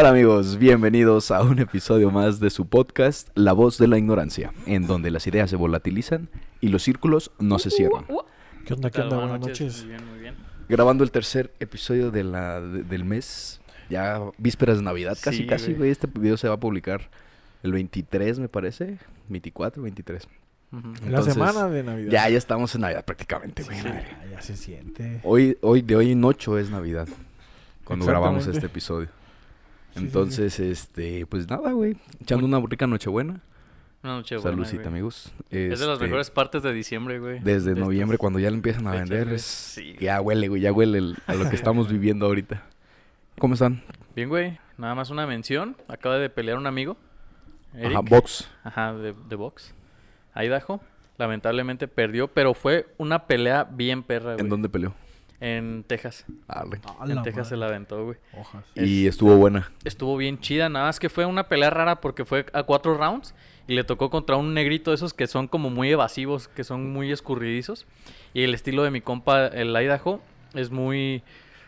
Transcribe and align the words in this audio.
Hola 0.00 0.10
amigos, 0.10 0.58
bienvenidos 0.58 1.32
a 1.32 1.42
un 1.42 1.58
episodio 1.58 2.12
más 2.12 2.38
de 2.38 2.50
su 2.50 2.68
podcast 2.68 3.30
La 3.34 3.52
voz 3.52 3.78
de 3.78 3.88
la 3.88 3.98
ignorancia, 3.98 4.52
en 4.64 4.86
donde 4.86 5.10
las 5.10 5.26
ideas 5.26 5.50
se 5.50 5.56
volatilizan 5.56 6.28
y 6.60 6.68
los 6.68 6.84
círculos 6.84 7.32
no 7.40 7.58
se 7.58 7.70
cierran. 7.70 8.04
¿Qué 8.64 8.74
onda? 8.74 8.92
¿Qué 8.92 9.00
onda? 9.00 9.16
Buenas 9.16 9.40
noches. 9.40 9.80
Muy 9.80 9.88
bien, 9.88 10.06
muy 10.08 10.18
bien. 10.20 10.34
Grabando 10.68 11.02
el 11.02 11.10
tercer 11.10 11.52
episodio 11.58 12.12
de 12.12 12.22
la, 12.22 12.60
de- 12.60 12.84
del 12.84 13.04
mes, 13.04 13.60
ya 13.90 14.20
vísperas 14.38 14.76
de 14.76 14.84
Navidad, 14.84 15.18
casi 15.20 15.38
Sí, 15.38 15.46
casi, 15.48 15.64
güey. 15.66 15.76
güey. 15.78 15.90
Este 15.90 16.06
video 16.06 16.36
se 16.36 16.46
va 16.46 16.54
a 16.54 16.60
publicar 16.60 17.10
el 17.64 17.72
23, 17.72 18.38
me 18.38 18.48
parece, 18.48 18.98
24, 19.28 19.82
23. 19.82 20.28
Ujú. 20.70 20.92
La 20.92 21.06
Entonces, 21.08 21.34
semana 21.34 21.66
de 21.68 21.82
Navidad. 21.82 22.12
Ya, 22.12 22.28
ya 22.28 22.38
estamos 22.38 22.72
en 22.76 22.82
Navidad 22.82 23.04
prácticamente, 23.04 23.64
güey. 23.64 23.82
Ya, 23.82 24.06
ya 24.30 24.42
se 24.42 24.56
siente. 24.56 25.18
Hoy, 25.24 25.58
hoy, 25.60 25.82
de 25.82 25.96
hoy 25.96 26.12
en 26.12 26.22
ocho 26.22 26.56
es 26.56 26.70
Navidad. 26.70 27.08
Cuando 27.82 28.06
grabamos 28.06 28.46
Exactamente. 28.46 28.66
este 28.66 28.72
episodio. 28.72 29.17
Sí, 29.98 30.02
sí, 30.02 30.06
Entonces, 30.06 30.60
este, 30.60 31.26
pues 31.26 31.48
nada, 31.48 31.72
güey. 31.72 31.96
Echando 32.20 32.46
una 32.46 32.60
rica 32.66 32.86
nochebuena. 32.86 33.40
Una 34.02 34.14
noche 34.14 34.36
buena, 34.36 34.50
Saludcita, 34.50 34.82
güey. 34.84 34.86
amigos. 34.88 35.32
Es 35.50 35.80
de 35.80 35.86
las 35.86 35.94
Este, 35.94 36.04
mejores 36.04 36.30
partes 36.30 36.62
de 36.62 36.72
diciembre, 36.72 37.18
güey. 37.18 37.40
Desde 37.40 37.74
De 37.74 37.80
noviembre, 37.80 38.16
cuando 38.16 38.38
ya 38.38 38.48
le 38.50 38.56
empiezan 38.56 38.86
a 38.86 38.92
vender, 38.92 39.28
es... 39.30 39.42
Sí. 39.42 39.96
ya 39.98 40.20
huele, 40.20 40.48
güey, 40.48 40.62
ya 40.62 40.72
huele 40.72 40.98
el- 40.98 41.16
a 41.26 41.34
lo 41.34 41.48
que 41.50 41.56
estamos 41.56 41.90
viviendo 41.90 42.26
ahorita. 42.26 42.62
¿Cómo 43.38 43.54
están? 43.54 43.82
Bien, 44.14 44.28
güey. 44.28 44.58
Nada 44.76 44.94
más 44.94 45.10
una 45.10 45.26
mención. 45.26 45.76
Acaba 45.88 46.18
de 46.18 46.30
pelear 46.30 46.58
un 46.58 46.66
amigo. 46.68 46.96
Eric. 47.74 47.90
Ajá, 47.90 48.00
box. 48.08 48.48
Ajá, 48.62 48.94
de, 48.94 49.14
de 49.28 49.36
box. 49.36 49.74
Idaho. 50.36 50.80
Lamentablemente 51.18 51.88
perdió, 51.88 52.28
pero 52.28 52.54
fue 52.54 52.86
una 52.98 53.26
pelea 53.26 53.64
bien 53.64 54.04
perra, 54.04 54.34
güey. 54.34 54.44
¿En 54.44 54.48
dónde 54.48 54.68
peleó? 54.68 54.94
En 55.40 55.84
Texas. 55.84 56.26
Arre. 56.48 56.80
En 57.06 57.14
la 57.14 57.22
Texas 57.22 57.48
se 57.48 57.56
la 57.56 57.66
aventó, 57.66 58.04
güey. 58.04 58.18
Hojas. 58.36 58.64
Y 58.74 59.06
estuvo 59.06 59.36
buena. 59.36 59.70
Estuvo 59.84 60.16
bien 60.16 60.40
chida, 60.40 60.68
nada 60.68 60.86
más 60.86 60.98
que 60.98 61.08
fue 61.08 61.26
una 61.26 61.48
pelea 61.48 61.70
rara 61.70 62.00
porque 62.00 62.24
fue 62.24 62.46
a 62.52 62.64
cuatro 62.64 62.96
rounds 62.96 63.34
y 63.68 63.74
le 63.74 63.84
tocó 63.84 64.10
contra 64.10 64.36
un 64.36 64.52
negrito 64.54 64.90
de 64.90 64.96
esos 64.96 65.14
que 65.14 65.26
son 65.26 65.46
como 65.46 65.70
muy 65.70 65.90
evasivos, 65.90 66.48
que 66.48 66.64
son 66.64 66.90
muy 66.92 67.12
escurridizos. 67.12 67.86
Y 68.34 68.42
el 68.42 68.54
estilo 68.54 68.82
de 68.82 68.90
mi 68.90 69.00
compa, 69.00 69.46
el 69.46 69.76
Idaho, 69.76 70.20
es 70.54 70.70
muy, 70.70 71.22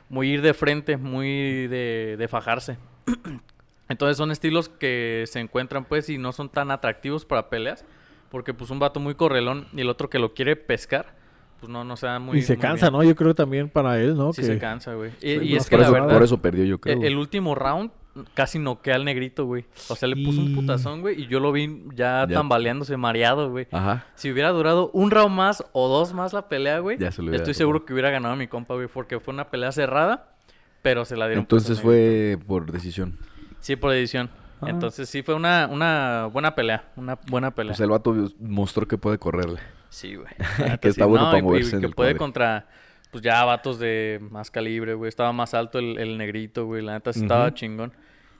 muy 0.08 0.30
ir 0.30 0.42
de 0.42 0.55
frente, 0.55 0.96
muy 0.96 1.68
de, 1.68 2.16
de 2.18 2.28
fajarse. 2.28 2.78
Entonces 3.88 4.16
son 4.16 4.30
estilos 4.30 4.68
que 4.68 5.24
se 5.27 5.40
encuentran 5.40 5.84
pues 5.84 6.08
y 6.08 6.18
no 6.18 6.32
son 6.32 6.48
tan 6.48 6.70
atractivos 6.70 7.24
para 7.24 7.50
peleas. 7.50 7.84
Porque 8.30 8.55
pues 8.55 8.70
un 8.70 8.78
vato 8.78 8.98
muy 8.98 9.14
correlón 9.14 9.68
y 9.72 9.80
el 9.80 9.88
otro 9.88 10.08
que 10.08 10.18
lo 10.20 10.34
quiere 10.34 10.56
pescar, 10.56 11.14
pues 11.61 11.70
no, 11.70 11.84
no 11.84 11.97
se 11.97 12.06
da 12.06 12.19
muy 12.19 12.39
y 12.39 12.42
se 12.42 12.55
muy 12.56 12.62
cansa, 12.62 12.91
bien. 12.91 12.98
¿no? 13.00 13.08
Yo 13.08 13.14
creo 13.14 13.34
también 13.34 13.69
para 13.69 14.00
él, 14.00 14.16
¿no? 14.16 14.33
Sí 14.33 14.42
que... 14.42 14.48
se 14.48 14.58
cansa, 14.58 14.94
güey. 14.94 15.12
Y, 15.20 15.55
es 15.56 15.64
que 15.69 15.77
por, 15.77 15.80
la 15.80 15.84
eso, 15.86 15.92
verdad... 15.92 16.08
por 16.12 16.22
eso 16.22 16.39
perdió, 16.39 16.64
yo 16.64 16.80
creo. 16.80 16.97
El, 16.97 17.05
el 17.05 17.17
último 17.17 17.55
round 17.55 17.91
casi 18.34 18.58
noquea 18.58 18.97
al 18.97 19.05
negrito, 19.05 19.44
güey. 19.44 19.64
O 19.89 19.97
sea, 19.97 20.08
le 20.08 20.17
puso 20.17 20.41
un 20.41 20.55
putazón, 20.55 21.00
güey, 21.00 21.22
y 21.22 21.27
yo 21.28 21.41
lo 21.41 21.52
vi 21.52 21.84
ya, 21.94 22.27
Ya. 22.28 22.34
tambaleándose, 22.36 22.97
mareado, 22.97 23.50
güey. 23.50 23.69
Ajá. 23.70 24.06
Si 24.14 24.30
hubiera 24.30 24.50
durado 24.50 24.91
un 24.92 25.11
round 25.11 25.34
más 25.34 25.64
o 25.72 25.89
dos 25.89 26.12
más 26.12 26.33
la 26.33 26.48
pelea, 26.48 26.78
güey, 26.80 26.98
Ya 26.98 27.12
se 27.12 27.22
lo 27.22 27.33
estoy 27.33 27.55
seguro 27.55 27.84
que 27.84 27.92
hubiera 27.92 28.11
ganado 28.11 28.34
a 28.34 28.36
mi 28.36 28.48
compa, 28.48 28.74
güey, 28.74 28.89
porque 28.89 29.20
fue 29.20 29.33
una 29.34 29.50
pelea 29.50 29.72
cerrada, 29.72 30.34
pero 30.83 31.05
se 31.05 31.17
la 31.17 31.27
dieron. 31.27 31.42
Entonces 31.42 31.84
negrito. 31.84 31.84
fue 31.84 32.39
por 32.47 32.70
decisión. 32.72 33.19
Sí, 33.61 33.77
por 33.77 33.92
edición. 33.92 34.30
Ah. 34.61 34.67
Entonces 34.69 35.08
sí 35.08 35.22
fue 35.22 35.34
una, 35.34 35.69
una 35.70 36.28
buena 36.33 36.55
pelea, 36.55 36.91
una 36.97 37.19
buena 37.28 37.50
pelea. 37.50 37.72
Pues 37.72 37.80
el 37.80 37.91
vato 37.91 38.14
mostró 38.41 38.86
que 38.86 38.98
puede 38.98 39.19
correrle. 39.19 39.61
Sí, 39.91 40.14
güey. 40.14 40.28
Que 40.80 40.88
está 40.88 41.05
bueno 41.05 41.27
para 41.27 41.38
y- 41.38 41.41
y 41.41 41.44
moverse 41.44 41.74
en 41.77 41.80
que 41.83 41.86
el 41.88 41.94
puede 41.94 42.16
contra, 42.16 42.66
pues 43.10 43.22
ya 43.22 43.44
vatos 43.44 43.78
de 43.78 44.19
más 44.30 44.50
calibre, 44.50 44.94
güey. 44.94 45.08
Estaba 45.08 45.33
más 45.33 45.52
alto 45.52 45.78
el, 45.78 45.98
el 45.98 46.16
negrito, 46.16 46.64
güey. 46.66 46.83
La 46.83 46.92
neta 46.94 47.12
sí 47.12 47.20
estaba 47.20 47.52
chingón. 47.52 47.92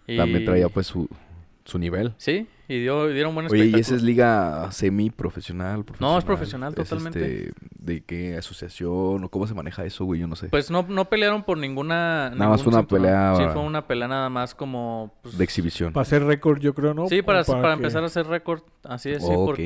Y... 0.07 0.17
También 0.17 0.45
traía 0.45 0.69
pues 0.69 0.87
su, 0.87 1.09
su 1.65 1.79
nivel. 1.79 2.15
Sí, 2.17 2.49
y 2.69 2.81
dio, 2.81 3.09
dieron 3.09 3.35
buen 3.35 3.47
Oye, 3.51 3.67
¿y 3.67 3.75
esa 3.75 3.95
es 3.97 4.03
liga 4.03 4.71
semi-profesional? 4.71 5.85
No, 5.99 6.17
es 6.19 6.25
profesional, 6.25 6.75
totalmente. 6.75 7.49
Este, 7.49 7.53
¿De 7.79 8.01
qué 8.03 8.37
asociación 8.37 9.25
o 9.25 9.29
cómo 9.29 9.47
se 9.47 9.55
maneja 9.55 9.85
eso, 9.85 10.05
güey? 10.05 10.21
Yo 10.21 10.27
no 10.29 10.37
sé. 10.37 10.49
Pues 10.49 10.71
no, 10.71 10.85
no 10.89 11.07
pelearon 11.07 11.43
por 11.43 11.59
ninguna... 11.59 12.31
Nada 12.31 12.51
más 12.51 12.63
fue 12.63 12.73
una 12.73 12.87
pelea- 12.87 13.35
Sí, 13.37 13.43
fue 13.53 13.63
una 13.63 13.87
pelea 13.87 14.07
nada 14.09 14.29
más 14.31 14.55
como... 14.55 15.15
pues, 15.23 15.37
de 15.37 15.45
exhibición. 15.45 15.93
Para 15.93 16.03
hacer 16.03 16.25
récord, 16.25 16.61
yo 16.61 16.75
creo, 16.75 16.95
¿no? 16.95 17.09
Sí, 17.09 17.23
para, 17.23 17.43
para, 17.45 17.63
que- 17.69 17.73
empezar 17.75 18.03
a 18.05 18.07
hacer 18.07 18.27
récord. 18.27 18.63
Así 18.85 19.11
es, 19.11 19.23
sí, 19.25 19.33
Ok. 19.33 19.59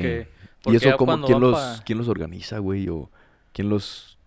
Porque... 0.65 0.85
¿Y 0.85 0.87
eso 0.89 0.97
cómo, 0.97 1.25
quién 1.25 1.39
los, 1.39 1.53
pa- 1.57 1.83
quién 1.85 1.97
los 1.97 2.07
organiza, 2.09 2.59
güey? 2.59 2.89
¿O 2.89 3.09
quién 3.53 3.69
los, 3.69 4.17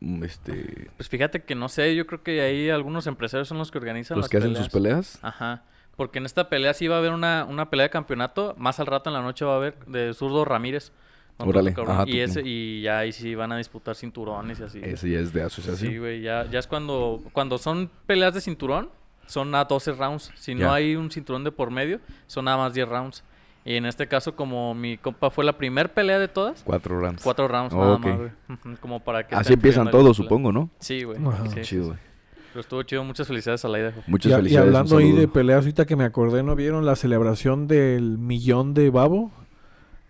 mm, 0.00 0.24
este, 0.24 0.90
Pues 0.96 1.08
fíjate 1.08 1.42
que 1.44 1.54
no 1.54 1.68
sé, 1.70 1.94
yo 1.96 2.06
creo 2.06 2.22
que 2.22 2.40
ahí 2.42 2.68
algunos 2.68 3.06
empresarios 3.06 3.48
son 3.48 3.56
los 3.58 3.70
que 3.70 3.78
organizan 3.78 4.16
los 4.18 4.24
las 4.24 4.30
que 4.30 4.36
hacen 4.36 4.54
sus 4.56 4.68
peleas? 4.68 5.18
Ajá. 5.22 5.62
Porque 5.96 6.18
en 6.18 6.26
esta 6.26 6.48
pelea 6.48 6.74
sí 6.74 6.88
va 6.88 6.96
a 6.96 6.98
haber 6.98 7.12
una, 7.12 7.46
una 7.48 7.68
pelea 7.70 7.84
de 7.84 7.90
campeonato. 7.90 8.54
Más 8.58 8.80
al 8.80 8.86
rato 8.86 9.10
en 9.10 9.14
la 9.14 9.22
noche 9.22 9.44
va 9.44 9.54
a 9.54 9.56
haber 9.56 9.76
de 9.86 10.12
zurdo 10.14 10.44
Ramírez. 10.44 10.90
Órale, 11.38 11.74
ajá, 11.86 12.04
y, 12.06 12.20
ese, 12.20 12.40
y 12.44 12.82
ya 12.82 12.98
ahí 13.00 13.10
sí 13.12 13.34
van 13.34 13.52
a 13.52 13.56
disputar 13.56 13.94
cinturones 13.96 14.60
y 14.60 14.62
así. 14.62 14.80
Ese 14.82 15.10
ya 15.10 15.18
es 15.20 15.32
de 15.32 15.40
Sí, 15.40 15.46
asociación. 15.46 15.98
güey, 15.98 16.20
ya, 16.22 16.46
ya 16.50 16.58
es 16.60 16.66
cuando, 16.66 17.22
cuando 17.32 17.58
son 17.58 17.90
peleas 18.06 18.32
de 18.34 18.40
cinturón, 18.40 18.90
son 19.26 19.52
a 19.54 19.64
12 19.64 19.92
rounds. 19.92 20.30
Si 20.36 20.54
Ya. 20.54 20.66
no 20.66 20.72
hay 20.72 20.94
un 20.94 21.10
cinturón 21.10 21.42
de 21.42 21.50
por 21.50 21.70
medio, 21.70 22.00
son 22.26 22.44
nada 22.44 22.58
más 22.58 22.74
10 22.74 22.88
rounds. 22.88 23.24
Y 23.64 23.76
en 23.76 23.86
este 23.86 24.08
caso, 24.08 24.34
como 24.34 24.74
mi 24.74 24.98
compa 24.98 25.30
fue 25.30 25.44
la 25.44 25.52
primer 25.56 25.92
pelea 25.92 26.18
de 26.18 26.26
todas, 26.28 26.62
Cuatro 26.64 26.98
rounds. 26.98 27.22
cuatro 27.22 27.46
rounds 27.46 27.72
Ok. 27.72 27.80
nada 27.80 27.98
más, 27.98 28.16
güey. 28.18 28.30
Ujú, 28.50 28.76
Como 28.80 29.00
para 29.00 29.26
que 29.26 29.34
Así 29.36 29.52
empiezan 29.52 29.90
todos, 29.90 30.16
supongo, 30.16 30.50
¿no? 30.50 30.68
Sí, 30.80 31.04
güey. 31.04 31.18
Ajá. 31.24 31.46
sí, 31.48 31.60
Chido, 31.62 31.86
güey. 31.86 31.98
Pero 32.52 32.60
estuvo 32.60 32.82
chido. 32.82 33.02
Muchas 33.04 33.26
felicidades 33.28 33.64
a 33.64 33.68
la 33.68 33.78
Idaho. 33.78 34.02
Muchas 34.08 34.30
Y, 34.30 34.34
y 34.34 34.36
felicidades. 34.36 34.68
un 34.68 34.76
hablando 34.76 34.98
ahí 34.98 35.12
de 35.12 35.28
peleas, 35.28 35.60
ahorita 35.60 35.86
que 35.86 35.96
me 35.96 36.04
acordé, 36.04 36.42
¿no 36.42 36.54
vieron 36.56 36.84
la 36.84 36.96
celebración 36.96 37.66
del 37.68 38.18
millón 38.18 38.74
de 38.74 38.90
babo? 38.90 39.30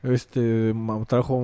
Este, 0.03 0.75
trajo 1.07 1.35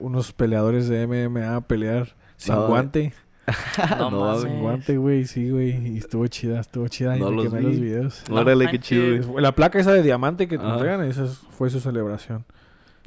unos 0.00 0.32
peleadores 0.32 0.88
de 0.88 1.06
MMA 1.06 1.54
a 1.56 1.60
pelear 1.60 2.16
sin 2.36 2.54
No, 2.56 2.66
guante. 2.66 3.12
No 3.98 4.10
No, 4.10 4.20
mames. 4.20 4.60
Guante, 4.60 4.96
güey, 4.96 5.24
sí, 5.26 5.50
güey. 5.50 5.94
Y 5.94 5.98
estuvo 5.98 6.26
chida, 6.28 6.60
estuvo 6.60 6.86
chida. 6.88 7.16
y 7.16 7.20
No 7.20 7.30
me 7.30 7.36
los 7.36 7.44
quemé 7.46 7.58
vi. 7.60 7.66
los 7.66 7.80
videos. 7.80 8.24
No 8.28 8.36
Órale, 8.36 8.68
qué 8.70 8.78
chido, 8.78 9.26
güey. 9.28 9.42
La 9.42 9.52
placa 9.52 9.78
esa 9.78 9.92
de 9.92 10.02
diamante 10.02 10.46
que 10.48 10.58
te 10.58 10.64
entregan, 10.66 11.02
esa 11.04 11.24
es- 11.24 11.38
fue 11.50 11.68
su 11.70 11.80
celebración. 11.80 12.44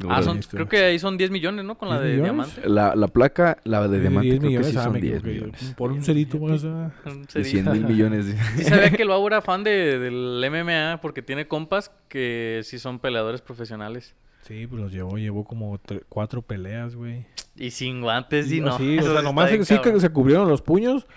Ah, 0.10 0.22
son, 0.22 0.42
creo 0.42 0.68
que 0.68 0.76
ahí 0.84 1.00
son 1.00 1.18
10 1.18 1.32
millones, 1.32 1.64
¿no? 1.64 1.78
Con 1.78 1.88
la 1.88 2.02
10 2.02 2.18
de 2.18 2.22
millones. 2.22 2.54
diamante. 2.56 2.70
La, 2.70 2.96
la 2.98 3.08
placa, 3.08 3.60
la 3.64 3.88
de 3.88 4.02
diamante, 4.02 4.26
10 4.28 4.40
creo 4.40 4.50
millones, 4.50 4.68
que 4.68 4.74
sí 4.74 4.78
ah, 4.78 4.84
son 4.84 4.92
me 4.94 5.00
10 5.00 5.14
equivoqué. 5.20 5.34
millones. 5.36 5.74
Por 5.78 5.92
un 5.94 6.04
cerito 6.04 6.38
más. 6.38 6.66
ah. 6.66 6.92
De 7.06 7.44
cerito. 7.46 7.50
100 7.50 7.72
mil 7.72 7.86
millones. 7.88 8.26
Sí 8.58 8.64
sabía 8.66 8.90
que 8.90 9.04
el 9.04 9.08
Babo 9.08 9.26
era 9.28 9.42
fan 9.42 9.64
de, 9.64 9.98
del 9.98 10.46
MMA 10.52 11.00
porque 11.02 11.22
tiene 11.22 11.48
compas 11.48 11.92
que 12.10 12.60
sí 12.66 12.78
son 12.78 13.00
peleadores 13.00 13.40
profesionales. 13.42 14.16
Sí, 14.48 14.68
pues 14.68 14.82
los 14.82 14.92
llevó, 14.92 15.18
llevó 15.18 15.44
como 15.44 15.78
tre- 15.80 16.04
cuatro 16.10 16.42
peleas, 16.42 16.96
güey. 16.96 17.26
Y 17.56 17.72
sin 17.72 18.02
guantes 18.02 18.52
y 18.52 18.58
Y- 18.58 18.62
no. 18.62 18.78
Sí, 18.78 19.00
o 19.00 19.02
sea, 19.12 19.18
sí 19.20 19.24
nomás 19.24 19.52
está 19.52 19.66
sí 19.76 19.82
que 19.82 20.00
se 20.00 20.10
cubrieron 20.10 20.48
los 20.48 20.62
puños, 20.62 21.08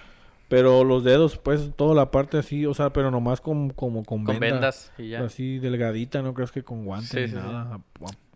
pero 0.49 0.83
los 0.83 1.05
dedos, 1.05 1.37
pues, 1.37 1.71
toda 1.77 1.95
la 1.95 2.11
parte 2.11 2.39
así, 2.39 2.65
o 2.65 2.73
sea, 2.73 2.91
pero 2.93 3.11
nomás 3.11 3.41
con, 3.43 3.69
como 3.71 4.03
con, 4.05 4.25
Con 4.25 4.39
venda, 4.41 4.55
vendas 4.57 4.93
y 4.97 5.11
ya. 5.11 5.25
Así 5.25 5.59
delgadita, 5.59 6.23
no 6.23 6.33
crees 6.33 6.53
que 6.53 6.63
con 6.63 6.85
guantes 6.87 7.11
Sí, 7.11 7.19
ni 7.21 7.27
sí, 7.27 7.33
sí. 7.33 7.37
nada. 7.37 7.61
A- 7.75 7.75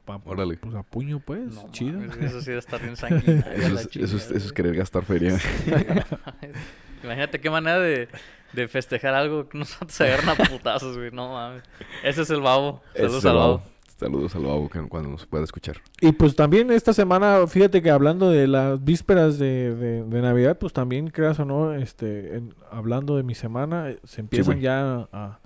a- 0.08 0.12
a- 0.14 0.20
Órale. 0.26 0.56
Pues 0.58 0.74
a 0.74 0.82
puño, 0.82 1.20
pues, 1.20 1.54
No 1.54 1.70
chido. 1.70 2.02
eso 2.20 2.40
sí 2.40 2.46
debe 2.48 2.58
estar 2.58 2.80
bien 2.82 2.96
sanguinario. 2.96 3.52
Eso 3.52 3.78
es, 3.78 3.96
eso, 3.96 4.16
es, 4.18 4.30
eso 4.30 4.52
querer 4.52 4.74
gastar 4.74 5.04
feria. 5.04 5.38
Imagínate 7.02 7.40
qué 7.40 7.50
manera 7.50 7.78
de, 7.80 8.08
de 8.52 8.68
festejar 8.68 9.14
algo 9.14 9.48
que 9.48 9.58
nos 9.58 9.76
se 9.88 10.04
agarran 10.04 10.28
a 10.30 10.34
putazos, 10.34 10.96
güey. 10.98 11.10
No 11.12 11.32
mames. 11.32 11.62
Ese 12.04 12.22
es 12.22 12.30
el 12.30 12.40
Babo. 12.40 12.80
Ese 12.94 13.02
Saludos 13.04 13.18
es 13.18 13.24
el 13.24 13.30
al 13.30 13.36
Babo. 13.36 13.62
Saludos 14.02 14.34
al 14.36 14.42
Babo 14.44 14.68
cuando 14.88 15.08
nos 15.10 15.26
pueda 15.26 15.44
escuchar. 15.44 15.76
Y 16.00 16.12
pues 16.12 16.34
también 16.36 16.70
esta 16.70 16.92
semana, 16.92 17.46
fíjate 17.46 17.82
que 17.82 17.90
hablando 17.90 18.30
de 18.30 18.46
las 18.48 18.82
vísperas 18.84 19.38
de, 19.38 19.74
de, 19.74 20.02
de 20.04 20.22
Navidad, 20.22 20.58
pues 20.58 20.72
también, 20.72 21.08
creas 21.08 21.38
o 21.40 21.44
no, 21.44 21.72
este, 21.74 22.36
en- 22.36 22.54
hablando 22.70 23.16
de 23.16 23.22
mi 23.22 23.34
semana, 23.34 23.90
eh, 23.90 23.98
se 24.04 24.20
empiezan 24.20 24.60
ya 24.60 25.08
a, 25.12 25.38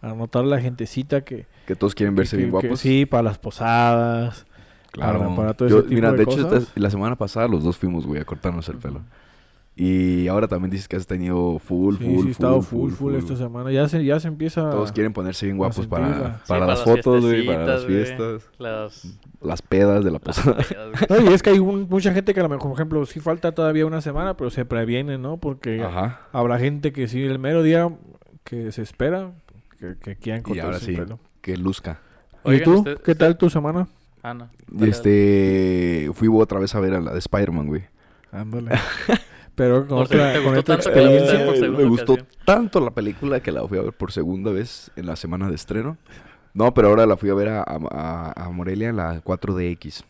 a 0.00 0.14
notar 0.14 0.44
la 0.44 0.60
gentecita 0.60 1.22
que... 1.22 1.46
Que 1.66 1.74
todos 1.76 1.94
quieren 1.94 2.14
verse 2.14 2.36
que- 2.36 2.42
bien 2.44 2.48
que- 2.60 2.66
guapos. 2.68 2.80
sí, 2.80 3.06
para 3.06 3.22
las 3.24 3.38
posadas. 3.38 4.46
Claro. 4.92 5.18
para- 5.18 5.36
para 5.36 5.54
todo 5.54 5.68
Yo- 5.68 5.78
ese 5.78 5.88
tipo 5.88 5.94
mira, 5.96 6.12
de 6.12 6.18
de, 6.18 6.22
hecho, 6.22 6.42
cosas. 6.44 6.62
esta- 6.64 6.80
la 6.80 6.90
semana 6.90 7.16
pasada 7.16 7.48
los 7.48 7.64
dos 7.64 7.76
fuimos, 7.76 8.06
güey, 8.06 8.20
a 8.20 8.24
cortarnos 8.24 8.68
el 8.68 8.76
pelo. 8.76 9.00
Y 9.76 10.28
ahora 10.28 10.46
también 10.46 10.70
dices 10.70 10.86
que 10.86 10.94
has 10.94 11.04
tenido 11.06 11.58
full, 11.58 11.96
Sí, 11.96 12.04
full, 12.04 12.10
sí, 12.12 12.16
full, 12.18 12.28
he 12.28 12.30
estado 12.30 12.62
full, 12.62 12.90
full, 12.92 13.10
full, 13.10 13.14
esta 13.16 13.34
semana. 13.36 13.72
Ya 13.72 13.88
se, 13.88 14.04
ya 14.04 14.20
se 14.20 14.28
empieza... 14.28 14.70
Todos 14.70 14.92
quieren 14.92 15.12
ponerse 15.12 15.46
bien 15.46 15.56
a 15.56 15.58
guapos 15.58 15.88
para. 15.88 16.34
Sí, 16.38 16.42
para, 16.46 16.64
las 16.66 16.84
fotos, 16.84 17.24
güey, 17.24 17.44
para 17.44 17.66
las 17.66 17.84
fiestas, 17.84 18.48
Las, 18.58 19.18
las 19.42 19.62
pedas 19.62 20.04
de 20.04 20.12
la 20.12 20.20
posada. 20.20 20.58
No, 21.10 21.28
y 21.28 21.34
es 21.34 21.42
que 21.42 21.50
hay 21.50 21.58
un- 21.58 21.88
mucha 21.90 22.12
gente 22.14 22.32
que 22.34 22.38
a 22.38 22.44
lo 22.44 22.48
mejor, 22.48 22.68
por 22.70 22.78
ejemplo, 22.78 23.04
sí 23.04 23.18
falta 23.18 23.50
todavía 23.52 23.84
una 23.84 24.00
semana, 24.00 24.36
pero 24.36 24.48
se 24.50 24.64
previene, 24.64 25.18
¿no? 25.18 25.38
Porque 25.38 25.82
Ajá. 25.82 26.20
habrá 26.30 26.60
gente 26.60 26.92
que 26.92 27.08
sí, 27.08 27.24
el 27.24 27.40
mero 27.40 27.64
día 27.64 27.88
que 28.44 28.70
se 28.70 28.82
espera, 28.82 29.32
que, 29.80 29.96
que 29.98 30.14
quieran 30.14 30.42
Y 30.54 30.60
ahora 30.60 30.78
sí, 30.78 30.94
pelo. 30.94 31.18
que 31.40 31.56
luzca. 31.56 31.98
¿Y 32.44 32.60
tú? 32.60 32.74
usted- 32.78 32.98
¿Qué 32.98 33.16
tal 33.16 33.36
tu 33.36 33.50
semana? 33.50 33.88
Ah, 34.22 34.34
no. 34.34 34.48
Este, 34.86 36.10
fui 36.14 36.28
otra 36.32 36.60
vez 36.60 36.72
a 36.76 36.80
ver 36.80 36.94
a 36.94 37.00
la 37.00 37.12
de 37.12 37.18
Spider-Man, 37.18 37.66
güey. 37.66 37.82
Ándale. 38.30 38.70
Pero 39.54 39.86
con 39.86 39.98
otra, 39.98 40.42
con 40.42 40.56
otra 40.56 40.74
experiencia. 40.74 41.38
me 41.70 41.84
gustó 41.84 42.14
ocasión. 42.14 42.28
tanto 42.44 42.80
la 42.80 42.90
película 42.90 43.40
que 43.40 43.52
la 43.52 43.66
fui 43.68 43.78
a 43.78 43.82
ver 43.82 43.92
por 43.92 44.10
segunda 44.12 44.50
vez 44.50 44.90
en 44.96 45.06
la 45.06 45.16
semana 45.16 45.48
de 45.48 45.54
estreno. 45.54 45.96
No, 46.54 46.72
pero 46.74 46.88
ahora 46.88 47.06
la 47.06 47.16
fui 47.16 47.30
a 47.30 47.34
ver 47.34 47.48
a, 47.48 47.62
a- 47.66 48.32
a 48.36 48.50
Morelia 48.50 48.88
en 48.88 48.96
la 48.96 49.22
4DX. 49.22 50.04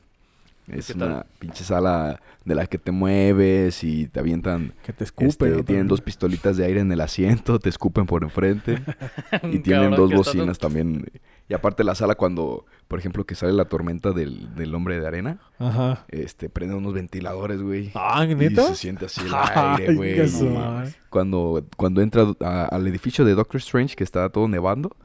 Es 0.69 0.87
¿Qué 0.87 0.95
tal? 0.95 1.09
una 1.11 1.27
pinche 1.39 1.63
sala 1.63 2.21
de 2.45 2.55
la 2.55 2.67
que 2.67 2.79
te 2.79 2.91
mueves 2.91 3.85
y 3.85 4.07
te 4.07 4.21
avientan. 4.21 4.73
Que 4.83 4.93
te 4.95 5.05
escupen. 5.05 5.29
este, 5.29 5.51
¿no? 5.51 5.63
tienen 5.65 5.89
dos 5.89 6.01
pistolitas 6.01 6.57
de 6.57 6.65
aire 6.65 6.81
en 6.81 6.91
el 6.91 7.01
asiento, 7.03 7.59
te 7.59 7.69
escupen 7.69 8.07
por 8.07 8.23
enfrente. 8.23 8.83
y 9.45 9.59
tienen 9.59 9.91
cabrón 9.91 10.11
dos 10.11 10.13
bocinas 10.13 10.59
también. 10.59 11.05
Y 11.49 11.53
aparte 11.53 11.85
la 11.85 11.95
sala 11.95 12.15
cuando, 12.15 12.65
por 12.89 12.99
ejemplo, 12.99 13.25
que 13.25 13.35
sale 13.35 13.53
la 13.53 13.67
tormenta 13.67 14.13
del, 14.13 14.55
del 14.55 14.75
hombre 14.75 14.99
de 14.99 15.07
arena, 15.07 15.39
Ajá. 15.59 16.07
este, 16.09 16.49
prende 16.49 16.75
unos 16.75 16.95
ventiladores, 16.95 17.61
güey. 17.61 17.91
Ah, 17.95 18.25
Y 18.27 18.55
se 18.55 18.75
siente 18.75 19.05
así 19.05 19.21
el 19.21 19.33
aire, 19.55 19.95
güey. 19.95 20.17
no. 20.43 20.83
Cuando, 21.11 21.63
cuando 21.77 22.01
entra 22.01 22.27
a- 22.41 22.65
al 22.67 22.87
edificio 22.87 23.27
de 23.27 23.35
Doctor 23.35 23.59
Strange, 23.59 23.95
que 23.97 24.05
está 24.05 24.29
todo 24.31 24.49
nevando, 24.49 24.97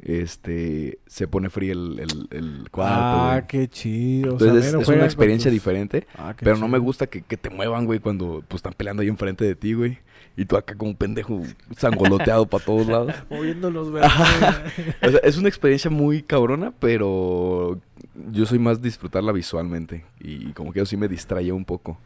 este, 0.00 0.98
se 1.06 1.26
pone 1.28 1.50
frío 1.50 1.72
el, 1.72 1.98
el, 2.00 2.28
el 2.30 2.70
cuarto, 2.70 2.94
Ah, 3.00 3.30
güey. 3.34 3.46
qué 3.48 3.68
chido. 3.68 4.36
O 4.36 4.38
sea, 4.38 4.48
Entonces 4.48 4.74
es- 4.74 4.88
una 4.88 5.04
experiencia 5.04 5.50
tus- 5.50 5.54
diferente. 5.54 6.06
Ah, 6.16 6.34
qué 6.36 6.44
Pero 6.44 6.56
no 6.56 6.68
me 6.68 6.78
gusta 6.78 7.06
que, 7.06 7.22
que 7.22 7.36
te 7.36 7.50
muevan, 7.50 7.84
güey, 7.86 7.98
cuando 7.98 8.42
pues, 8.48 8.58
están 8.60 8.74
peleando 8.74 9.02
ahí 9.02 9.08
enfrente 9.08 9.44
de 9.44 9.54
ti, 9.54 9.74
güey. 9.74 9.98
Y 10.36 10.44
tú 10.44 10.56
acá 10.56 10.76
como 10.76 10.92
un 10.92 10.96
pendejo 10.96 11.42
sangoloteado 11.76 12.46
para 12.46 12.64
todos 12.64 12.86
lados. 12.88 13.12
Moviendo 13.28 13.70
los 13.70 13.90
brazos. 13.90 14.28
O 15.02 15.10
sea, 15.10 15.20
es 15.24 15.36
una 15.36 15.48
experiencia 15.48 15.90
muy 15.90 16.22
cabrona, 16.22 16.72
pero 16.78 17.80
yo 18.30 18.46
soy 18.46 18.58
más 18.60 18.80
disfrutarla 18.80 19.32
visualmente. 19.32 20.04
Y 20.20 20.52
como 20.52 20.72
que 20.72 20.78
eso 20.80 20.86
sí 20.86 20.96
me 20.96 21.08
distraía 21.08 21.54
un 21.54 21.64
poco. 21.64 21.98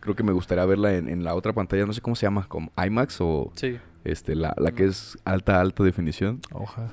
Creo 0.00 0.14
que 0.16 0.22
me 0.24 0.32
gustaría 0.32 0.64
verla 0.64 0.94
en, 0.94 1.08
en 1.08 1.22
la 1.24 1.34
otra 1.34 1.52
pantalla, 1.52 1.86
no 1.86 1.92
sé 1.92 2.00
cómo 2.00 2.16
se 2.16 2.26
llama, 2.26 2.46
como 2.48 2.70
IMAX 2.84 3.20
o 3.20 3.52
Sí. 3.54 3.76
Este 4.10 4.34
la, 4.34 4.54
la 4.56 4.72
que 4.72 4.84
es 4.84 5.18
alta, 5.24 5.60
alta 5.60 5.82
definición. 5.84 6.40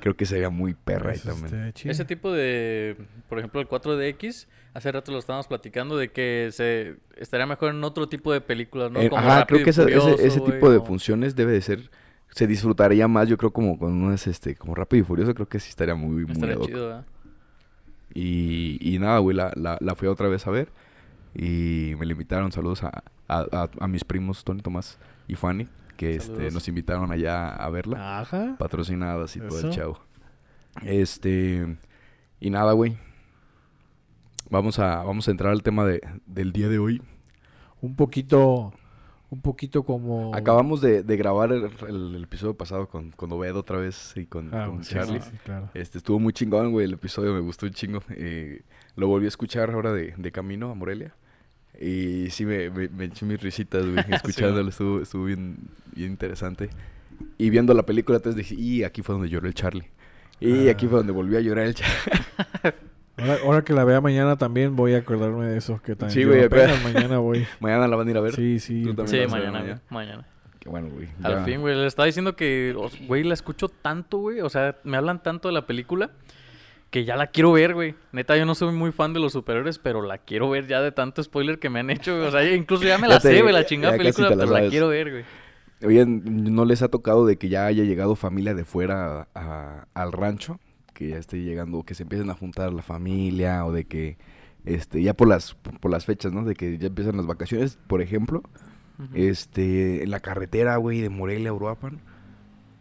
Creo 0.00 0.16
que 0.16 0.26
sería 0.26 0.50
muy 0.50 0.74
perra 0.74 1.12
ahí 1.12 1.18
también. 1.18 1.72
Ese 1.84 2.04
tipo 2.04 2.32
de, 2.32 2.96
por 3.28 3.38
ejemplo, 3.38 3.60
el 3.60 3.68
4DX, 3.68 4.46
hace 4.74 4.92
rato 4.92 5.12
lo 5.12 5.18
estábamos 5.18 5.46
platicando 5.46 5.96
de 5.96 6.10
que 6.10 6.50
se 6.52 6.96
estaría 7.16 7.46
mejor 7.46 7.70
en 7.74 7.82
otro 7.84 8.08
tipo 8.08 8.32
de 8.32 8.40
películas, 8.40 8.90
¿no? 8.90 9.00
Eh, 9.00 9.08
Como 9.08 9.22
ajá, 9.22 9.40
Rápido 9.40 9.46
creo 9.46 9.60
y 9.60 9.64
que 9.64 9.70
esa- 9.70 9.82
Furioso, 9.82 10.10
ese 10.18 10.40
tipo 10.40 10.70
de 10.70 10.80
funciones 10.80 11.34
debe 11.36 11.52
de 11.52 11.60
ser... 11.60 11.90
Se 12.30 12.48
disfrutaría 12.48 13.06
más, 13.06 13.28
yo 13.28 13.36
creo, 13.38 13.52
como 13.52 13.78
con 13.78 13.92
unas, 13.92 14.26
este, 14.26 14.56
como 14.56 14.74
Rápido 14.74 15.02
y 15.02 15.06
Furioso, 15.06 15.34
creo 15.34 15.48
que 15.48 15.60
sí 15.60 15.68
estaría 15.70 15.94
muy, 15.94 16.24
muy 16.24 16.32
Estaría 16.32 16.56
hoc. 16.56 16.66
chido, 16.66 16.86
¿verdad? 16.88 17.04
Y, 18.12 18.78
y 18.80 18.98
nada, 18.98 19.18
güey, 19.18 19.36
la, 19.36 19.52
la, 19.56 19.78
la 19.80 19.94
fui 19.94 20.08
otra 20.08 20.28
vez 20.28 20.46
a 20.46 20.50
ver. 20.50 20.68
Y 21.34 21.94
me 21.98 22.06
le 22.06 22.12
invitaron, 22.12 22.52
saludos 22.52 22.82
a, 22.84 23.02
a, 23.28 23.46
a- 23.52 23.70
a 23.80 23.88
mis 23.88 24.04
primos 24.04 24.44
Tony 24.44 24.60
Tomás 24.62 24.98
y 25.26 25.34
Fanny, 25.34 25.68
que 25.96 26.16
este, 26.16 26.50
nos 26.50 26.66
invitaron 26.68 27.10
allá 27.12 27.48
a 27.54 27.68
verla. 27.70 28.20
Ajá. 28.20 28.56
Patrocinadas 28.58 29.34
y 29.36 29.40
todo 29.40 29.60
el 29.60 29.70
chavo. 29.70 30.00
Este. 30.82 31.76
Y 32.40 32.50
nada, 32.50 32.72
güey. 32.72 32.96
Vamos 34.50 34.78
a, 34.78 35.02
vamos 35.02 35.26
a 35.28 35.30
entrar 35.30 35.52
al 35.52 35.62
tema 35.62 35.84
de, 35.84 36.00
del 36.26 36.52
día 36.52 36.68
de 36.68 36.78
hoy. 36.78 37.02
Un 37.80 37.96
poquito. 37.96 38.72
Un 39.30 39.40
poquito 39.40 39.82
como. 39.82 40.34
Acabamos 40.34 40.80
de, 40.80 41.02
de 41.02 41.16
grabar 41.16 41.50
el, 41.52 41.64
el- 41.88 42.14
el 42.16 42.24
episodio 42.24 42.54
pasado 42.56 42.88
con, 42.88 43.10
con 43.12 43.32
Obed 43.32 43.56
otra 43.56 43.78
vez 43.78 44.12
y 44.16 44.26
con, 44.26 44.54
Ah, 44.54 44.66
con 44.68 44.84
sí, 44.84 44.94
Charlie. 44.94 45.20
sí, 45.20 45.30
claro. 45.44 45.70
Este, 45.74 45.98
estuvo 45.98 46.20
muy 46.20 46.32
chingón, 46.32 46.70
güey. 46.70 46.86
El 46.86 46.92
episodio 46.94 47.32
me 47.32 47.40
gustó 47.40 47.66
un 47.66 47.72
chingo. 47.72 48.00
Eh, 48.10 48.62
lo 48.96 49.08
volví 49.08 49.24
a 49.24 49.28
escuchar 49.28 49.70
ahora 49.70 49.92
de, 49.92 50.14
de 50.16 50.32
camino 50.32 50.70
a 50.70 50.74
Morelia. 50.74 51.14
Y 51.80 52.30
sí, 52.30 52.44
me, 52.46 52.70
me, 52.70 52.88
me 52.88 53.04
eché 53.06 53.26
mis 53.26 53.40
risitas, 53.40 53.84
güey. 53.84 54.04
Escuchándolo, 54.10 54.68
estuvo, 54.68 55.00
estuvo 55.00 55.24
bien, 55.24 55.56
bien 55.94 56.10
interesante. 56.12 56.70
Y 57.38 57.50
viendo 57.50 57.74
la 57.74 57.84
película, 57.84 58.16
entonces 58.18 58.36
dije, 58.48 58.54
y 58.60 58.84
aquí 58.84 59.02
fue 59.02 59.14
donde 59.14 59.28
lloró 59.28 59.46
el 59.48 59.54
Charlie. 59.54 59.90
Y 60.40 60.68
Ah. 60.68 60.72
aquí 60.72 60.86
fue 60.86 60.98
donde 60.98 61.12
volvió 61.12 61.38
a 61.38 61.40
llorar 61.40 61.66
el 61.66 61.74
Charlie. 61.74 61.94
Ahora, 63.16 63.38
ahora 63.44 63.62
que 63.64 63.72
la 63.72 63.84
vea 63.84 64.00
mañana 64.00 64.34
también 64.36 64.74
voy 64.74 64.94
a 64.94 64.98
acordarme 64.98 65.46
de 65.46 65.56
eso. 65.58 65.80
Que 65.80 65.94
también 65.94 66.14
Sí, 66.20 66.24
güey, 66.24 66.42
apenas 66.44 66.82
mañana 66.82 67.18
voy. 67.18 67.46
Mañana 67.60 67.86
la 67.86 67.94
van 67.94 68.08
a 68.08 68.10
ir 68.10 68.16
a 68.16 68.20
ver. 68.20 68.34
Sí, 68.34 68.58
sí. 68.58 68.82
Tú 68.82 68.92
también 68.94 69.28
Sí, 69.28 69.30
mañana, 69.30 69.52
mañana. 69.52 69.80
güey, 69.88 70.06
mañana. 70.06 70.26
Qué 70.58 70.68
bueno, 70.68 70.88
güey. 70.88 71.06
Al 71.22 71.34
ya. 71.36 71.44
fin, 71.44 71.60
güey, 71.60 71.76
le 71.76 71.86
estaba 71.86 72.06
diciendo 72.06 72.34
que, 72.34 72.74
güey, 73.06 73.22
la 73.22 73.34
escucho 73.34 73.68
tanto, 73.68 74.18
güey. 74.18 74.40
O 74.40 74.48
sea, 74.48 74.78
me 74.82 74.96
hablan 74.96 75.22
tanto 75.22 75.46
de 75.46 75.54
la 75.54 75.64
película 75.64 76.10
que 76.94 77.04
ya 77.04 77.16
la 77.16 77.26
quiero 77.26 77.50
ver, 77.50 77.74
güey. 77.74 77.96
Neta, 78.12 78.36
yo 78.36 78.46
no 78.46 78.54
soy 78.54 78.72
muy 78.72 78.92
fan 78.92 79.12
de 79.12 79.18
los 79.18 79.32
superhéroes, 79.32 79.80
pero 79.80 80.00
la 80.02 80.18
quiero 80.18 80.48
ver 80.48 80.68
ya 80.68 80.80
de 80.80 80.92
tanto 80.92 81.24
spoiler 81.24 81.58
que 81.58 81.68
me 81.68 81.80
han 81.80 81.90
hecho, 81.90 82.14
güey. 82.14 82.28
O 82.28 82.30
sea, 82.30 82.48
incluso 82.54 82.84
ya 82.84 82.98
me 82.98 83.08
Ya 83.08 83.14
la 83.14 83.20
te- 83.20 83.30
sé, 83.32 83.42
güey, 83.42 83.52
la 83.52 83.62
ya 83.62 83.66
chingada 83.66 83.96
película, 83.96 84.30
la 84.30 84.36
pero 84.36 84.50
la 84.52 84.68
quiero 84.68 84.86
ver, 84.90 85.10
güey. 85.10 85.24
Oye, 85.84 86.06
¿no 86.06 86.64
les 86.64 86.82
ha 86.82 86.88
tocado 86.88 87.26
de 87.26 87.36
que 87.36 87.48
ya 87.48 87.66
haya 87.66 87.82
llegado 87.82 88.14
familia 88.14 88.54
de 88.54 88.64
fuera 88.64 89.26
a- 89.34 89.88
al 89.92 90.12
rancho? 90.12 90.60
Que 90.92 91.08
ya 91.08 91.18
esté 91.18 91.42
llegando, 91.42 91.82
que 91.82 91.96
se 91.96 92.04
empiecen 92.04 92.30
a 92.30 92.34
juntar 92.34 92.72
la 92.72 92.82
familia 92.82 93.66
o 93.66 93.72
de 93.72 93.86
que, 93.86 94.16
este, 94.64 95.02
ya 95.02 95.14
por 95.14 95.26
las, 95.26 95.54
por 95.54 95.90
las 95.90 96.04
fechas, 96.04 96.32
¿no? 96.32 96.44
De 96.44 96.54
que 96.54 96.78
ya 96.78 96.86
empiezan 96.86 97.16
las 97.16 97.26
vacaciones, 97.26 97.76
por 97.88 98.02
ejemplo, 98.02 98.40
este, 99.14 100.04
en 100.04 100.10
la 100.10 100.20
carretera, 100.20 100.76
güey, 100.76 101.00
de 101.00 101.08
Morelia 101.08 101.50
a 101.50 101.54
Uruapan. 101.54 102.00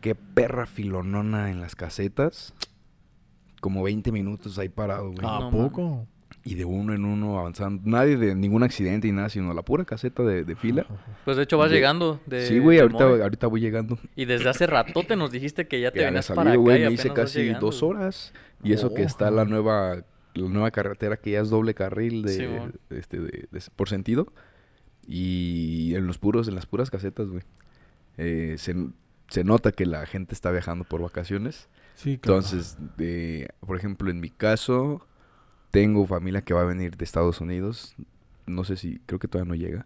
Qué 0.02 0.16
perra 0.16 0.66
filonona 0.68 1.50
en 1.50 1.62
las 1.62 1.76
casetas. 1.76 2.54
Como 3.64 3.82
20 3.82 4.12
minutos 4.12 4.60
ahí 4.60 4.68
parado, 4.68 5.06
güey. 5.12 5.26
¿A 5.26 5.40
No 5.40 5.50
poco? 5.50 6.06
Y 6.44 6.56
de 6.56 6.66
uno 6.66 6.94
en 6.94 7.06
uno 7.06 7.40
avanzando. 7.40 7.82
Nadie 7.86 8.18
de 8.18 8.36
ningún 8.36 8.62
accidente 8.64 9.08
ni 9.08 9.14
nada, 9.14 9.30
sino 9.30 9.54
la 9.54 9.62
pura 9.62 9.86
caseta 9.86 10.24
de, 10.24 10.44
de 10.44 10.56
fila. 10.58 10.86
Pues 11.24 11.38
de 11.38 11.44
hecho 11.44 11.58
vas 11.58 11.70
de- 11.70 11.78
llegando 11.78 12.20
de 12.26 12.46
sí, 12.46 12.60
güey, 12.60 12.80
ahorita, 12.80 13.06
ahorita 13.06 13.48
voy 13.48 13.62
llegando. 13.62 13.98
Y 14.18 14.26
desde 14.26 14.50
hace 14.50 14.68
ratote 14.68 15.16
nos 15.16 15.32
dijiste 15.32 15.66
que 15.70 15.80
ya 15.80 15.92
te 15.92 16.04
venías 16.04 16.26
salido, 16.26 16.44
para 16.44 16.50
acá 16.52 16.60
güey, 16.60 16.82
y 16.82 16.86
me 16.88 16.92
hice 16.92 17.14
casi 17.14 17.40
llegando, 17.44 17.68
dos 17.68 17.82
horas. 17.84 18.34
Y 18.62 18.74
eso 18.74 18.94
que 18.94 19.04
está 19.04 19.32
la 19.32 19.46
nueva, 19.46 20.04
la 20.34 20.50
nueva 20.50 20.72
carretera 20.72 21.16
que 21.16 21.32
ya 21.32 21.40
es 21.40 21.50
doble 21.50 21.74
carril 21.74 22.24
de, 22.24 22.34
este, 22.90 23.20
de- 23.22 23.48
de- 23.50 23.62
por 23.78 23.88
sentido. 23.88 24.28
Y 25.08 25.96
en 25.96 26.08
los 26.08 26.18
puros, 26.18 26.48
en 26.48 26.56
las 26.56 26.66
puras 26.66 26.90
casetas, 26.90 27.28
güey. 27.30 27.44
eh, 28.18 28.56
se, 28.58 28.76
se 29.30 29.44
nota 29.44 29.72
que 29.72 29.86
la 29.86 30.06
gente 30.06 30.34
está 30.34 30.52
viajando 30.52 30.84
por 30.84 31.02
vacaciones. 31.02 31.70
Sí, 31.96 32.18
claro. 32.18 32.40
Entonces, 32.40 32.78
de, 32.98 33.50
por 33.60 33.78
ejemplo, 33.78 34.10
en 34.10 34.20
mi 34.20 34.30
caso, 34.30 35.06
tengo 35.72 36.06
familia 36.06 36.42
que 36.42 36.54
va 36.54 36.62
a 36.62 36.66
venir 36.66 36.98
de 36.98 37.06
Estados 37.06 37.42
Unidos. 37.42 37.96
No 38.46 38.64
sé 38.64 38.76
si, 38.76 39.00
creo 39.06 39.20
que 39.20 39.28
todavía 39.28 39.50
no 39.50 39.56
llega. 39.56 39.86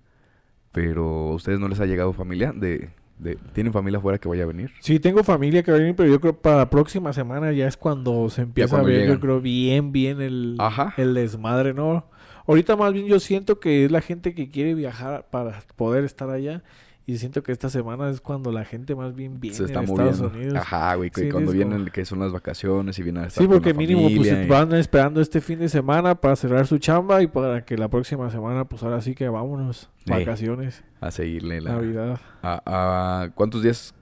Pero 0.71 1.29
¿a 1.29 1.35
ustedes 1.35 1.59
no 1.59 1.67
les 1.67 1.79
ha 1.79 1.85
llegado 1.85 2.13
familia? 2.13 2.51
de, 2.51 2.89
de 3.19 3.35
¿Tienen 3.53 3.73
familia 3.73 3.97
afuera 3.99 4.17
que 4.17 4.27
vaya 4.27 4.43
a 4.43 4.47
venir? 4.47 4.71
Sí, 4.79 4.99
tengo 4.99 5.23
familia 5.23 5.63
que 5.63 5.71
va 5.71 5.77
a 5.77 5.79
venir, 5.79 5.95
pero 5.95 6.09
yo 6.09 6.19
creo 6.19 6.39
para 6.39 6.57
la 6.57 6.69
próxima 6.69 7.13
semana 7.13 7.51
ya 7.51 7.67
es 7.67 7.77
cuando 7.77 8.29
se 8.29 8.43
empieza 8.43 8.79
a 8.79 8.83
ver, 8.83 9.01
llegan. 9.01 9.15
yo 9.15 9.19
creo, 9.19 9.41
bien, 9.41 9.91
bien 9.91 10.21
el, 10.21 10.55
Ajá. 10.59 10.93
el 10.97 11.13
desmadre, 11.13 11.73
¿no? 11.73 12.09
Ahorita 12.45 12.75
más 12.75 12.93
bien 12.93 13.07
yo 13.07 13.19
siento 13.19 13.59
que 13.59 13.85
es 13.85 13.91
la 13.91 14.01
gente 14.01 14.33
que 14.33 14.49
quiere 14.49 14.73
viajar 14.73 15.27
para 15.29 15.61
poder 15.75 16.03
estar 16.05 16.29
allá. 16.29 16.63
Y 17.09 17.17
siento 17.19 17.41
que 17.41 17.53
esta 17.53 17.69
semana 17.69 18.09
es 18.09 18.19
cuando 18.19 18.51
la 18.51 18.65
gente 18.65 18.93
más 18.93 19.15
bien 19.15 19.39
viene 19.39 19.55
se 19.55 19.63
está 19.63 19.79
a 19.79 19.83
Estados. 19.83 20.19
Unidos. 20.19 20.55
Ajá, 20.55 20.93
güey, 20.95 21.09
que 21.09 21.21
Sí, 21.21 21.29
cuando 21.29 21.53
vienen, 21.53 21.79
como- 21.79 21.91
que 21.93 22.03
son 22.03 22.19
las 22.19 22.33
vacaciones 22.33 22.99
y 22.99 23.03
vienen 23.03 23.23
a 23.23 23.27
estar 23.27 23.41
Sí, 23.41 23.47
con 23.47 23.55
porque 23.55 23.71
la 23.71 23.77
mínimo 23.79 24.09
pues 24.13 24.29
y- 24.29 24.45
van 24.47 24.73
esperando 24.73 25.21
este 25.21 25.39
fin 25.39 25.57
de 25.59 25.69
semana 25.69 26.15
para 26.15 26.35
cerrar 26.35 26.67
su 26.67 26.77
chamba 26.79 27.23
y 27.23 27.27
para 27.27 27.63
que 27.63 27.77
la 27.77 27.87
próxima 27.87 28.29
semana 28.29 28.65
pues 28.65 28.83
ahora 28.83 29.01
sí 29.01 29.15
que 29.15 29.29
vámonos. 29.29 29.89
Sí. 30.05 30.11
Vacaciones, 30.11 30.83
a 30.99 31.09
seguirle 31.11 31.61
la... 31.61 31.75
Navidad. 31.75 32.19
A, 32.43 32.61
a- 33.23 33.29
¿Cuántos 33.35 33.63
días? 33.63 33.95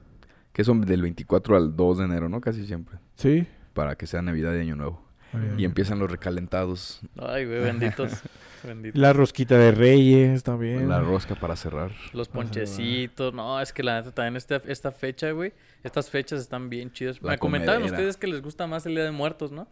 Que 0.51 0.63
son 0.63 0.81
del 0.81 1.03
24 1.03 1.55
al 1.57 1.75
2 1.75 1.99
de 1.99 2.05
enero, 2.05 2.27
¿no? 2.27 2.41
Casi 2.41 2.65
siempre. 2.65 2.97
Sí. 3.17 3.45
Para 3.75 3.95
que 3.95 4.07
sea 4.07 4.23
Navidad 4.23 4.55
y 4.55 4.61
Año 4.61 4.75
Nuevo. 4.77 5.04
Y 5.57 5.65
empiezan 5.65 5.99
los 5.99 6.09
recalentados. 6.09 7.01
Ay, 7.17 7.45
güey, 7.45 7.59
benditos. 7.61 8.11
benditos. 8.63 8.99
La 8.99 9.13
rosquita 9.13 9.57
de 9.57 9.71
Reyes 9.71 10.43
también. 10.43 10.89
La 10.89 11.01
rosca 11.01 11.35
para 11.35 11.55
cerrar. 11.55 11.91
Los 12.13 12.27
ponchecitos, 12.27 13.33
no, 13.33 13.59
es 13.61 13.71
que 13.73 13.83
la 13.83 13.97
neta 13.99 14.11
también 14.11 14.35
esta, 14.35 14.61
esta 14.67 14.91
fecha, 14.91 15.31
güey, 15.31 15.53
estas 15.83 16.09
fechas 16.09 16.41
están 16.41 16.69
bien 16.69 16.91
chidas. 16.91 17.21
La 17.21 17.31
Me 17.31 17.37
comentaban 17.37 17.81
comedera. 17.81 17.97
ustedes 17.97 18.17
que 18.17 18.27
les 18.27 18.41
gusta 18.41 18.67
más 18.67 18.85
el 18.85 18.95
Día 18.95 19.03
de 19.03 19.11
Muertos, 19.11 19.51
¿no? 19.51 19.67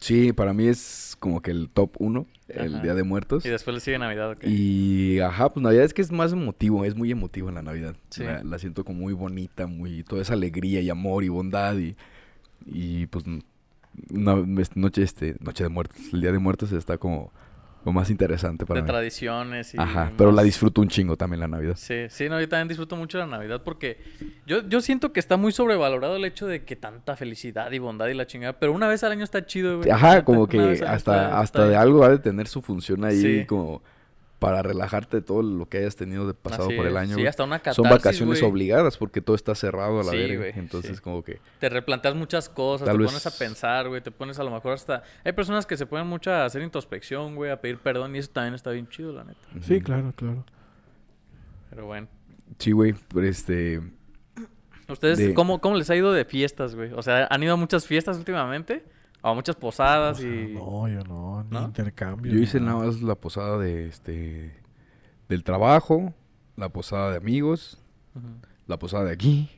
Sí, 0.00 0.32
para 0.32 0.52
mí 0.52 0.68
es 0.68 1.16
como 1.18 1.42
que 1.42 1.50
el 1.50 1.68
top 1.70 1.96
1, 1.98 2.26
el. 2.50 2.82
Día 2.82 2.94
de 2.94 3.02
Muertos. 3.02 3.44
Y 3.44 3.48
después 3.48 3.74
le 3.74 3.80
sigue 3.80 3.98
Navidad, 3.98 4.30
¿ok? 4.30 4.44
Y 4.44 5.18
ajá, 5.18 5.52
pues 5.52 5.62
Navidad 5.62 5.84
es 5.84 5.92
que 5.92 6.02
es 6.02 6.12
más 6.12 6.32
emotivo, 6.32 6.84
es 6.84 6.94
muy 6.94 7.10
emotivo 7.10 7.48
en 7.48 7.56
la 7.56 7.62
Navidad. 7.62 7.96
Sí. 8.10 8.22
La, 8.22 8.44
la 8.44 8.58
siento 8.60 8.84
como 8.84 9.00
muy 9.00 9.12
bonita, 9.12 9.66
muy 9.66 10.04
toda 10.04 10.22
esa 10.22 10.34
alegría 10.34 10.80
y 10.80 10.88
amor 10.88 11.24
y 11.24 11.28
bondad 11.28 11.76
y, 11.76 11.96
y 12.64 13.06
pues 13.06 13.24
una 14.12 14.36
noche 14.74 15.02
este 15.02 15.36
noche 15.40 15.64
de 15.64 15.68
muertos, 15.70 15.96
el 16.12 16.20
día 16.20 16.32
de 16.32 16.38
muertos 16.38 16.72
está 16.72 16.98
como 16.98 17.32
lo 17.84 17.92
más 17.92 18.10
interesante 18.10 18.66
para 18.66 18.78
de 18.80 18.82
mí. 18.82 18.88
tradiciones 18.88 19.72
y... 19.72 19.78
Ajá, 19.78 20.12
pero 20.18 20.32
la 20.32 20.42
disfruto 20.42 20.80
un 20.80 20.88
chingo 20.88 21.16
también 21.16 21.40
la 21.40 21.48
Navidad. 21.48 21.74
Sí, 21.76 22.06
sí, 22.10 22.28
no, 22.28 22.38
yo 22.40 22.48
también 22.48 22.68
disfruto 22.68 22.96
mucho 22.96 23.18
la 23.18 23.26
Navidad 23.26 23.62
porque 23.64 23.98
yo, 24.46 24.66
yo 24.68 24.80
siento 24.80 25.12
que 25.12 25.20
está 25.20 25.36
muy 25.36 25.52
sobrevalorado 25.52 26.16
el 26.16 26.24
hecho 26.24 26.46
de 26.46 26.64
que 26.64 26.76
tanta 26.76 27.16
felicidad 27.16 27.70
y 27.72 27.78
bondad 27.78 28.08
y 28.08 28.14
la 28.14 28.26
chingada, 28.26 28.58
pero 28.58 28.72
una 28.72 28.88
vez 28.88 29.04
al 29.04 29.12
año 29.12 29.24
está 29.24 29.46
chido, 29.46 29.78
güey. 29.78 29.90
Ajá, 29.90 30.24
como 30.24 30.48
que 30.48 30.82
hasta 30.86 31.38
hasta 31.38 31.66
de 31.68 31.76
algo 31.76 32.04
ha 32.04 32.10
de 32.10 32.18
tener 32.18 32.48
su 32.48 32.62
función 32.62 33.04
ahí 33.04 33.20
Sí. 33.20 33.46
como 33.46 33.80
para 34.38 34.62
relajarte 34.62 35.16
de 35.16 35.22
todo 35.22 35.42
lo 35.42 35.68
que 35.68 35.78
hayas 35.78 35.96
tenido 35.96 36.26
de 36.26 36.32
pasado 36.34 36.68
Así 36.68 36.76
por 36.76 36.86
el 36.86 36.96
año. 36.96 37.16
Sí, 37.16 37.26
hasta 37.26 37.42
una 37.44 37.56
Son 37.56 37.62
catarsis, 37.84 37.90
vacaciones 37.90 38.40
güey. 38.40 38.50
obligadas 38.52 38.96
porque 38.96 39.20
todo 39.20 39.34
está 39.34 39.54
cerrado 39.56 40.00
a 40.00 40.04
la 40.04 40.10
Sí, 40.12 40.16
verga. 40.16 40.36
güey, 40.36 40.52
Entonces, 40.56 40.96
sí. 40.98 41.02
como 41.02 41.24
que. 41.24 41.40
Te 41.58 41.68
replanteas 41.68 42.14
muchas 42.14 42.48
cosas, 42.48 42.86
Tal 42.86 42.96
te 42.96 43.02
vez- 43.02 43.10
pones 43.10 43.26
a 43.26 43.30
pensar, 43.36 43.88
güey, 43.88 44.00
te 44.00 44.10
pones 44.12 44.38
a 44.38 44.44
lo 44.44 44.50
mejor 44.52 44.74
hasta... 44.74 45.02
Hay 45.24 45.32
personas 45.32 45.66
que 45.66 45.76
se 45.76 45.86
ponen 45.86 46.06
mucho 46.06 46.30
a 46.30 46.44
hacer 46.44 46.62
introspección, 46.62 47.34
güey, 47.34 47.50
a 47.50 47.60
pedir 47.60 47.78
perdón 47.78 48.14
y 48.14 48.20
eso 48.20 48.30
también 48.30 48.54
está 48.54 48.70
bien 48.70 48.88
chido, 48.88 49.12
la 49.12 49.24
neta. 49.24 49.40
Sí, 49.62 49.80
claro, 49.80 50.12
claro. 50.14 50.44
Pero 51.70 51.86
bueno. 51.86 52.06
Sí, 52.58 52.70
güey. 52.72 52.94
pero 53.12 53.26
Este. 53.26 53.80
¿Ustedes 54.88 55.18
De- 55.18 55.34
¿cómo, 55.34 55.60
cómo 55.60 55.76
les 55.76 55.90
ha 55.90 55.96
ido 55.96 56.12
de 56.12 56.24
fiestas, 56.24 56.74
güey? 56.74 56.92
O 56.94 57.02
sea, 57.02 57.26
¿han 57.30 57.42
ido 57.42 57.52
a 57.52 57.56
muchas 57.56 57.86
fiestas 57.86 58.16
últimamente? 58.16 58.84
¿A 59.22 59.32
muchas 59.34 59.56
posadas 59.56 60.20
y...? 60.20 60.54
No, 60.54 60.88
yo 60.88 61.02
no, 61.04 61.42
ni 61.44 61.50
¿No? 61.50 61.62
intercambio. 61.64 62.32
Yo 62.32 62.38
hice 62.38 62.60
nada 62.60 62.84
más 62.84 63.02
la 63.02 63.14
posada 63.16 63.58
de 63.58 63.86
este. 63.88 64.56
Del 65.28 65.44
trabajo, 65.44 66.14
la 66.56 66.68
posada 66.70 67.10
de 67.10 67.16
amigos, 67.18 67.78
la 68.66 68.78
posada 68.78 69.04
de 69.04 69.12
aquí. 69.12 69.50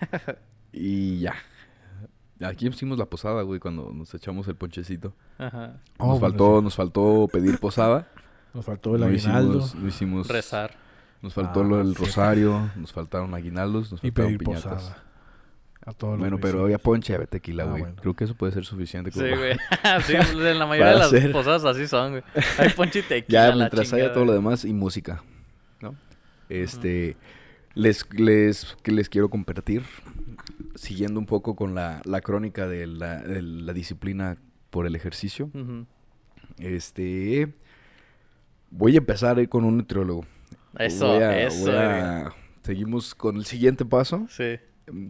y 0.72 1.20
ya. 1.20 1.34
Aquí 2.42 2.66
hicimos 2.66 2.98
la 2.98 3.06
posada, 3.06 3.40
güey, 3.42 3.58
cuando 3.60 3.90
nos 3.92 4.12
echamos 4.14 4.46
el 4.48 4.56
ponchecito. 4.56 5.14
Ajá. 5.38 5.80
Oh, 5.98 6.08
nos 6.08 6.20
bueno, 6.20 6.20
faltó, 6.20 6.58
sí. 6.58 6.64
nos 6.64 6.74
faltó 6.76 7.28
pedir 7.32 7.58
posada. 7.58 8.08
Nos 8.54 8.64
faltó 8.64 8.94
el 8.94 9.02
no 9.02 9.06
aguinaldo 9.08 9.58
hicimos, 9.58 9.74
no 9.74 9.86
hicimos 9.88 10.28
Rezar. 10.28 10.74
Nos 11.20 11.34
faltó 11.34 11.60
Ah, 11.60 11.64
lo 11.64 11.76
del 11.76 11.94
sí. 11.94 12.02
rosario, 12.02 12.70
nos 12.76 12.90
faltaron 12.90 13.34
aguinaldos, 13.34 13.92
nos 13.92 14.02
y 14.02 14.06
faltaron 14.10 14.28
pedir 14.32 14.38
piñatas. 14.38 14.64
posada. 14.82 15.02
A 15.86 15.92
todos 15.92 16.14
los 16.14 16.20
Bueno, 16.20 16.38
pero 16.40 16.64
había 16.64 16.78
ponche 16.78 17.14
había 17.14 17.26
tequila, 17.28 17.62
Ah, 17.62 17.66
güey. 17.70 17.82
bueno. 17.82 17.96
Creo 18.02 18.14
que 18.14 18.24
eso 18.24 18.34
puede 18.34 18.52
ser 18.52 18.64
suficiente. 18.64 19.10
Sí, 19.12 19.20
como- 19.20 19.36
güey. 19.36 19.56
sí, 20.06 20.14
en 20.14 20.58
la 20.58 20.66
mayoría 20.66 20.92
de 20.94 20.98
las 20.98 21.12
hacer- 21.12 21.32
posadas 21.32 21.64
así 21.64 21.86
son, 21.86 22.10
güey. 22.10 22.22
Hay 22.58 22.70
ponche 22.70 22.98
y 22.98 23.02
tequila, 23.08 23.48
Ya, 23.50 23.54
mientras 23.54 23.92
haya 23.92 24.12
todo 24.12 24.24
lo 24.24 24.32
demás 24.32 24.64
y 24.64 24.72
música, 24.72 25.22
¿no? 25.80 25.94
Este, 26.48 27.16
les, 27.74 28.04
les, 28.14 28.76
que 28.82 28.90
les 28.90 29.08
quiero 29.08 29.30
compartir, 29.30 29.84
siguiendo 30.74 31.20
un 31.20 31.26
poco 31.26 31.54
con 31.54 31.74
la, 31.76 32.02
la 32.04 32.20
crónica 32.20 32.66
de 32.68 32.86
la, 32.88 33.22
de 33.22 33.40
la 33.42 33.72
disciplina 33.72 34.36
por 34.70 34.86
el 34.86 34.96
ejercicio. 34.96 35.50
Este, 36.58 37.54
voy 38.70 38.94
a 38.94 38.98
empezar 38.98 39.38
ir 39.42 39.48
con 39.48 39.64
un 39.64 39.76
nutriólogo. 39.76 40.24
Eso, 40.78 41.12
a- 41.12 41.38
eso. 41.38 41.70
a- 41.72 42.34
seguimos 42.62 43.14
con 43.14 43.36
el 43.36 43.44
siguiente 43.44 43.84
paso. 43.84 44.26
Sí. 44.28 44.56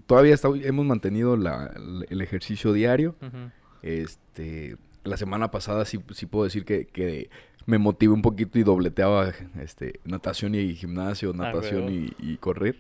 Todavía 0.06 0.34
está- 0.34 0.48
hemos 0.62 0.86
mantenido 0.86 1.36
la- 1.36 1.72
el 2.08 2.20
ejercicio 2.22 2.72
diario. 2.72 3.14
Este, 3.82 4.76
la 5.04 5.16
semana 5.16 5.50
pasada 5.50 5.84
sí, 5.84 6.00
sí 6.12 6.26
puedo 6.26 6.44
decir 6.44 6.64
que, 6.64 6.86
que 6.86 7.30
me 7.66 7.78
motivé 7.78 8.12
un 8.14 8.22
poquito 8.22 8.58
y 8.58 8.62
dobleteaba 8.62 9.32
este, 9.60 10.00
natación 10.04 10.54
y 10.54 10.74
gimnasio, 10.74 11.32
natación 11.32 11.86
y, 12.18 12.36
correr. 12.38 12.76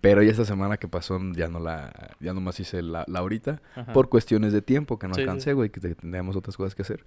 Pero 0.00 0.20
ya 0.22 0.30
esta 0.32 0.44
semana 0.44 0.78
que 0.78 0.88
pasó 0.88 1.20
ya 1.36 1.46
no 1.48 1.60
la, 1.60 2.16
ya 2.18 2.32
nomás 2.34 2.58
hice 2.58 2.82
la, 2.82 3.04
la 3.06 3.20
ahorita 3.20 3.62
Ajá. 3.76 3.92
por 3.92 4.08
cuestiones 4.08 4.52
de 4.52 4.60
tiempo 4.60 4.98
que 4.98 5.06
no 5.06 5.14
Sí, 5.14 5.20
alcancé, 5.20 5.52
güey, 5.52 5.70
que 5.70 5.78
te- 5.80 5.94
teníamos 5.94 6.34
otras 6.34 6.56
cosas 6.56 6.74
que 6.74 6.82
hacer. 6.82 7.04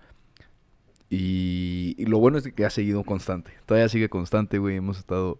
Y, 1.10 1.96
y 1.98 2.06
lo 2.06 2.20
bueno 2.20 2.38
es 2.38 2.52
que 2.52 2.66
ha 2.66 2.70
seguido 2.70 3.04
constante. 3.04 3.52
Todavía 3.66 3.90
sigue 3.90 4.10
constante, 4.10 4.58
güey. 4.60 4.78
Hemos 4.78 4.98
estado. 4.98 5.38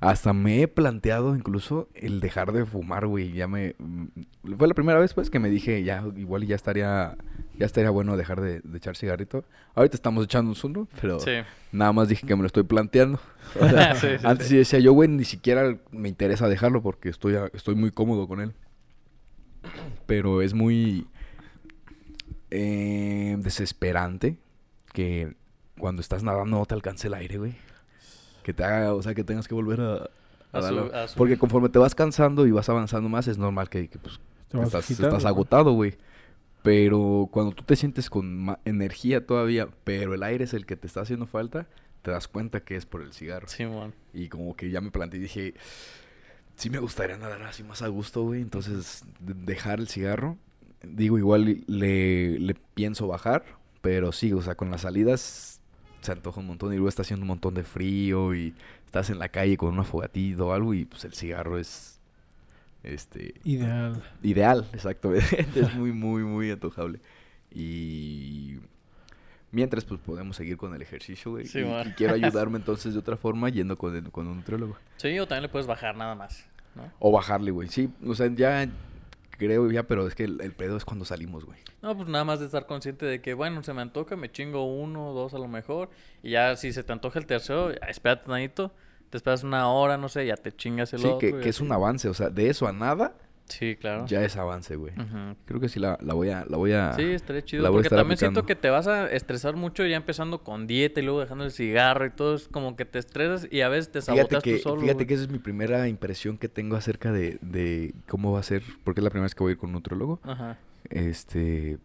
Hasta 0.00 0.32
me 0.32 0.62
he 0.62 0.68
planteado 0.68 1.36
incluso 1.36 1.88
el 1.94 2.20
dejar 2.20 2.52
de 2.52 2.64
fumar, 2.64 3.06
güey. 3.06 3.32
Ya 3.32 3.46
me. 3.46 3.74
mm, 3.78 4.06
Fue 4.56 4.66
la 4.66 4.72
primera 4.74 4.98
vez, 4.98 5.12
pues, 5.12 5.28
que 5.28 5.38
me 5.38 5.50
dije, 5.50 5.82
ya, 5.84 6.02
igual 6.16 6.46
ya 6.46 6.56
estaría. 6.56 7.16
Ya 7.58 7.66
estaría 7.66 7.90
bueno 7.90 8.16
dejar 8.16 8.40
de, 8.40 8.60
de 8.64 8.78
echar 8.78 8.96
cigarrito. 8.96 9.44
Ahorita 9.74 9.94
estamos 9.96 10.24
echando 10.24 10.52
un 10.52 10.56
uno, 10.70 10.88
pero 11.02 11.20
Sí. 11.20 11.32
nada 11.72 11.92
más 11.92 12.08
dije 12.08 12.26
que 12.26 12.34
me 12.34 12.40
lo 12.40 12.46
estoy 12.46 12.62
planteando. 12.62 13.20
O 13.60 13.68
sea, 13.68 13.94
Sí, 13.96 14.06
antes 14.24 14.48
decía 14.48 14.78
yo, 14.78 14.92
güey, 14.94 15.08
ni 15.10 15.24
siquiera 15.24 15.76
me 15.90 16.08
interesa 16.08 16.48
dejarlo 16.48 16.80
porque 16.82 17.10
estoy, 17.10 17.36
estoy 17.52 17.74
muy 17.74 17.90
cómodo 17.90 18.26
con 18.26 18.40
él. 18.40 18.54
Pero 20.06 20.40
es 20.40 20.54
muy 20.54 21.06
eh, 22.50 23.36
desesperante 23.38 24.38
que 24.94 25.34
cuando 25.78 26.00
estás 26.02 26.22
nadando 26.22 26.58
no 26.58 26.66
te 26.66 26.74
alcance 26.74 27.08
el 27.08 27.14
aire, 27.14 27.36
güey. 27.38 27.54
Que 28.42 28.52
te 28.52 28.64
haga, 28.64 28.94
o 28.94 29.02
sea, 29.02 29.14
que 29.14 29.24
tengas 29.24 29.46
que 29.48 29.54
volver 29.54 29.80
a... 29.80 29.94
a 29.94 30.58
A 30.58 30.62
su- 30.62 30.78
a 30.94 31.08
su- 31.08 31.16
Porque 31.16 31.38
conforme 31.38 31.68
te 31.68 31.78
vas 31.78 31.94
cansando 31.94 32.46
y 32.46 32.50
vas 32.50 32.68
avanzando 32.68 33.08
más, 33.08 33.28
es 33.28 33.38
normal 33.38 33.68
que, 33.68 33.88
que, 33.88 33.98
pues, 33.98 34.18
Te 34.48 34.58
estás, 34.58 34.74
agitando, 34.84 35.08
estás 35.16 35.24
agotado, 35.26 35.72
güey. 35.72 35.96
Pero 36.62 37.28
cuando 37.30 37.52
tú 37.52 37.62
te 37.64 37.74
sientes 37.76 38.10
con 38.10 38.56
energía 38.64 39.24
todavía, 39.26 39.68
pero 39.84 40.14
el 40.14 40.22
aire 40.22 40.44
es 40.44 40.52
el 40.54 40.66
que 40.66 40.76
te 40.76 40.86
está 40.86 41.00
haciendo 41.00 41.26
falta, 41.26 41.66
te 42.02 42.10
das 42.10 42.28
cuenta 42.28 42.60
que 42.60 42.76
es 42.76 42.84
por 42.84 43.00
el 43.02 43.12
cigarro. 43.12 43.48
Simón. 43.48 43.94
Y 44.12 44.28
como 44.28 44.54
que 44.56 44.70
ya 44.70 44.80
me 44.80 44.90
planteé 44.90 45.20
y 45.20 45.22
dije, 45.22 45.54
sí 46.56 46.68
me 46.68 46.78
gustaría 46.78 47.16
nadar 47.16 47.42
así 47.44 47.62
más 47.62 47.80
a 47.82 47.88
gusto, 47.88 48.22
güey. 48.24 48.42
Entonces, 48.42 49.04
de- 49.20 49.34
dejar 49.34 49.80
el 49.80 49.88
cigarro. 49.88 50.36
Digo, 50.82 51.16
igual 51.18 51.62
le, 51.66 52.38
le 52.38 52.54
pienso 52.74 53.06
bajar, 53.06 53.44
pero 53.82 54.12
sí, 54.12 54.32
o 54.32 54.42
sea, 54.42 54.54
con 54.54 54.70
las 54.70 54.82
salidas 54.82 55.59
se 56.00 56.12
antoja 56.12 56.40
un 56.40 56.46
montón. 56.46 56.72
Y 56.72 56.76
luego 56.76 56.88
está 56.88 57.02
haciendo 57.02 57.22
un 57.24 57.28
montón 57.28 57.54
de 57.54 57.64
frío 57.64 58.34
y 58.34 58.54
estás 58.86 59.10
en 59.10 59.18
la 59.18 59.28
calle 59.28 59.56
con 59.56 59.72
una 59.72 59.84
fogatita 59.84 60.42
o 60.44 60.52
algo 60.52 60.74
y 60.74 60.84
pues 60.84 61.04
el 61.04 61.14
cigarro 61.14 61.58
es... 61.58 61.98
Este, 62.82 63.34
Ideal. 63.44 64.02
Ideal, 64.22 64.66
exactamente. 64.72 65.46
es 65.54 65.74
muy, 65.74 65.92
muy, 65.92 66.22
muy 66.24 66.50
antojable. 66.50 66.98
Y 67.52 68.56
mientras, 69.52 69.84
pues 69.84 70.00
podemos 70.00 70.36
seguir 70.36 70.56
con 70.56 70.74
el 70.74 70.80
ejercicio, 70.82 71.32
güey. 71.32 71.46
Sí, 71.46 71.58
y, 71.60 71.88
y 71.88 71.92
quiero 71.92 72.14
ayudarme 72.22 72.58
entonces 72.58 72.94
de 72.94 73.00
otra 73.00 73.16
forma 73.16 73.48
yendo 73.50 73.76
con, 73.76 73.94
el- 73.96 74.10
con 74.10 74.26
un 74.26 74.36
nutriólogo. 74.38 74.76
Sí, 74.96 75.18
o 75.18 75.26
también 75.26 75.42
le 75.42 75.48
puedes 75.50 75.66
bajar 75.66 75.96
nada 75.96 76.14
más, 76.14 76.46
¿no? 76.74 76.90
O 77.00 77.12
bajarle, 77.12 77.50
güey. 77.50 77.68
Sí, 77.68 77.90
o 78.06 78.14
sea, 78.14 78.28
ya 78.34 78.66
creo 79.46 79.70
ya, 79.70 79.82
pero 79.84 80.06
es 80.06 80.14
que 80.14 80.24
el, 80.24 80.40
el 80.40 80.52
pedo 80.52 80.76
es 80.76 80.84
cuando 80.84 81.04
salimos, 81.04 81.44
güey. 81.44 81.58
No, 81.82 81.96
pues 81.96 82.08
nada 82.08 82.24
más 82.24 82.38
de 82.40 82.46
estar 82.46 82.66
consciente 82.66 83.06
de 83.06 83.20
que, 83.20 83.34
bueno, 83.34 83.62
se 83.64 83.72
me 83.72 83.82
antoja, 83.82 84.14
me 84.14 84.30
chingo 84.30 84.64
uno 84.72 85.12
dos 85.12 85.34
a 85.34 85.38
lo 85.38 85.48
mejor. 85.48 85.90
Y 86.22 86.30
ya 86.32 86.54
si 86.56 86.72
se 86.72 86.84
te 86.84 86.92
antoja 86.92 87.18
el 87.18 87.26
tercero, 87.26 87.70
espérate 87.88 88.26
tantito. 88.26 88.72
Te 89.08 89.16
esperas 89.16 89.42
una 89.42 89.68
hora, 89.68 89.96
no 89.96 90.08
sé, 90.08 90.24
ya 90.26 90.36
te 90.36 90.52
chingas 90.52 90.92
el 90.92 91.00
Sí, 91.00 91.06
otro. 91.06 91.18
que, 91.18 91.28
y 91.30 91.40
que 91.40 91.48
es 91.48 91.60
un 91.60 91.72
avance. 91.72 92.08
O 92.08 92.14
sea, 92.14 92.30
de 92.30 92.48
eso 92.48 92.68
a 92.68 92.72
nada, 92.72 93.14
Sí, 93.50 93.76
claro. 93.76 94.06
ya 94.06 94.24
es 94.24 94.36
avance, 94.36 94.76
güey. 94.76 94.92
Ujú. 94.94 95.36
Creo 95.44 95.60
que 95.60 95.68
sí 95.68 95.78
la, 95.78 95.98
la 96.00 96.14
voy 96.14 96.30
a... 96.30 96.46
La 96.48 96.56
voy 96.56 96.72
a 96.72 96.94
Sí, 96.94 97.02
estaría 97.02 97.44
chido. 97.44 97.62
la 97.62 97.68
voy 97.68 97.80
a 97.80 97.82
Porque 97.82 97.88
también 97.90 98.12
aplicando. 98.14 98.40
siento 98.40 98.46
que 98.46 98.54
te 98.56 98.70
vas 98.70 98.86
a 98.86 99.10
estresar 99.10 99.56
mucho 99.56 99.84
ya 99.84 99.96
empezando 99.96 100.42
con 100.42 100.66
dieta 100.66 101.00
y 101.00 101.02
luego 101.02 101.20
dejando 101.20 101.44
el 101.44 101.50
cigarro 101.50 102.06
y 102.06 102.10
todo. 102.10 102.34
Es 102.36 102.48
como 102.48 102.76
que 102.76 102.84
te 102.84 102.98
estresas 102.98 103.46
y 103.50 103.60
a 103.60 103.68
veces 103.68 103.92
te 103.92 104.00
Fíjate 104.00 104.16
saboteas 104.18 104.42
que, 104.42 104.56
tú 104.56 104.62
solo. 104.62 104.80
fíjate 104.80 104.94
güey. 104.94 105.06
que 105.08 105.14
esa 105.14 105.22
es 105.24 105.30
mi 105.30 105.38
primera 105.38 105.86
impresión 105.88 106.38
que 106.38 106.48
tengo 106.48 106.76
acerca 106.76 107.12
de, 107.12 107.38
de 107.42 107.94
cómo 108.08 108.32
va 108.32 108.40
a 108.40 108.42
ser, 108.44 108.62
porque 108.84 109.00
es 109.00 109.04
la 109.04 109.10
primera 109.10 109.24
vez 109.24 109.34
que 109.34 109.42
voy 109.42 109.50
a 109.50 109.52
ir 109.52 109.58
con 109.58 109.68
un 109.70 109.74
nutriólogo. 109.74 110.20
Ajá. 110.22 110.56
Este. 110.88 111.78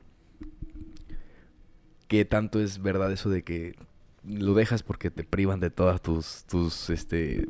¿Qué 2.07 2.24
tanto 2.25 2.60
es 2.62 2.81
verdad 2.81 3.12
eso 3.12 3.29
de 3.29 3.43
que 3.43 3.75
lo 4.24 4.53
dejas 4.53 4.84
porque 4.84 5.10
te 5.10 5.24
privan 5.24 5.60
de 5.60 5.69
todas 5.72 6.01
tus, 6.01 6.43
tus, 6.45 6.89
este. 6.89 7.48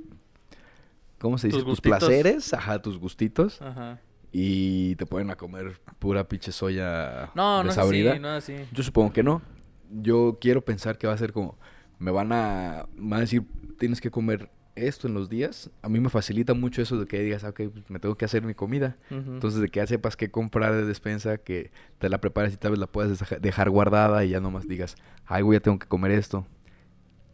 ¿Cómo 1.20 1.38
se 1.38 1.48
dice? 1.48 1.60
Tus 1.60 1.68
Tus, 1.68 1.82
placeres, 1.82 2.54
ajá, 2.54 2.82
tus 2.82 2.98
gustitos. 2.98 3.62
Ajá. 3.62 4.00
Y 4.38 4.98
te 4.98 5.06
ponen 5.06 5.30
a 5.30 5.36
comer 5.38 5.80
pura 5.98 6.28
pinche 6.28 6.52
soya 6.52 7.32
No, 7.36 7.64
no 7.64 7.70
es 7.70 7.76
desabrida. 7.78 8.12
así, 8.12 8.20
no 8.20 8.36
es 8.36 8.44
así. 8.44 8.56
Yo 8.74 8.84
supongo 8.84 9.14
que 9.14 9.24
no. 9.24 9.42
Yo 9.90 10.40
quiero 10.42 10.60
pensar 10.66 10.98
que 10.98 11.08
va 11.08 11.14
a 11.14 11.18
ser 11.18 11.32
como, 11.32 11.58
me 12.00 12.12
van 12.12 12.34
a, 12.34 12.86
me 12.98 13.12
van 13.12 13.18
a 13.20 13.22
decir, 13.22 13.44
tienes 13.80 14.02
que 14.02 14.12
comer 14.12 14.50
esto 14.76 15.08
en 15.08 15.14
los 15.14 15.30
días. 15.30 15.70
A 15.82 15.88
mí 15.88 16.02
me 16.02 16.10
facilita 16.10 16.54
mucho 16.54 16.82
eso 16.82 17.00
de 17.00 17.06
que 17.06 17.22
digas, 17.22 17.46
"Ah, 17.46 17.50
ok, 17.52 17.62
pues 17.72 17.90
me 17.90 17.98
tengo 18.00 18.16
que 18.16 18.26
hacer 18.26 18.44
mi 18.44 18.54
comida. 18.54 18.98
Ujú. 19.10 19.36
Entonces, 19.36 19.62
de 19.62 19.70
que 19.70 19.80
ya 19.80 19.88
sepas 19.88 20.18
qué 20.18 20.30
comprar 20.30 20.74
de 20.74 20.84
despensa, 20.84 21.38
que 21.38 21.72
te 22.00 22.10
la 22.10 22.20
prepares 22.20 22.54
y 22.54 22.58
tal 22.58 22.72
vez 22.72 22.80
la 22.82 22.88
puedas 22.88 23.18
deja- 23.18 23.38
dejar 23.40 23.70
guardada 23.70 24.26
y 24.26 24.32
ya 24.32 24.42
nomás 24.42 24.68
digas, 24.68 24.98
ay, 25.28 25.44
güey, 25.44 25.60
ya 25.60 25.64
tengo 25.64 25.80
que 25.80 25.88
comer 25.88 26.12
esto. 26.12 26.46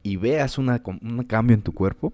Y 0.03 0.17
veas 0.17 0.60
una, 0.60 0.79
un 0.86 1.24
cambio 1.24 1.55
en 1.55 1.63
tu 1.63 1.74
cuerpo. 1.74 2.13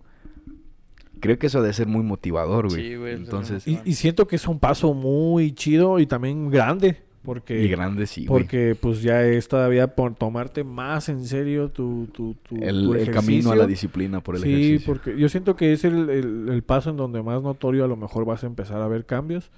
Creo 1.20 1.38
que 1.40 1.48
eso 1.48 1.62
debe 1.62 1.74
ser 1.74 1.88
muy 1.88 2.04
motivador, 2.04 2.70
güey. 2.70 2.82
Sí, 2.90 2.96
güey, 2.96 3.14
Entonces, 3.16 3.68
Y, 3.68 3.80
y 3.86 3.94
siento 3.94 4.28
que 4.28 4.36
es 4.38 4.48
un 4.48 4.60
paso 4.60 4.94
muy 4.94 5.52
chido 5.54 6.00
y 6.00 6.06
también 6.08 6.50
grande. 6.50 6.98
Porque, 7.24 7.62
y 7.62 7.68
grande 7.68 8.08
sí, 8.08 8.26
güey. 8.26 8.42
porque 8.44 8.78
pues 8.80 9.02
ya 9.02 9.22
es 9.26 9.50
todavía 9.50 9.96
por 9.96 10.16
tomarte 10.16 10.64
más 10.64 11.10
en 11.10 11.26
serio 11.26 11.68
tu, 11.70 12.08
tu, 12.14 12.36
tu, 12.36 12.56
El, 12.64 12.86
tu 12.86 12.94
el 12.94 13.12
camino 13.12 13.52
a 13.52 13.56
la 13.56 13.64
ejercicio. 13.64 13.68
disciplina 13.68 14.22
por 14.24 14.38
el 14.38 14.44
sí, 14.44 14.50
ejercicio. 14.50 14.86
porque 14.94 15.18
yo 15.20 15.28
siento 15.28 15.58
que 15.58 15.74
es 15.74 15.84
el, 15.84 16.10
el- 16.10 16.48
el 16.50 16.64
paso 16.64 16.90
en 16.90 16.96
donde 16.96 17.22
más 17.22 17.44
notorio 17.44 17.84
a 17.84 17.88
lo 17.90 17.98
mejor 17.98 18.24
vas 18.24 18.46
a 18.46 18.48
empezar 18.48 18.82
a 18.82 18.88
ver 18.88 19.06
cambios. 19.06 19.52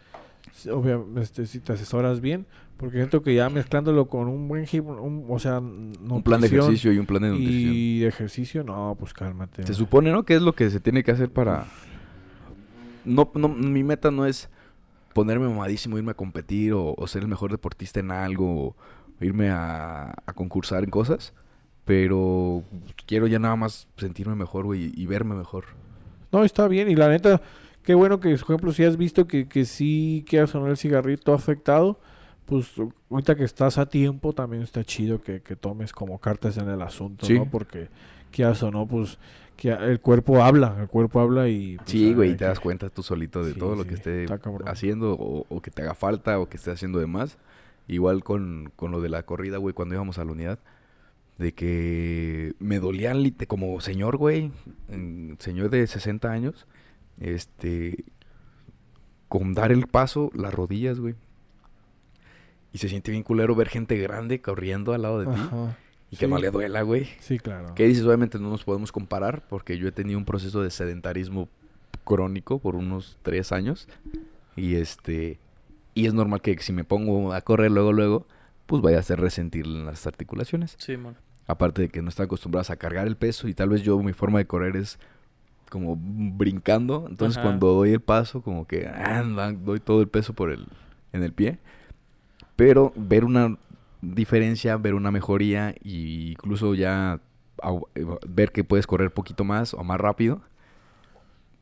Obviamente, 0.71 1.21
este, 1.21 1.45
si 1.45 1.59
te 1.59 1.73
asesoras 1.73 2.19
bien, 2.21 2.45
porque 2.77 2.97
siento 2.97 3.21
que 3.21 3.33
ya 3.35 3.49
mezclándolo 3.49 4.07
con 4.07 4.27
un 4.27 4.47
buen 4.47 4.65
un- 4.83 5.25
o 5.29 5.39
sea, 5.39 5.59
Un 5.59 6.21
plan 6.23 6.41
de 6.41 6.47
ejercicio 6.47 6.91
y 6.93 6.97
un 6.99 7.05
plan 7.05 7.21
de 7.21 7.29
nutrición. 7.29 7.73
y 7.73 7.99
de 7.99 8.07
ejercicio, 8.07 8.63
no, 8.63 8.95
pues 8.99 9.13
cálmate. 9.13 9.65
Se 9.65 9.73
supone, 9.73 10.11
¿no? 10.11 10.23
Que 10.23 10.35
es 10.35 10.41
lo 10.41 10.53
que 10.53 10.69
se 10.69 10.79
tiene 10.79 11.03
que 11.03 11.11
hacer 11.11 11.29
para... 11.31 11.65
No, 13.05 13.29
no, 13.35 13.47
mi 13.49 13.83
meta 13.83 14.11
no 14.11 14.25
es 14.25 14.49
ponerme 15.13 15.47
mamadísimo, 15.47 15.97
irme 15.97 16.11
a 16.11 16.15
competir 16.15 16.73
o, 16.73 16.93
o 16.97 17.07
ser 17.07 17.23
el 17.23 17.27
mejor 17.27 17.51
deportista 17.51 17.99
en 17.99 18.11
algo 18.11 18.67
o 18.67 18.75
irme 19.21 19.49
a, 19.49 20.13
a 20.25 20.33
concursar 20.33 20.83
en 20.83 20.89
cosas. 20.89 21.33
Pero 21.85 22.63
quiero 23.07 23.25
ya 23.27 23.39
nada 23.39 23.55
más 23.55 23.87
sentirme 23.97 24.35
mejor, 24.35 24.65
güey, 24.65 24.91
y 24.95 25.05
verme 25.07 25.33
mejor. 25.35 25.65
No, 26.31 26.43
está 26.43 26.67
bien. 26.67 26.89
Y 26.91 26.95
la 26.95 27.09
neta, 27.09 27.41
qué 27.89 27.95
bueno 27.95 28.19
que, 28.19 28.29
por 28.29 28.37
ejemplo, 28.51 28.71
si 28.71 28.83
has 28.83 28.97
visto 28.97 29.25
que, 29.25 29.47
que 29.47 29.65
sí 29.65 30.23
queda 30.29 30.45
sonar 30.45 30.69
el 30.69 30.77
cigarrito 30.77 31.33
afectado, 31.33 31.99
pues 32.45 32.67
ahorita 33.09 33.33
que 33.35 33.43
estás 33.43 33.79
a 33.79 33.87
tiempo, 33.87 34.31
también 34.33 34.61
está 34.61 34.83
chido 34.83 35.23
que, 35.23 35.41
que 35.41 35.55
tomes 35.55 35.91
como 35.91 36.19
cartas 36.19 36.57
en 36.57 36.69
el 36.69 36.83
asunto, 36.83 37.25
Sí. 37.25 37.39
¿no? 37.39 37.49
Porque 37.49 37.87
quieras 38.29 38.61
o 38.61 38.69
no, 38.69 38.85
pues 38.85 39.17
que 39.57 39.69
el 39.71 39.99
cuerpo 40.01 40.43
habla, 40.43 40.77
el 40.79 40.87
cuerpo 40.87 41.19
habla 41.19 41.47
y... 41.49 41.77
pues, 41.77 41.89
Sí, 41.89 42.13
güey, 42.13 42.29
y 42.29 42.33
te 42.33 42.37
que- 42.37 42.45
das 42.45 42.59
cuenta 42.59 42.91
tú 42.91 43.01
solito 43.01 43.43
de 43.43 43.53
Sí, 43.53 43.59
todo 43.59 43.75
lo 43.75 43.85
que 43.85 43.95
esté 43.95 44.27
haciendo 44.67 45.13
o, 45.15 45.47
o 45.49 45.61
que 45.63 45.71
te 45.71 45.81
haga 45.81 45.95
falta 45.95 46.39
o 46.39 46.47
que 46.47 46.57
esté 46.57 46.69
haciendo 46.69 46.99
de 46.99 47.07
más. 47.07 47.39
Igual 47.87 48.23
con, 48.23 48.71
con 48.75 48.91
lo 48.91 49.01
de 49.01 49.09
la 49.09 49.23
corrida, 49.23 49.57
güey, 49.57 49.73
cuando 49.73 49.95
íbamos 49.95 50.19
a 50.19 50.25
la 50.25 50.31
unidad. 50.33 50.59
De 51.39 51.53
que 51.55 52.53
me 52.59 52.79
dolían 52.79 53.27
como 53.47 53.81
señor, 53.81 54.17
güey, 54.17 54.51
señor 55.39 55.71
de 55.71 55.87
60 55.87 56.29
años, 56.31 56.67
este, 57.19 58.03
con 59.27 59.53
dar 59.53 59.71
el 59.71 59.87
paso, 59.87 60.31
las 60.33 60.53
rodillas, 60.53 60.99
güey. 60.99 61.15
Y 62.71 62.77
se 62.77 62.89
siente 62.89 63.11
bien 63.11 63.23
culero 63.23 63.55
ver 63.55 63.67
gente 63.69 63.97
grande 63.97 64.41
corriendo 64.41 64.93
al 64.93 65.01
lado 65.01 65.19
de 65.19 65.25
ti 65.25 65.41
Ajá. 65.41 65.77
y 66.11 66.17
que 66.17 66.27
no 66.27 66.37
le 66.37 66.51
duela, 66.51 66.83
güey. 66.83 67.07
Sí, 67.19 67.39
claro. 67.39 67.73
¿Qué 67.75 67.87
dices? 67.87 68.05
Obviamente 68.05 68.37
no 68.39 68.49
nos 68.49 68.63
podemos 68.63 68.91
comparar 68.91 69.47
porque 69.47 69.77
yo 69.77 69.87
he 69.87 69.91
tenido 69.91 70.19
un 70.19 70.25
proceso 70.25 70.61
de 70.61 70.69
sedentarismo 70.69 71.49
crónico 72.03 72.59
por 72.59 72.75
unos 72.75 73.17
tres 73.23 73.51
años 73.51 73.87
y 74.55 74.75
este 74.75 75.39
y 75.93 76.07
es 76.07 76.13
normal 76.13 76.41
que 76.41 76.57
si 76.59 76.73
me 76.73 76.83
pongo 76.83 77.33
a 77.33 77.41
correr 77.41 77.71
luego 77.71 77.93
luego 77.93 78.27
pues 78.65 78.81
vaya 78.81 78.97
a 78.97 78.99
hacer 78.99 79.19
resentir 79.19 79.65
en 79.65 79.85
las 79.85 80.05
articulaciones. 80.05 80.75
Sí, 80.77 80.95
mon. 80.97 81.15
Aparte 81.47 81.81
de 81.81 81.89
que 81.89 82.01
no 82.03 82.09
están 82.09 82.25
acostumbradas 82.25 82.69
a 82.69 82.75
cargar 82.75 83.07
el 83.07 83.17
peso 83.17 83.47
y 83.47 83.55
tal 83.55 83.69
vez 83.69 83.81
yo 83.81 83.97
mi 83.99 84.13
forma 84.13 84.37
de 84.37 84.45
correr 84.45 84.75
es 84.75 84.99
como 85.69 85.95
brincando, 85.97 87.05
entonces 87.09 87.37
Ajá. 87.37 87.47
cuando 87.47 87.73
doy 87.73 87.91
el 87.93 88.01
paso 88.01 88.41
como 88.41 88.65
que 88.67 88.87
ah, 88.87 89.23
doy 89.63 89.79
todo 89.79 90.01
el 90.01 90.07
peso 90.07 90.33
por 90.33 90.51
el 90.51 90.67
en 91.13 91.23
el 91.23 91.33
pie. 91.33 91.59
Pero 92.55 92.91
ver 92.95 93.23
una 93.25 93.57
diferencia, 94.01 94.75
ver 94.77 94.93
una 94.93 95.11
mejoría 95.11 95.69
e 95.71 95.77
incluso 96.31 96.73
ya 96.75 97.19
eh, 97.95 98.05
ver 98.27 98.51
que 98.51 98.63
puedes 98.63 98.87
correr 98.87 99.11
poquito 99.11 99.43
más 99.43 99.73
o 99.73 99.83
más 99.83 99.99
rápido 99.99 100.41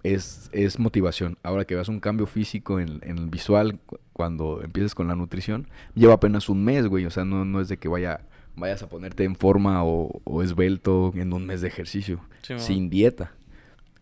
es, 0.04 0.50
es 0.54 0.80
motivación. 0.80 1.38
Ahora 1.44 1.66
que 1.66 1.76
veas 1.76 1.90
un 1.90 2.00
cambio 2.00 2.26
físico 2.28 2.80
en, 2.80 3.00
en 3.04 3.18
el 3.18 3.28
visual 3.30 3.80
cu- 3.86 3.98
cuando 4.14 4.62
empieces 4.64 4.96
con 4.96 5.08
la 5.08 5.16
nutrición, 5.16 5.68
lleva 5.96 6.14
apenas 6.14 6.50
un 6.50 6.64
mes, 6.64 6.88
güey. 6.88 7.06
O 7.06 7.12
sea, 7.12 7.26
no, 7.26 7.46
no 7.46 7.60
es 7.62 7.68
de 7.68 7.78
que 7.78 7.88
vaya, 7.88 8.22
vayas 8.56 8.84
a 8.84 8.90
ponerte 8.90 9.24
en 9.24 9.36
forma 9.36 9.84
o, 9.84 10.22
o 10.24 10.44
esbelto 10.44 11.12
en 11.16 11.34
un 11.34 11.46
mes 11.46 11.62
de 11.62 11.68
ejercicio, 11.68 12.20
Sí, 12.42 12.54
sin 12.58 12.90
dieta. 12.90 13.32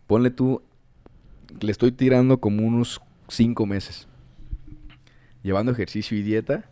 Ponle 0.08 0.30
tú, 0.30 0.62
le 1.60 1.72
estoy 1.72 1.92
tirando 1.92 2.40
como 2.40 2.66
unos 2.66 3.02
cinco 3.28 3.66
meses. 3.66 4.08
Llevando 5.44 5.72
ejercicio 5.72 6.18
y 6.18 6.22
dieta, 6.22 6.66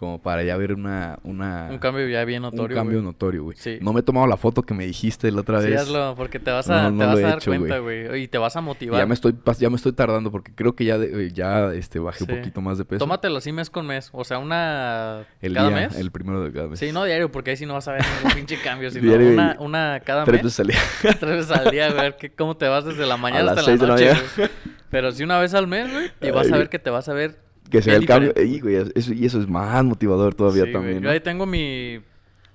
como 0.00 0.22
para 0.22 0.42
ya 0.42 0.56
ver 0.56 0.72
una... 0.72 1.18
una 1.24 1.68
Un 1.70 1.76
cambio 1.76 2.08
ya 2.08 2.24
bien 2.24 2.40
notorio. 2.40 2.74
un 2.74 2.82
cambio 2.82 3.02
notorio, 3.02 3.42
güey. 3.44 3.54
Sí. 3.58 3.78
No 3.82 3.92
me 3.92 4.00
he 4.00 4.02
tomado 4.02 4.26
la 4.26 4.38
foto 4.38 4.62
que 4.62 4.72
me 4.72 4.86
dijiste 4.86 5.30
la 5.30 5.42
otra 5.42 5.60
Sí, 5.60 5.68
vez. 5.68 5.82
hazlo, 5.82 6.14
porque 6.16 6.40
te 6.40 6.50
vas 6.50 6.70
a, 6.70 6.90
no 6.90 6.98
te 7.00 7.04
vas 7.04 7.18
a 7.18 7.20
dar 7.20 7.36
hecho, 7.36 7.50
cuenta, 7.50 7.78
güey. 7.80 8.22
Y 8.22 8.28
te 8.28 8.38
vas 8.38 8.56
a 8.56 8.60
Y 8.60 8.62
motivar. 8.62 8.98
Ya 8.98 9.04
me 9.04 9.12
estoy 9.12 9.34
ya 9.58 9.68
me 9.68 9.76
estoy 9.76 9.92
tardando 9.92 10.30
porque 10.30 10.54
creo 10.54 10.74
que 10.74 10.86
ya 10.86 10.96
de- 10.96 11.26
eh, 11.26 11.32
ya 11.34 11.74
este 11.74 11.98
bajé 11.98 12.24
Sí. 12.24 12.32
un 12.32 12.38
poquito 12.38 12.62
más 12.62 12.78
de 12.78 12.86
peso. 12.86 12.98
Tómatelo 13.00 13.36
así 13.36 13.52
mes 13.52 13.68
con 13.68 13.86
mes. 13.86 14.08
O 14.12 14.24
sea, 14.24 14.38
una 14.38 15.26
el 15.42 15.52
cada 15.52 15.68
día, 15.68 15.76
mes. 15.76 15.96
el 15.98 16.10
primero 16.10 16.42
de 16.42 16.50
cada 16.50 16.68
mes. 16.68 16.78
Sí, 16.78 16.92
no 16.92 17.04
diario, 17.04 17.30
porque 17.30 17.50
ahí 17.50 17.56
sí 17.58 17.66
no 17.66 17.74
vas 17.74 17.86
a 17.88 17.92
ver 17.92 18.02
ningún 18.16 18.32
pinche 18.36 18.58
cambio. 18.62 18.90
Sino 18.92 19.04
Diario 19.06 19.32
una, 19.32 19.56
una 19.60 20.00
cada 20.02 20.24
Tres 20.24 20.42
mes. 20.42 20.44
veces 20.44 20.60
al 20.60 20.66
día. 20.68 20.78
Tres 21.20 21.30
veces 21.30 21.50
al 21.50 21.70
día, 21.70 21.92
güey. 21.92 22.16
que- 22.16 22.30
cómo 22.32 22.56
te 22.56 22.66
vas 22.68 22.86
desde 22.86 23.04
la 23.06 23.16
mañana 23.18 23.42
las 23.44 23.58
hasta 23.58 23.62
la 23.62 23.66
seis 23.66 23.80
de 23.80 23.86
la 23.86 23.92
noche. 23.92 24.06
mañana. 24.38 24.50
Pero 24.90 25.12
sí 25.12 25.22
una 25.24 25.38
vez 25.38 25.52
al 25.52 25.66
mes, 25.66 25.92
güey. 25.92 26.10
Y 26.22 26.30
vas 26.30 26.50
a 26.50 26.56
ver 26.56 26.70
que 26.70 26.78
te 26.78 26.88
vas 26.88 27.06
a 27.08 27.12
ver. 27.12 27.38
Que 27.70 27.82
se 27.82 27.90
bien 27.90 28.02
el 28.02 28.06
cambio. 28.08 28.28
diferente, 28.30 28.54
Ey, 28.54 28.60
güey, 28.60 28.74
eso- 28.94 29.12
y 29.14 29.24
eso 29.26 29.40
es 29.40 29.48
más 29.48 29.82
motivador 29.84 30.34
todavía 30.34 30.64
Sí, 30.64 30.70
güey. 30.70 30.72
también. 30.72 31.02
Yo 31.02 31.10
ahí 31.10 31.20
tengo 31.20 31.46
mi, 31.46 32.00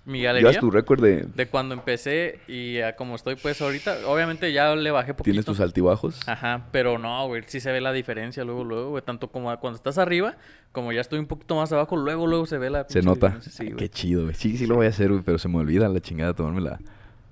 mi 0.06 0.22
galería. 0.22 0.50
Llevas 0.50 0.60
tu 0.62 0.70
récord 0.70 1.02
de... 1.02 1.26
De 1.36 1.48
cuando 1.48 1.74
empecé 1.74 2.40
y 2.48 2.80
a 2.80 2.96
como 2.96 3.16
estoy 3.16 3.36
pues 3.36 3.62
ahorita. 3.62 3.98
Obviamente 4.08 4.52
ya 4.54 4.76
le 4.76 4.92
bajé 4.92 5.14
poquito. 5.14 5.24
Tienes 5.24 5.46
tus 5.46 5.60
altibajos. 5.60 6.20
Ajá, 6.28 6.68
pero 6.72 6.98
no, 7.00 7.26
güey, 7.28 7.44
sí 7.48 7.60
se 7.60 7.72
ve 7.72 7.82
la 7.82 7.92
diferencia 7.94 8.44
luego, 8.44 8.64
luego, 8.64 8.90
güey. 8.92 9.04
Tanto 9.04 9.30
como 9.30 9.56
cuando 9.60 9.78
estás 9.78 9.98
arriba, 9.98 10.36
como 10.72 10.92
ya 10.92 11.02
estoy 11.02 11.20
un 11.20 11.26
poquito 11.28 11.56
más 11.56 11.72
abajo, 11.72 11.96
luego, 11.98 12.28
luego 12.28 12.46
se 12.46 12.58
ve 12.58 12.70
la 12.70 12.86
Se 12.88 13.02
nota. 13.02 13.40
Sí. 13.42 13.72
Qué 13.78 13.90
chido, 13.90 14.24
güey. 14.24 14.36
Sí, 14.36 14.58
sí 14.58 14.68
lo 14.68 14.76
voy 14.76 14.86
a 14.86 14.90
hacer, 14.90 15.10
güey, 15.10 15.22
pero 15.24 15.38
se 15.40 15.48
me 15.48 15.58
olvida 15.58 15.88
la 15.90 16.00
chingada 16.02 16.34
tomarme 16.34 16.62
la, 16.62 16.80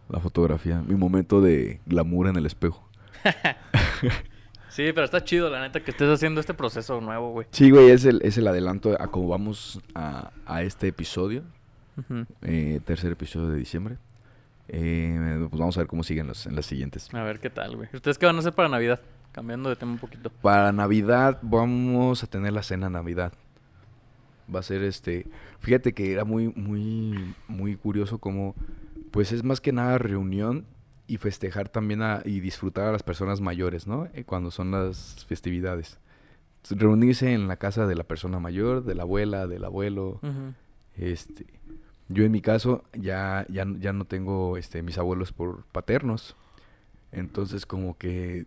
la 0.09 0.19
fotografía. 0.19 0.81
Mi 0.87 0.95
momento 0.95 1.41
de 1.41 1.79
glamour 1.85 2.27
en 2.27 2.37
el 2.37 2.45
espejo. 2.45 2.89
Sí, 4.73 4.91
pero 4.91 5.05
está 5.05 5.23
chido, 5.23 5.51
la 5.51 5.61
neta, 5.61 5.83
que 5.83 5.91
estés 5.91 6.09
haciendo 6.09 6.41
este 6.41 6.55
proceso 6.55 6.99
nuevo, 6.99 7.29
güey. 7.29 7.45
Sí, 7.51 7.69
güey, 7.69 7.91
es 7.91 8.05
el, 8.05 8.19
es 8.23 8.39
el 8.39 8.47
adelanto 8.47 8.99
a 8.99 9.05
cómo 9.05 9.27
vamos 9.27 9.79
a, 9.93 10.31
a 10.47 10.63
este 10.63 10.87
episodio. 10.87 11.43
Eh, 12.41 12.79
tercer 12.83 13.11
episodio 13.11 13.49
de 13.49 13.57
diciembre. 13.59 13.97
Eh, 14.69 15.45
pues 15.47 15.59
vamos 15.59 15.77
a 15.77 15.81
ver 15.81 15.87
cómo 15.87 16.01
siguen 16.01 16.25
los, 16.25 16.47
en 16.47 16.55
las 16.55 16.65
siguientes. 16.65 17.13
A 17.13 17.21
ver 17.21 17.39
qué 17.39 17.51
tal, 17.51 17.75
güey. 17.75 17.87
¿Ustedes 17.93 18.17
qué 18.17 18.25
van 18.25 18.35
a 18.35 18.39
hacer 18.39 18.53
para 18.53 18.67
Navidad? 18.67 18.99
Cambiando 19.31 19.69
de 19.69 19.75
tema 19.75 19.91
un 19.91 19.99
poquito. 19.99 20.31
Para 20.41 20.71
Navidad 20.71 21.37
vamos 21.43 22.23
a 22.23 22.27
tener 22.27 22.53
la 22.53 22.63
cena 22.63 22.89
Navidad. 22.89 23.31
Va 24.53 24.61
a 24.61 24.63
ser 24.63 24.81
este. 24.81 25.27
Fíjate 25.59 25.93
que 25.93 26.11
era 26.11 26.25
muy, 26.25 26.47
muy, 26.47 27.35
muy 27.47 27.75
curioso 27.75 28.17
como, 28.17 28.55
pues 29.11 29.33
es 29.33 29.43
más 29.43 29.61
que 29.61 29.71
nada 29.71 29.99
reunión 29.99 30.65
y 31.13 31.17
festejar 31.17 31.69
también 31.69 32.01
a- 32.01 32.21
y 32.25 32.39
disfrutar 32.39 32.87
a 32.87 32.91
las 32.91 33.03
personas 33.03 33.39
mayores, 33.41 33.85
¿no? 33.87 34.07
Eh, 34.13 34.23
cuando 34.23 34.49
son 34.51 34.71
las 34.71 35.25
festividades. 35.27 35.97
Reunirse 36.69 37.33
en 37.33 37.47
la 37.47 37.57
casa 37.57 37.85
de 37.87 37.95
la 37.95 38.03
persona 38.03 38.39
mayor, 38.39 38.83
de 38.83 38.95
la 38.95 39.03
abuela, 39.03 39.45
del 39.47 39.63
abuelo. 39.65 40.19
Este, 40.97 41.45
yo 42.09 42.23
en 42.23 42.31
mi 42.31 42.41
caso 42.41 42.83
ya, 42.93 43.45
ya, 43.49 43.65
ya 43.79 43.93
no 43.93 44.05
tengo 44.05 44.57
este, 44.57 44.81
mis 44.81 44.97
abuelos 44.97 45.31
por 45.33 45.65
paternos. 45.71 46.35
Entonces 47.11 47.65
como 47.65 47.97
que 47.97 48.45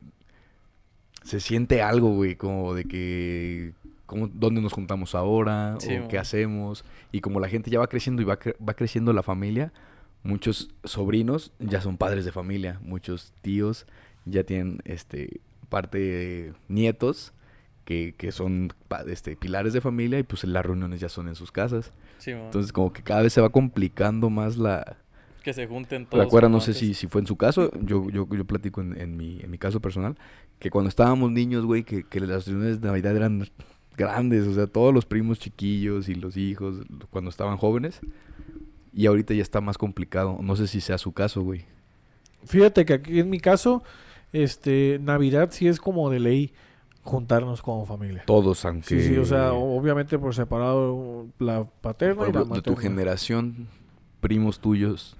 se 1.22 1.40
siente 1.40 1.82
algo, 1.82 2.10
güey, 2.14 2.36
como 2.36 2.74
de 2.74 2.84
que 2.84 3.72
cómo, 4.06 4.28
dónde 4.32 4.60
nos 4.60 4.72
juntamos 4.72 5.14
ahora 5.14 5.76
Sí, 5.80 5.96
o 5.98 6.08
qué 6.08 6.18
hacemos. 6.18 6.84
Y 7.12 7.20
como 7.20 7.38
la 7.40 7.48
gente 7.48 7.70
ya 7.70 7.78
va 7.80 7.86
creciendo 7.88 8.22
y 8.22 8.24
va, 8.24 8.38
cre- 8.38 8.56
va 8.66 8.74
creciendo 8.74 9.12
la 9.12 9.22
familia, 9.22 9.72
muchos 10.26 10.70
sobrinos 10.84 11.52
ya 11.58 11.80
son 11.80 11.96
padres 11.96 12.24
de 12.24 12.32
familia, 12.32 12.80
muchos 12.82 13.32
tíos 13.42 13.86
ya 14.24 14.44
tienen 14.44 14.80
este 14.84 15.40
parte 15.68 15.98
de 15.98 16.52
nietos 16.68 17.32
que, 17.84 18.14
que 18.16 18.32
son 18.32 18.72
este, 19.06 19.36
pilares 19.36 19.72
de 19.72 19.80
familia 19.80 20.18
y 20.18 20.22
pues 20.24 20.44
las 20.44 20.66
reuniones 20.66 21.00
ya 21.00 21.08
son 21.08 21.28
en 21.28 21.34
sus 21.34 21.52
casas. 21.52 21.92
Sí. 22.18 22.32
Entonces 22.32 22.72
como 22.72 22.92
que 22.92 23.02
cada 23.02 23.22
vez 23.22 23.32
se 23.32 23.40
va 23.40 23.50
complicando 23.50 24.28
más 24.28 24.56
la... 24.56 24.96
que 25.42 25.52
se 25.52 25.66
junten 25.66 26.06
todos. 26.06 26.50
No 26.50 26.60
sé 26.60 26.74
si, 26.74 26.94
si 26.94 27.06
fue 27.06 27.20
en 27.20 27.26
su 27.26 27.36
caso, 27.36 27.70
yo, 27.80 28.10
yo, 28.10 28.28
yo 28.28 28.44
platico 28.44 28.80
en, 28.80 29.00
en 29.00 29.16
mi, 29.16 29.40
en 29.40 29.50
mi 29.50 29.58
caso 29.58 29.80
personal, 29.80 30.16
que 30.58 30.70
cuando 30.70 30.88
estábamos 30.88 31.30
niños, 31.30 31.64
güey, 31.64 31.84
que, 31.84 32.02
que 32.02 32.20
las 32.20 32.46
reuniones 32.46 32.80
de 32.80 32.88
Navidad 32.88 33.14
eran 33.14 33.48
grandes, 33.96 34.46
o 34.46 34.54
sea, 34.54 34.66
todos 34.66 34.92
los 34.92 35.06
primos 35.06 35.38
chiquillos 35.38 36.08
y 36.08 36.14
los 36.14 36.36
hijos 36.36 36.80
cuando 37.10 37.30
estaban 37.30 37.56
jóvenes. 37.56 38.00
Y 38.96 39.04
ahorita 39.04 39.34
ya 39.34 39.42
está 39.42 39.60
más 39.60 39.76
complicado. 39.76 40.38
No 40.40 40.56
sé 40.56 40.66
si 40.66 40.80
sea 40.80 40.96
su 40.96 41.12
caso, 41.12 41.42
güey. 41.42 41.66
Fíjate 42.46 42.86
que 42.86 42.94
aquí 42.94 43.20
en 43.20 43.28
mi 43.28 43.38
caso, 43.38 43.82
este, 44.32 44.98
Navidad 45.02 45.50
sí 45.52 45.68
es 45.68 45.78
como 45.78 46.08
de 46.08 46.18
ley 46.18 46.54
juntarnos 47.02 47.60
como 47.60 47.84
familia. 47.84 48.22
Todos, 48.26 48.64
aunque... 48.64 48.88
Sí, 48.88 49.02
sí, 49.02 49.18
o 49.18 49.26
sea, 49.26 49.52
obviamente 49.52 50.18
por 50.18 50.34
separado 50.34 51.26
la 51.38 51.64
paterna 51.64 52.22
Por 52.22 52.28
y 52.30 52.32
la 52.32 52.38
ejemplo, 52.38 52.56
de 52.56 52.62
tu 52.62 52.70
materna. 52.70 52.90
generación, 52.90 53.68
primos 54.20 54.60
tuyos, 54.60 55.14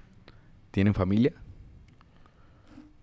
¿tienen 0.71 0.95
familia? 0.95 1.33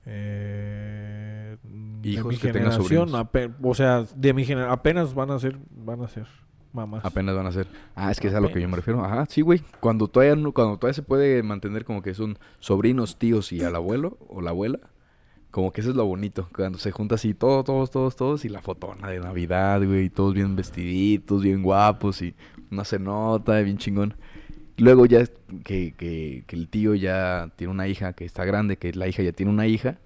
Eh, 0.06 1.56
de 1.62 2.08
Hijos 2.10 2.32
mi 2.32 2.36
que 2.36 2.52
tengan 2.52 2.72
generación, 2.72 3.08
sobrinos. 3.10 3.56
o 3.62 3.74
sea, 3.74 4.04
de 4.16 4.34
mi 4.34 4.44
generación, 4.44 4.72
apenas 4.72 5.14
van 5.14 5.30
a 5.30 5.38
ser, 5.38 5.56
van 5.70 6.02
a 6.02 6.08
ser 6.08 6.26
mamás. 6.74 7.04
Apenas 7.04 7.34
van 7.34 7.46
a 7.46 7.52
ser. 7.52 7.66
Ah, 7.94 8.10
es 8.10 8.20
que 8.20 8.28
es 8.28 8.34
a 8.34 8.40
lo 8.40 8.50
que 8.52 8.60
yo 8.60 8.68
me 8.68 8.76
refiero. 8.76 9.02
Ajá, 9.04 9.24
sí, 9.28 9.40
güey. 9.40 9.62
Cuando 9.80 10.08
todavía, 10.08 10.36
no- 10.36 10.52
cuando 10.52 10.76
todavía 10.76 10.94
se 10.94 11.02
puede 11.02 11.42
mantener 11.42 11.84
como 11.84 12.02
que 12.02 12.12
son 12.14 12.38
sobrinos, 12.60 13.18
tíos 13.18 13.52
y 13.52 13.62
al 13.62 13.74
abuelo 13.76 14.18
o 14.28 14.40
la 14.42 14.50
abuela. 14.50 14.80
Como 15.50 15.72
que 15.72 15.80
eso 15.82 15.90
es 15.90 15.96
lo 15.96 16.04
bonito. 16.04 16.48
Cuando 16.54 16.78
se 16.78 16.90
junta 16.90 17.14
así 17.14 17.32
todos, 17.32 17.64
todos, 17.64 17.90
todos, 17.90 18.16
todos. 18.16 18.44
Y 18.44 18.48
la 18.48 18.60
fotona 18.60 19.08
de 19.08 19.20
Navidad, 19.20 19.82
güey. 19.86 20.10
Todos 20.10 20.34
bien 20.34 20.56
vestiditos, 20.56 21.42
bien 21.42 21.62
guapos. 21.62 22.20
Y 22.22 22.34
una 22.72 22.84
cenota, 22.84 23.60
bien 23.60 23.78
chingón. 23.78 24.14
Luego 24.76 25.06
ya 25.06 25.24
que, 25.64 25.94
que, 25.96 26.42
que 26.48 26.56
el 26.56 26.68
tío 26.68 26.96
ya 26.96 27.50
tiene 27.54 27.72
una 27.72 27.86
hija 27.86 28.14
que 28.14 28.24
está 28.24 28.44
grande. 28.44 28.76
Que 28.78 28.92
la 28.94 29.06
hija 29.06 29.22
ya 29.22 29.30
tiene 29.32 29.52
una 29.52 29.68
hija. 29.68 29.98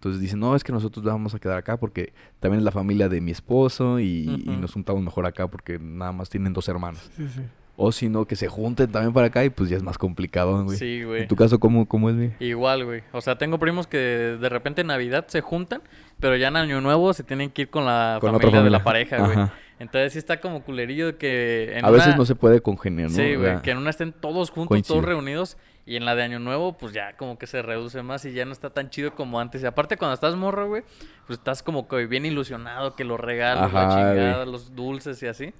Entonces 0.00 0.22
dicen, 0.22 0.40
no, 0.40 0.56
es 0.56 0.64
que 0.64 0.72
nosotros 0.72 1.04
vamos 1.04 1.34
a 1.34 1.38
quedar 1.38 1.58
acá 1.58 1.76
porque 1.76 2.14
también 2.38 2.60
es 2.60 2.64
la 2.64 2.70
familia 2.70 3.10
de 3.10 3.20
mi 3.20 3.32
esposo 3.32 4.00
y, 4.00 4.24
nos 4.46 4.72
juntamos 4.72 5.02
mejor 5.02 5.26
acá 5.26 5.46
porque 5.46 5.78
nada 5.78 6.10
más 6.10 6.30
tienen 6.30 6.54
dos 6.54 6.70
hermanos. 6.70 7.10
Sí, 7.14 7.28
sí. 7.28 7.42
O 7.76 7.92
si 7.92 8.08
no, 8.08 8.24
que 8.24 8.34
se 8.34 8.48
junten 8.48 8.90
también 8.90 9.12
para 9.12 9.26
acá 9.26 9.44
y 9.44 9.50
pues 9.50 9.68
ya 9.68 9.76
es 9.76 9.82
más 9.82 9.98
complicado, 9.98 10.64
güey. 10.64 10.78
Sí, 10.78 11.04
güey. 11.04 11.22
En 11.22 11.28
tu 11.28 11.36
caso, 11.36 11.60
¿cómo, 11.60 11.86
cómo 11.86 12.08
es, 12.08 12.16
güey? 12.16 12.32
Igual, 12.40 12.86
güey. 12.86 13.02
O 13.12 13.20
sea, 13.20 13.36
tengo 13.36 13.58
primos 13.58 13.86
que 13.86 13.98
de 13.98 14.48
repente 14.48 14.80
en 14.80 14.86
Navidad 14.86 15.26
se 15.28 15.42
juntan, 15.42 15.82
pero 16.18 16.34
ya 16.34 16.48
en 16.48 16.56
Año 16.56 16.80
Nuevo 16.80 17.12
se 17.12 17.22
tienen 17.22 17.50
que 17.50 17.62
ir 17.62 17.68
con 17.68 17.84
la 17.84 18.16
Con 18.22 18.32
familia, 18.32 18.62
de 18.62 18.70
la 18.70 18.82
pareja, 18.82 19.18
güey. 19.18 19.32
Ajá. 19.32 19.52
Entonces 19.80 20.12
sí 20.12 20.18
está 20.18 20.40
como 20.40 20.62
culerillo 20.62 21.16
que 21.16 21.72
en 21.74 21.84
A 21.86 21.90
veces 21.90 22.14
no 22.14 22.26
se 22.26 22.34
puede 22.34 22.60
congeniar, 22.60 23.08
¿no? 23.08 23.16
Sí, 23.16 23.34
güey, 23.34 23.62
que 23.62 23.70
en 23.70 23.78
una 23.78 23.88
estén 23.88 24.12
todos 24.12 24.50
juntos, 24.50 24.68
coincide. 24.68 24.94
todos 24.94 25.04
reunidos. 25.06 25.56
Y 25.90 25.96
en 25.96 26.04
la 26.04 26.14
de 26.14 26.22
Año 26.22 26.38
Nuevo, 26.38 26.78
pues 26.78 26.92
ya 26.92 27.16
como 27.16 27.36
que 27.36 27.48
se 27.48 27.62
reduce 27.62 28.00
más 28.04 28.24
y 28.24 28.30
ya 28.32 28.44
no 28.44 28.52
está 28.52 28.70
tan 28.70 28.90
chido 28.90 29.16
como 29.16 29.40
antes. 29.40 29.60
Y 29.64 29.66
aparte, 29.66 29.96
cuando 29.96 30.14
estás 30.14 30.36
morro, 30.36 30.68
güey, 30.68 30.84
pues 31.26 31.40
estás 31.40 31.64
como 31.64 31.88
que 31.88 32.06
bien 32.06 32.24
ilusionado, 32.24 32.94
que 32.94 33.02
los 33.02 33.18
regalos, 33.18 33.72
la 33.72 33.88
chingada, 33.88 34.36
güey. 34.36 34.52
los 34.52 34.76
dulces 34.76 35.20
y 35.24 35.26
así. 35.26 35.52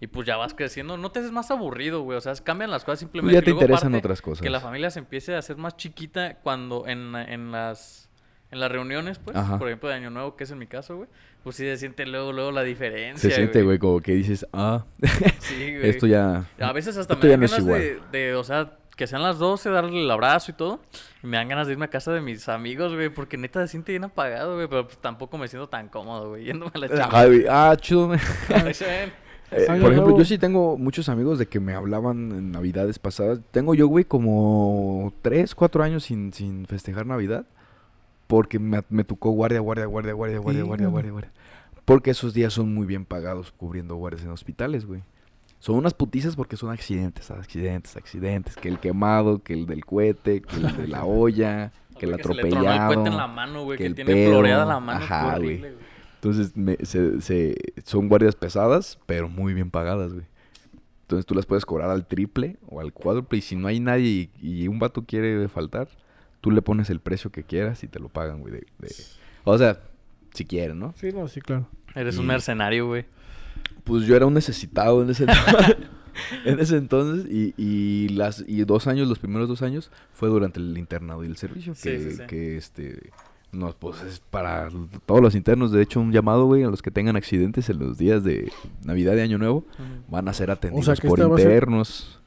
Y 0.00 0.08
pues 0.08 0.26
ya 0.26 0.36
vas 0.36 0.52
creciendo. 0.52 0.96
No 0.96 1.12
te 1.12 1.20
haces 1.20 1.30
más 1.30 1.52
aburrido, 1.52 2.02
güey. 2.02 2.18
O 2.18 2.20
sea, 2.20 2.34
cambian 2.42 2.72
las 2.72 2.84
cosas 2.84 2.98
simplemente. 2.98 3.34
ya 3.34 3.40
te 3.40 3.50
luego, 3.50 3.60
interesan 3.60 3.90
aparte, 3.90 4.06
otras 4.06 4.20
cosas. 4.20 4.42
Que 4.42 4.50
la 4.50 4.58
familia 4.58 4.90
se 4.90 4.98
empiece 4.98 5.36
a 5.36 5.38
hacer 5.38 5.56
más 5.56 5.76
chiquita 5.76 6.38
cuando 6.42 6.88
en, 6.88 7.14
en 7.14 7.52
las 7.52 8.10
en 8.50 8.58
las 8.58 8.72
reuniones, 8.72 9.20
pues, 9.20 9.36
Ajá. 9.36 9.58
por 9.58 9.68
ejemplo, 9.68 9.90
de 9.90 9.94
Año 9.94 10.10
Nuevo, 10.10 10.34
que 10.34 10.44
es 10.44 10.50
en 10.50 10.58
mi 10.58 10.66
caso, 10.66 10.96
güey, 10.96 11.08
pues 11.44 11.54
sí 11.54 11.64
se 11.64 11.76
siente 11.76 12.06
luego, 12.06 12.32
luego 12.32 12.50
la 12.50 12.62
diferencia. 12.62 13.28
Se 13.28 13.36
siente, 13.36 13.62
güey, 13.62 13.78
como 13.78 14.00
que 14.00 14.12
dices, 14.12 14.44
ah, 14.52 14.86
Sí, 15.38 15.54
güey. 15.76 15.90
esto 15.90 16.06
ya... 16.06 16.46
A 16.58 16.72
veces 16.72 16.96
hasta 16.96 17.14
Esto 17.14 17.26
me 17.26 17.30
ya 17.30 17.36
dan 17.36 17.64
no 17.64 17.72
ganas 17.72 18.10
de, 18.10 18.34
o 18.34 18.42
sea, 18.42 18.78
que 18.98 19.06
sean 19.06 19.22
las 19.22 19.38
12, 19.38 19.70
darle 19.70 20.02
el 20.02 20.10
abrazo 20.10 20.50
y 20.50 20.54
todo. 20.54 20.80
Y 21.22 21.28
me 21.28 21.36
dan 21.36 21.46
ganas 21.46 21.68
de 21.68 21.74
irme 21.74 21.84
a 21.84 21.88
casa 21.88 22.12
de 22.12 22.20
mis 22.20 22.48
amigos, 22.48 22.92
güey, 22.92 23.08
porque 23.08 23.38
neta 23.38 23.62
se 23.62 23.68
siente 23.68 23.92
bien 23.92 24.02
apagado, 24.02 24.56
güey, 24.56 24.66
pero 24.66 24.86
pues, 24.86 24.98
tampoco 24.98 25.38
me 25.38 25.46
siento 25.46 25.68
tan 25.68 25.88
cómodo, 25.88 26.30
güey, 26.30 26.44
yéndome 26.46 26.72
a 26.74 26.78
la 26.78 27.26
güey, 27.26 27.44
ah, 27.48 27.76
chido, 27.80 28.08
güey. 28.08 28.18
Eh, 29.50 29.64
por 29.64 29.76
ejemplo, 29.76 30.02
nuevo. 30.02 30.18
yo 30.18 30.26
sí 30.26 30.36
tengo 30.36 30.76
muchos 30.76 31.08
amigos 31.08 31.38
de 31.38 31.46
que 31.46 31.58
me 31.58 31.72
hablaban 31.72 32.32
en 32.32 32.52
navidades 32.52 32.98
pasadas. 32.98 33.40
Tengo 33.50 33.74
yo, 33.74 33.86
güey, 33.86 34.04
como 34.04 35.14
3, 35.22 35.54
4 35.54 35.82
años 35.82 36.04
sin, 36.04 36.34
sin 36.34 36.66
festejar 36.66 37.06
Navidad. 37.06 37.46
Porque 38.26 38.58
me, 38.58 38.82
me 38.90 39.04
tocó 39.04 39.30
guardia, 39.30 39.60
guardia, 39.60 39.86
guardia, 39.86 40.12
guardia, 40.12 40.38
guardia, 40.38 40.60
Sí, 40.60 40.66
guardia, 40.66 40.88
guardia, 40.88 41.12
guardia. 41.12 41.32
Porque 41.86 42.10
esos 42.10 42.34
días 42.34 42.52
son 42.52 42.74
muy 42.74 42.86
bien 42.86 43.06
pagados 43.06 43.50
cubriendo 43.50 43.96
guardias 43.96 44.22
en 44.22 44.32
hospitales, 44.32 44.84
güey. 44.84 45.02
Son 45.60 45.74
unas 45.74 45.92
putizas 45.94 46.36
porque 46.36 46.56
son 46.56 46.70
accidentes, 46.70 47.30
accidentes, 47.30 47.96
accidentes. 47.96 48.54
Que 48.56 48.68
el 48.68 48.78
quemado, 48.78 49.42
que 49.42 49.54
el 49.54 49.66
del 49.66 49.84
cohete, 49.84 50.40
que 50.42 50.56
el 50.56 50.76
de 50.76 50.86
la 50.88 51.04
olla, 51.04 51.72
que 51.98 52.06
el 52.06 52.12
se 52.12 52.16
le 52.16 52.22
tronó 52.22 52.40
el 52.40 52.46
atropellado. 52.54 52.86
puente 52.94 53.10
en 53.10 53.16
la 53.16 53.26
mano, 53.26 53.64
güey, 53.64 53.76
que 53.78 53.84
que, 53.84 53.88
el 53.88 53.94
tiene 53.96 54.12
pedo. 54.14 54.30
floreada 54.30 54.64
la 54.66 54.78
mano. 54.80 55.04
Ajá, 55.04 55.34
horrible, 55.36 55.72
güey. 55.72 55.82
Entonces, 56.14 56.56
me- 56.56 56.76
se, 56.84 57.20
se- 57.20 57.56
son 57.84 58.08
guardias 58.08 58.34
pesadas, 58.36 58.98
pero 59.06 59.28
muy 59.28 59.52
bien 59.54 59.70
pagadas, 59.70 60.12
güey. 60.12 60.26
Entonces, 61.02 61.26
tú 61.26 61.34
las 61.34 61.46
puedes 61.46 61.64
cobrar 61.64 61.90
al 61.90 62.06
triple 62.06 62.56
o 62.68 62.80
al 62.80 62.92
cuádruple. 62.92 63.38
Y 63.38 63.42
si 63.42 63.56
no 63.56 63.66
hay 63.68 63.80
nadie 63.80 64.30
y, 64.40 64.62
y 64.62 64.68
un 64.68 64.78
vato 64.78 65.04
quiere 65.06 65.48
faltar, 65.48 65.88
tú 66.40 66.50
le 66.50 66.60
pones 66.62 66.90
el 66.90 67.00
precio 67.00 67.30
que 67.32 67.42
quieras 67.44 67.82
y 67.82 67.88
te 67.88 67.98
lo 67.98 68.08
pagan, 68.08 68.40
güey. 68.40 68.52
de- 68.52 68.66
de- 68.78 68.94
O 69.44 69.56
sea, 69.58 69.80
si 70.34 70.44
quieren, 70.44 70.78
¿no? 70.78 70.92
Sí, 71.00 71.10
no, 71.12 71.26
sí, 71.28 71.40
claro. 71.40 71.66
Eres 71.94 72.18
un 72.18 72.26
mercenario, 72.26 72.86
güey. 72.86 73.06
Pues 73.88 74.04
yo 74.04 74.14
era 74.14 74.26
un 74.26 74.34
necesitado 74.34 75.02
en 75.02 75.10
ese 75.10 75.24
entonces. 75.24 75.76
en 76.44 76.60
ese 76.60 76.76
entonces. 76.76 77.26
Y, 77.28 77.54
y 77.56 78.08
las, 78.10 78.44
y 78.46 78.62
dos 78.64 78.86
años, 78.86 79.08
los 79.08 79.18
primeros 79.18 79.48
dos 79.48 79.62
años, 79.62 79.90
fue 80.12 80.28
durante 80.28 80.60
el 80.60 80.76
internado 80.76 81.24
y 81.24 81.26
el 81.26 81.36
servicio. 81.36 81.74
Sí, 81.74 81.88
que, 81.88 81.98
sí, 81.98 82.10
sí. 82.16 82.22
que, 82.28 82.56
este. 82.56 83.10
No, 83.50 83.74
pues 83.78 84.02
es 84.02 84.20
para 84.20 84.68
todos 85.06 85.22
los 85.22 85.34
internos. 85.34 85.72
De 85.72 85.80
hecho, 85.80 86.00
un 86.00 86.12
llamado, 86.12 86.44
güey, 86.44 86.64
a 86.64 86.68
los 86.68 86.82
que 86.82 86.90
tengan 86.90 87.16
accidentes 87.16 87.70
en 87.70 87.78
los 87.78 87.96
días 87.96 88.22
de 88.22 88.52
Navidad 88.84 89.16
y 89.16 89.20
Año 89.20 89.38
Nuevo. 89.38 89.64
Van 90.08 90.28
a 90.28 90.34
ser 90.34 90.50
atendidos 90.50 91.00
por 91.00 91.18
internos. 91.18 92.20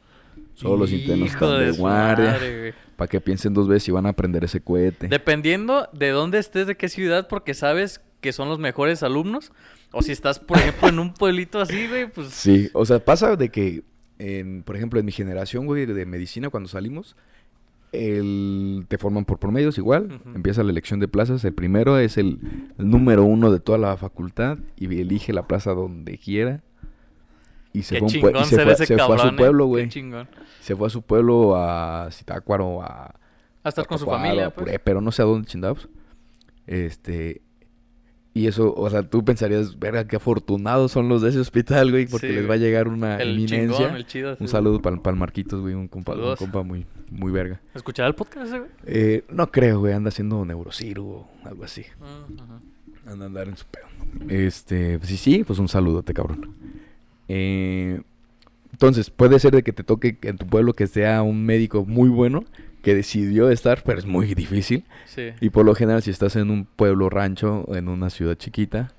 Solo 0.56 0.78
los 0.78 0.92
internos 0.92 1.30
están 1.30 1.60
de 1.60 1.72
guardia. 1.72 2.76
Para 2.96 3.08
que 3.08 3.22
piensen 3.22 3.54
dos 3.54 3.68
veces 3.68 3.84
si 3.84 3.92
van 3.92 4.08
a 4.08 4.14
prender 4.14 4.44
ese 4.44 4.62
cohete. 4.62 5.08
Dependiendo 5.08 5.88
de 5.94 6.10
dónde 6.10 6.40
estés, 6.40 6.66
de 6.66 6.76
qué 6.76 6.90
ciudad, 6.90 7.28
porque 7.28 7.54
sabes 7.54 8.02
que 8.20 8.34
son 8.34 8.50
los 8.50 8.60
mejores 8.60 9.04
alumnos. 9.04 9.52
O 9.92 10.02
si 10.02 10.12
estás, 10.12 10.40
por 10.40 10.58
ejemplo, 10.58 10.88
en 10.90 11.00
un 11.00 11.14
pueblito 11.14 11.60
así, 11.60 11.88
güey, 11.88 12.10
pues... 12.10 12.30
Sí, 12.30 12.70
o 12.74 12.86
sea, 12.86 13.04
pasa 13.04 13.36
de 13.36 13.50
que, 13.50 13.84
en, 14.20 14.64
por 14.64 14.76
ejemplo, 14.76 15.00
en 15.00 15.06
mi 15.06 15.12
generación, 15.12 15.66
güey, 15.66 15.86
de 15.86 16.06
medicina, 16.06 16.50
cuando 16.50 16.70
salimos, 16.70 17.16
el, 17.92 18.86
te 18.88 18.98
forman 18.98 19.26
por 19.26 19.38
promedios 19.40 19.78
igual. 19.78 20.22
Empieza 20.34 20.64
la 20.64 20.72
elección 20.72 21.00
de 21.00 21.08
plazas. 21.08 21.44
El 21.44 21.54
primero 21.54 21.98
es 21.98 22.18
el, 22.18 22.40
número 22.78 23.26
uno 23.26 23.52
de 23.52 23.60
toda 23.60 23.78
la 23.78 23.98
facultad 23.98 24.60
y 24.78 24.86
elige 24.86 25.34
la 25.34 25.48
plaza 25.48 25.74
donde 25.74 26.18
quiera. 26.18 26.64
Y 27.74 27.84
se 27.84 27.96
Qué 27.96 28.20
fue, 28.20 28.32
y 28.32 28.46
se 28.46 28.64
fue, 28.64 28.76
se 28.76 28.98
fue 28.98 29.16
a 29.16 29.20
su 29.20 29.28
eh. 29.28 29.34
pueblo, 29.38 29.66
güey. 29.66 29.90
Se 30.62 30.76
fue 30.76 30.88
a 30.88 30.90
su 30.90 31.02
pueblo, 31.02 31.56
a 31.56 32.10
Zitácuaro, 32.12 32.82
a... 32.82 33.16
A 33.64 33.70
estar 33.70 33.86
con 33.86 34.00
su 34.00 34.06
familia, 34.06 34.50
pues. 34.50 34.66
Puré, 34.66 34.80
pero 34.80 35.02
no 35.02 35.12
sé 35.12 35.22
a 35.22 35.26
dónde 35.26 35.48
chingados. 35.48 35.88
Este... 36.66 37.42
Y 38.34 38.48
eso, 38.48 38.74
o 38.74 38.90
sea, 38.90 39.04
tú 39.04 39.26
pensarías, 39.26 39.78
verga, 39.78 40.08
qué 40.08 40.16
afortunados 40.16 40.94
son 40.94 41.10
los 41.10 41.22
de 41.22 41.30
ese 41.30 41.40
hospital, 41.40 41.92
güey, 41.92 42.08
porque 42.08 42.30
Sí, 42.30 42.34
les 42.34 42.50
va 42.50 42.54
a 42.54 42.58
llegar 42.58 42.88
una 42.88 43.18
El 43.18 43.32
eminencia. 43.32 43.78
chingón, 43.78 43.96
el 43.98 44.06
chido. 44.06 44.36
sí, 44.36 44.44
Un 44.44 44.48
saludo 44.48 44.82
para 44.82 44.96
el 44.96 45.16
Marquitos, 45.18 45.60
güey, 45.60 45.74
un 45.74 45.90
compa, 45.90 46.14
un 46.16 46.36
compa 46.38 46.64
muy, 46.64 46.86
muy 47.12 47.30
verga. 47.32 47.60
¿Escuchará 47.76 48.08
el 48.08 48.16
podcast 48.16 48.48
ese, 48.48 48.60
güey? 48.60 48.70
Eh, 48.86 49.26
no 49.30 49.52
creo, 49.52 49.80
güey, 49.80 49.94
anda 49.94 50.08
haciendo 50.10 50.46
neurocirgo, 50.46 51.28
algo 51.44 51.66
así. 51.66 51.84
Ajá. 52.02 52.62
Anda 53.12 53.26
a 53.26 53.28
andar 53.28 53.48
en 53.50 53.58
su 53.58 53.66
pedo. 53.66 53.86
Este, 54.30 54.98
pues 54.98 55.10
sí, 55.10 55.18
sí, 55.18 55.44
pues 55.44 55.60
un 55.60 55.68
saludote, 55.68 56.14
cabrón. 56.14 56.56
Eh, 57.28 58.02
entonces, 58.72 59.10
puede 59.10 59.40
ser 59.40 59.52
de 59.52 59.64
que 59.64 59.74
te 59.74 59.84
toque 59.84 60.18
en 60.22 60.38
tu 60.38 60.48
pueblo 60.48 60.74
que 60.74 60.88
sea 60.88 61.22
un 61.22 61.46
médico 61.46 61.86
muy 61.86 62.08
bueno 62.10 62.46
que 62.82 62.96
decidió 62.96 63.50
estar, 63.50 63.84
pero 63.84 64.00
es 64.00 64.06
muy 64.06 64.34
difícil. 64.36 64.86
Sí. 65.06 65.30
Y 65.40 65.50
por 65.52 65.66
lo 65.66 65.76
general, 65.76 66.02
si 66.02 66.10
estás 66.12 66.36
en 66.36 66.50
un 66.50 66.66
pueblo 66.66 67.10
rancho, 67.10 67.66
en 67.76 67.88
una 67.90 68.10
ciudad 68.10 68.36
chiquita, 68.36 68.92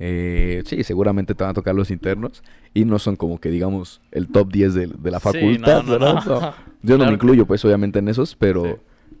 eh, 0.00 0.62
sí, 0.64 0.82
seguramente 0.84 1.34
te 1.34 1.42
van 1.44 1.50
a 1.50 1.54
tocar 1.54 1.74
los 1.74 1.90
internos. 1.90 2.42
Y 2.74 2.84
no 2.84 2.98
son 2.98 3.16
como 3.16 3.40
que, 3.40 3.50
digamos, 3.50 4.00
el 4.12 4.28
top 4.28 4.52
10 4.52 4.74
de, 4.74 4.86
de 4.86 5.10
la 5.10 5.18
Sí, 5.20 5.24
facultad, 5.24 5.82
no, 5.82 5.82
no, 5.82 5.90
¿verdad? 5.92 6.14
no. 6.26 6.40
No. 6.40 6.40
Yo 6.40 6.44
no 6.50 6.54
Claro 6.82 6.98
me 6.98 7.06
que- 7.08 7.14
incluyo, 7.14 7.46
pues, 7.46 7.64
obviamente, 7.64 7.98
en 7.98 8.08
esos, 8.08 8.34
pero 8.36 8.64
Sí. 8.64 8.70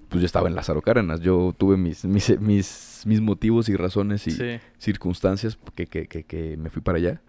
pues 0.08 0.20
yo 0.22 0.26
estaba 0.26 0.48
en 0.48 0.54
Lázaro 0.54 0.80
Cárdenas. 0.80 1.20
Yo 1.20 1.54
tuve 1.58 1.76
mis, 1.76 2.04
mis, 2.04 2.38
mis, 2.40 3.02
mis 3.06 3.20
motivos 3.20 3.68
y 3.68 3.76
razones 3.76 4.26
y 4.26 4.30
Sí. 4.30 4.58
circunstancias 4.78 5.58
que, 5.74 5.86
que, 5.86 6.06
que, 6.06 6.22
que 6.24 6.56
me 6.56 6.70
fui 6.70 6.80
para 6.82 6.98
allá. 6.98 7.20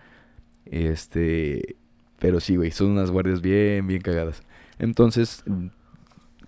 Este, 0.66 1.76
pero 2.20 2.40
sí, 2.40 2.56
güey, 2.56 2.72
son 2.72 2.92
unas 2.92 3.12
guardias 3.12 3.42
bien, 3.42 3.88
bien 3.88 4.02
cagadas. 4.02 4.44
Entonces, 4.78 5.44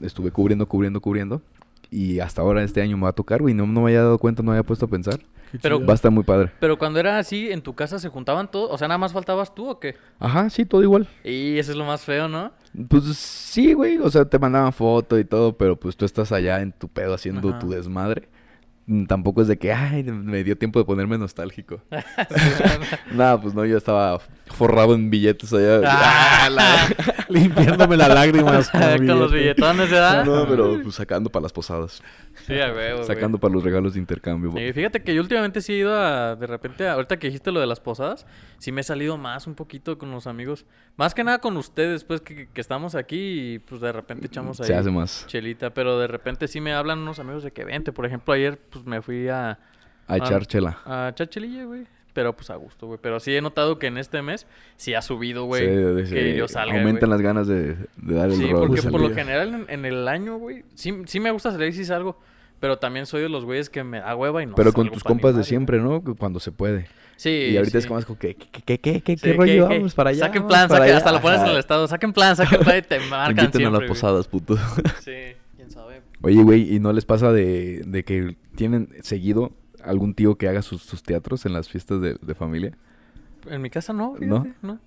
estuve 0.01 0.31
cubriendo, 0.31 0.67
cubriendo, 0.67 1.01
cubriendo. 1.01 1.41
Y 1.89 2.19
hasta 2.19 2.41
ahora 2.41 2.63
este 2.63 2.81
año 2.81 2.95
me 2.95 3.03
va 3.03 3.09
a 3.09 3.13
tocar, 3.13 3.41
güey. 3.41 3.53
No, 3.53 3.67
no 3.67 3.81
me 3.81 3.89
había 3.89 4.03
dado 4.03 4.17
cuenta, 4.17 4.41
no 4.41 4.51
había 4.51 4.63
puesto 4.63 4.85
a 4.85 4.87
pensar. 4.87 5.19
Pero. 5.61 5.85
Va 5.85 5.91
a 5.91 5.95
estar 5.95 6.09
muy 6.11 6.23
padre. 6.23 6.51
Pero 6.59 6.77
cuando 6.77 6.99
era 6.99 7.17
así, 7.17 7.51
¿en 7.51 7.61
tu 7.61 7.73
casa 7.73 7.99
se 7.99 8.07
juntaban 8.07 8.49
todos? 8.49 8.69
O 8.71 8.77
sea, 8.77 8.87
¿nada 8.87 8.97
más 8.97 9.11
faltabas 9.11 9.53
tú 9.53 9.69
o 9.69 9.79
qué? 9.79 9.95
Ajá, 10.19 10.49
sí, 10.49 10.65
todo 10.65 10.81
igual. 10.83 11.07
Y 11.23 11.57
eso 11.57 11.71
es 11.71 11.77
lo 11.77 11.83
más 11.85 12.05
feo, 12.05 12.29
¿no? 12.29 12.53
Pues 12.87 13.03
sí, 13.17 13.73
güey. 13.73 13.97
O 13.97 14.09
sea, 14.09 14.23
te 14.23 14.39
mandaban 14.39 14.71
foto 14.71 15.19
y 15.19 15.25
todo, 15.25 15.57
pero 15.57 15.75
pues 15.77 15.97
tú 15.97 16.05
estás 16.05 16.31
allá 16.31 16.61
en 16.61 16.71
tu 16.71 16.87
pedo 16.87 17.13
haciendo 17.13 17.49
Ajá. 17.49 17.59
tu 17.59 17.69
desmadre. 17.69 18.29
Mm, 18.85 19.05
Tampoco 19.05 19.41
es 19.41 19.49
de 19.49 19.57
que, 19.57 19.73
ay, 19.73 20.03
me 20.03 20.45
dio 20.45 20.57
tiempo 20.57 20.79
de 20.79 20.85
ponerme 20.85 21.17
nostálgico. 21.17 21.81
Nada, 23.13 23.41
pues 23.41 23.53
no, 23.53 23.65
yo 23.65 23.77
estaba 23.77 24.19
forrado 24.51 24.93
en 24.95 25.09
billetes 25.09 25.51
allá. 25.53 25.81
Ah, 25.85 26.87
Limpiándome 27.29 27.97
las 27.97 28.09
lágrimas 28.09 28.69
con, 28.69 28.81
Con 29.07 29.19
los 29.19 29.31
billetones, 29.31 29.89
¿verdad? 29.89 30.25
No, 30.25 30.47
pero 30.47 30.79
pues 30.83 30.95
sacando 30.95 31.29
para 31.29 31.43
las 31.43 31.53
posadas. 31.53 32.01
Sí, 32.45 32.59
a 32.59 32.71
huevo, 32.73 32.97
güey. 32.97 33.07
Sacando 33.07 33.37
para 33.37 33.53
los 33.53 33.63
regalos 33.63 33.93
de 33.93 33.99
intercambio. 33.99 34.51
Y 34.59 34.73
fíjate 34.73 35.01
que 35.03 35.13
yo 35.15 35.21
últimamente 35.21 35.61
sí 35.61 35.73
he 35.73 35.77
ido 35.77 35.95
a, 35.95 36.35
de 36.35 36.47
repente, 36.47 36.87
ahorita 36.87 37.17
que 37.19 37.27
dijiste 37.27 37.51
lo 37.51 37.59
de 37.59 37.67
las 37.67 37.79
posadas, 37.79 38.25
sí 38.57 38.71
me 38.71 38.81
he 38.81 38.83
salido 38.83 39.17
más 39.17 39.47
un 39.47 39.55
poquito 39.55 39.97
con 39.97 40.11
los 40.11 40.27
amigos. 40.27 40.65
Más 40.97 41.13
que 41.13 41.23
nada 41.23 41.39
con 41.39 41.55
ustedes, 41.57 42.03
pues, 42.03 42.21
que, 42.21 42.47
que 42.49 42.61
estamos 42.61 42.95
aquí 42.95 43.53
y 43.55 43.59
pues 43.59 43.81
de 43.81 43.91
repente 43.91 44.27
echamos 44.27 44.59
ahí 44.61 44.67
Se 44.67 44.75
hace 44.75 44.91
más. 44.91 45.25
chelita. 45.27 45.73
Pero 45.73 45.99
de 45.99 46.07
repente 46.07 46.47
sí 46.47 46.59
me 46.61 46.73
hablan 46.73 46.99
unos 46.99 47.19
amigos 47.19 47.43
de 47.43 47.51
que 47.51 47.63
vente. 47.63 47.91
Por 47.91 48.05
ejemplo, 48.05 48.33
ayer 48.33 48.59
pues 48.69 48.85
me 48.85 49.01
fui 49.01 49.27
a, 49.29 49.59
A 50.07 50.17
echar 50.17 50.45
chela. 50.45 50.79
a 50.85 51.09
echar 51.09 51.29
chelilla, 51.29 51.63
güey. 51.65 51.85
Pero 52.13 52.35
pues 52.35 52.49
a 52.49 52.55
gusto, 52.55 52.87
güey. 52.87 52.99
Pero 53.01 53.19
sí 53.21 53.33
he 53.35 53.41
notado 53.41 53.79
que 53.79 53.87
en 53.87 53.97
este 53.97 54.21
mes 54.21 54.45
sí 54.75 54.93
ha 54.93 55.01
subido, 55.01 55.45
güey. 55.45 55.61
Sí, 55.65 55.67
de- 55.73 56.03
que 56.09 56.35
yo 56.35 56.47
salga, 56.49 56.75
Aumentan 56.77 57.09
güey. 57.09 57.17
las 57.17 57.21
ganas 57.21 57.47
de, 57.47 57.75
de 57.97 58.15
dar 58.15 58.29
el 58.29 58.35
Sí, 58.35 58.51
rol. 58.51 58.67
porque 58.67 58.81
Pues 58.81 58.91
por 58.91 58.99
lo 59.01 59.11
general 59.15 59.53
en, 59.53 59.65
en 59.69 59.85
el 59.85 60.07
año, 60.07 60.37
güey, 60.37 60.63
sí, 60.75 60.93
sí 61.05 61.19
me 61.21 61.31
gusta 61.31 61.51
salir 61.51 61.73
si 61.73 61.85
salgo. 61.85 62.19
Pero 62.59 62.77
también 62.77 63.07
soy 63.07 63.21
de 63.23 63.29
los 63.29 63.43
güeyes 63.43 63.69
que 63.71 63.83
me 63.83 63.99
da 64.01 64.15
hueva 64.15 64.43
y 64.43 64.45
no 64.45 64.53
Pero 64.55 64.71
con 64.71 64.89
tus 64.91 65.03
compas 65.03 65.35
de 65.35 65.43
siempre, 65.43 65.79
¿no? 65.79 66.03
Que 66.03 66.13
Cuando 66.13 66.39
se 66.39 66.51
puede. 66.51 66.85
Sí, 67.15 67.29
y 67.29 67.57
ahorita 67.57 67.77
es 67.79 67.83
sí. 67.85 67.87
como, 67.87 67.99
es 67.99 68.05
como 68.05 68.19
que, 68.19 68.35
¿qué, 68.35 68.61
qué, 68.65 68.77
qué, 68.79 69.01
qué, 69.01 69.17
Sí, 69.17 69.23
qué 69.23 69.33
rollo? 69.33 69.67
Vamos 69.67 69.95
para 69.95 70.09
allá. 70.11 70.25
Saquen 70.25 70.45
plan, 70.47 70.69
saquen- 70.69 70.81
allá. 70.83 70.97
hasta 70.97 71.11
lo 71.11 71.21
pones 71.21 71.41
en 71.41 71.47
el 71.47 71.57
estado. 71.57 71.87
Saquen 71.87 72.13
plan, 72.13 72.35
saquen 72.35 72.59
plan 72.59 72.77
y 72.77 72.81
te 72.83 72.99
marcan 73.09 73.29
Inviten 73.45 73.51
siempre, 73.51 73.65
a 73.67 73.71
las 73.71 73.79
güey. 73.79 73.87
posadas, 73.87 74.27
puto. 74.27 74.57
Sí, 74.99 75.11
quién 75.55 75.71
sabe. 75.71 76.01
Oye, 76.21 76.43
güey, 76.43 76.75
¿y 76.75 76.79
no 76.79 76.93
les 76.93 77.05
pasa 77.05 77.31
de, 77.31 77.81
de 77.85 78.03
que 78.03 78.35
tienen 78.55 78.89
seguido 79.01 79.51
algún 79.85 80.13
tío 80.13 80.35
que 80.35 80.47
haga 80.47 80.61
sus, 80.61 80.81
sus 80.83 81.03
teatros 81.03 81.45
en 81.45 81.53
las 81.53 81.69
fiestas 81.69 82.01
de, 82.01 82.15
de 82.21 82.35
familia? 82.35 82.71
En 83.49 83.59
mi 83.61 83.69
casa 83.71 83.91
no, 83.91 84.15
¿No? 84.19 84.43
fíjate, 84.43 84.59
¿no? 84.61 84.79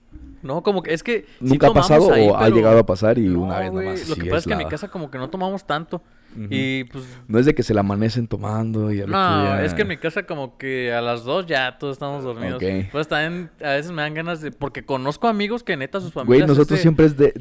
No, 0.43 0.63
como 0.63 0.83
que 0.83 0.95
es 0.95 1.03
que. 1.03 1.23
sí 1.23 1.27
¿Nunca 1.41 1.67
ha 1.67 1.71
tomamos 1.71 1.89
pasado 1.89 2.13
ahí, 2.13 2.29
o 2.29 2.37
ha 2.37 2.45
pero- 2.45 2.55
llegado 2.57 2.79
a 2.79 2.87
pasar 2.87 3.19
y 3.19 3.23
No, 3.23 3.41
una 3.43 3.59
vez 3.59 3.71
güey, 3.73 3.87
nomás? 3.87 4.09
Lo 4.09 4.15
que 4.15 4.21
así 4.21 4.31
pasa 4.31 4.39
es 4.39 4.47
que 4.47 4.53
en 4.53 4.59
mi 4.59 4.67
casa 4.67 4.89
como 4.89 5.11
que 5.11 5.19
no 5.19 5.29
tomamos 5.29 5.67
tanto. 5.67 6.03
Ujú. 6.37 6.47
Y 6.51 6.85
pues. 6.85 7.05
No 7.27 7.39
es 7.41 7.47
de 7.47 7.55
que 7.55 7.65
se 7.65 7.75
la 7.75 7.81
amanecen 7.81 8.29
tomando 8.29 8.93
y 8.93 9.01
otro 9.01 9.11
No, 9.13 9.43
día- 9.43 9.65
es 9.65 9.75
que 9.75 9.83
en 9.83 9.89
mi 9.89 9.97
casa 9.97 10.23
como 10.25 10.57
que 10.57 10.93
a 10.93 11.01
las 11.01 11.25
dos 11.25 11.47
ya 11.47 11.79
todos 11.79 11.95
estamos 11.95 12.23
dormidos. 12.23 12.63
Ok. 12.63 12.91
Pues 12.93 13.09
también 13.09 13.51
a 13.61 13.71
veces 13.71 13.91
me 13.91 14.03
dan 14.03 14.15
ganas 14.15 14.41
de... 14.41 14.53
Porque 14.53 14.85
conozco 14.85 15.27
amigos 15.27 15.65
que 15.65 15.77
neta 15.77 16.01
sus 16.01 16.13
Güey, 16.15 16.25
familias... 16.27 16.49
nosotros 16.49 16.73
es 16.73 16.79
de- 16.79 16.83
siempre 16.83 17.07
es 17.07 17.17
de... 17.17 17.33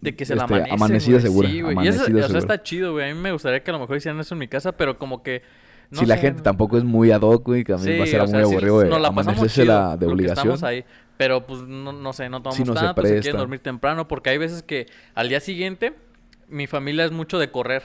De 0.00 0.14
que 0.16 0.24
se 0.24 0.32
este, 0.34 0.36
la 0.36 0.44
amanecen, 0.44 0.72
Amanecida 0.72 1.16
güey. 1.18 1.22
segura. 1.22 1.48
Sí, 1.50 1.60
güey. 1.60 1.76
Y 1.84 1.88
eso, 1.88 2.02
o 2.02 2.06
sea, 2.06 2.14
segura. 2.22 2.38
está 2.38 2.62
chido, 2.62 2.92
güey. 2.92 3.10
A 3.10 3.14
mí 3.14 3.20
me 3.20 3.32
gustaría 3.32 3.62
que 3.62 3.70
a 3.70 3.74
lo 3.74 3.80
mejor 3.80 3.96
hicieran 3.98 4.20
eso 4.20 4.34
en 4.34 4.38
mi 4.38 4.48
casa, 4.48 4.72
pero 4.72 4.98
como 4.98 5.22
que... 5.22 5.42
no 5.92 6.00
si 6.00 6.06
la 6.06 6.16
gente 6.16 6.38
no- 6.38 6.42
tampoco 6.42 6.78
es 6.78 6.84
muy 6.84 7.10
ad 7.12 7.20
hoc, 7.22 7.44
güey, 7.44 7.64
que 7.64 7.72
a 7.72 7.76
mí 7.76 7.84
Sí, 7.84 7.96
va 7.98 8.04
a 8.04 8.06
ser 8.06 8.20
o 8.20 8.24
muy 8.24 8.30
sea, 8.32 8.44
sí, 8.46 8.52
aburrido 8.52 8.80
de 8.80 8.88
nos 8.88 9.00
la 9.00 9.12
pasamos 9.12 9.52
chido 9.52 9.96
de 9.96 10.06
obligación. 10.06 10.38
Estamos 10.54 10.62
ahí, 10.64 10.84
pero 11.16 11.46
pues 11.46 11.60
no, 11.62 11.92
no 11.92 12.12
sé, 12.12 12.28
no 12.28 12.38
tomamos 12.42 12.56
Sí, 12.56 12.64
no 12.64 12.74
se 12.74 12.80
tanto, 12.84 13.02
se 13.02 13.20
quieren 13.20 13.38
dormir 13.38 13.60
temprano, 13.60 14.08
porque 14.08 14.30
hay 14.30 14.38
veces 14.38 14.62
que 14.62 14.86
al 15.14 15.28
día 15.28 15.40
siguiente 15.40 15.94
mi 16.48 16.66
familia 16.66 17.04
es 17.04 17.12
mucho 17.12 17.38
de 17.38 17.50
correr 17.50 17.82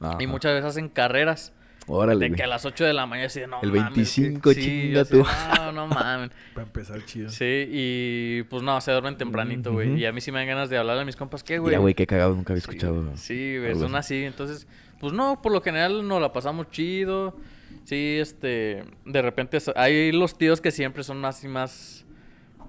Ajá. 0.00 0.16
y 0.20 0.26
muchas 0.26 0.52
veces 0.54 0.70
hacen 0.70 0.88
carreras. 0.88 1.52
Órale, 1.88 2.28
De 2.30 2.34
que 2.34 2.42
a 2.42 2.48
las 2.48 2.64
8 2.64 2.82
de 2.84 2.92
la 2.92 3.06
mañana 3.06 3.28
así 3.28 3.38
de 3.38 3.46
no 3.46 3.60
El 3.62 3.68
mames, 3.70 3.84
25, 3.94 4.50
que- 4.50 4.54
sí, 4.56 4.60
chinga 4.60 5.02
así, 5.02 5.12
tú. 5.12 5.24
No, 5.56 5.70
no 5.70 5.86
mames. 5.86 6.30
Para 6.54 6.66
empezar 6.66 7.04
chido. 7.04 7.30
Sí, 7.30 7.68
y 7.70 8.42
pues 8.50 8.64
no, 8.64 8.80
se 8.80 8.90
duermen 8.90 9.16
tempranito, 9.16 9.72
güey. 9.72 9.94
Y 10.00 10.04
a 10.04 10.10
mí 10.12 10.20
sí 10.20 10.32
me 10.32 10.40
dan 10.40 10.48
ganas 10.48 10.68
de 10.68 10.78
hablarle 10.78 11.02
a 11.02 11.04
mis 11.04 11.14
compas, 11.14 11.44
¿qué, 11.44 11.58
güey? 11.58 11.70
Mira, 11.70 11.78
güey, 11.78 11.94
qué 11.94 12.04
cagado, 12.04 12.34
nunca 12.34 12.52
había 12.54 12.60
Sí, 12.60 12.70
escuchado. 12.70 13.04
güey. 13.04 13.16
Sí, 13.16 13.58
güey, 13.60 13.76
son 13.76 13.94
así. 13.94 14.24
Entonces, 14.24 14.66
pues 15.00 15.12
no, 15.12 15.40
por 15.42 15.52
lo 15.52 15.60
general 15.60 16.06
nos 16.06 16.20
la 16.20 16.32
pasamos 16.32 16.70
chido. 16.70 17.36
Sí, 17.84 18.16
este, 18.20 18.84
de 19.04 19.22
repente 19.22 19.58
hay 19.76 20.10
los 20.12 20.36
tíos 20.36 20.60
que 20.60 20.70
siempre 20.72 21.04
son 21.04 21.18
más 21.20 21.44
y 21.44 21.48
más 21.48 22.04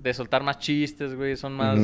de 0.02 0.14
soltar 0.14 0.44
más 0.44 0.60
chistes, 0.60 1.16
güey, 1.16 1.36
son 1.36 1.54
más, 1.54 1.80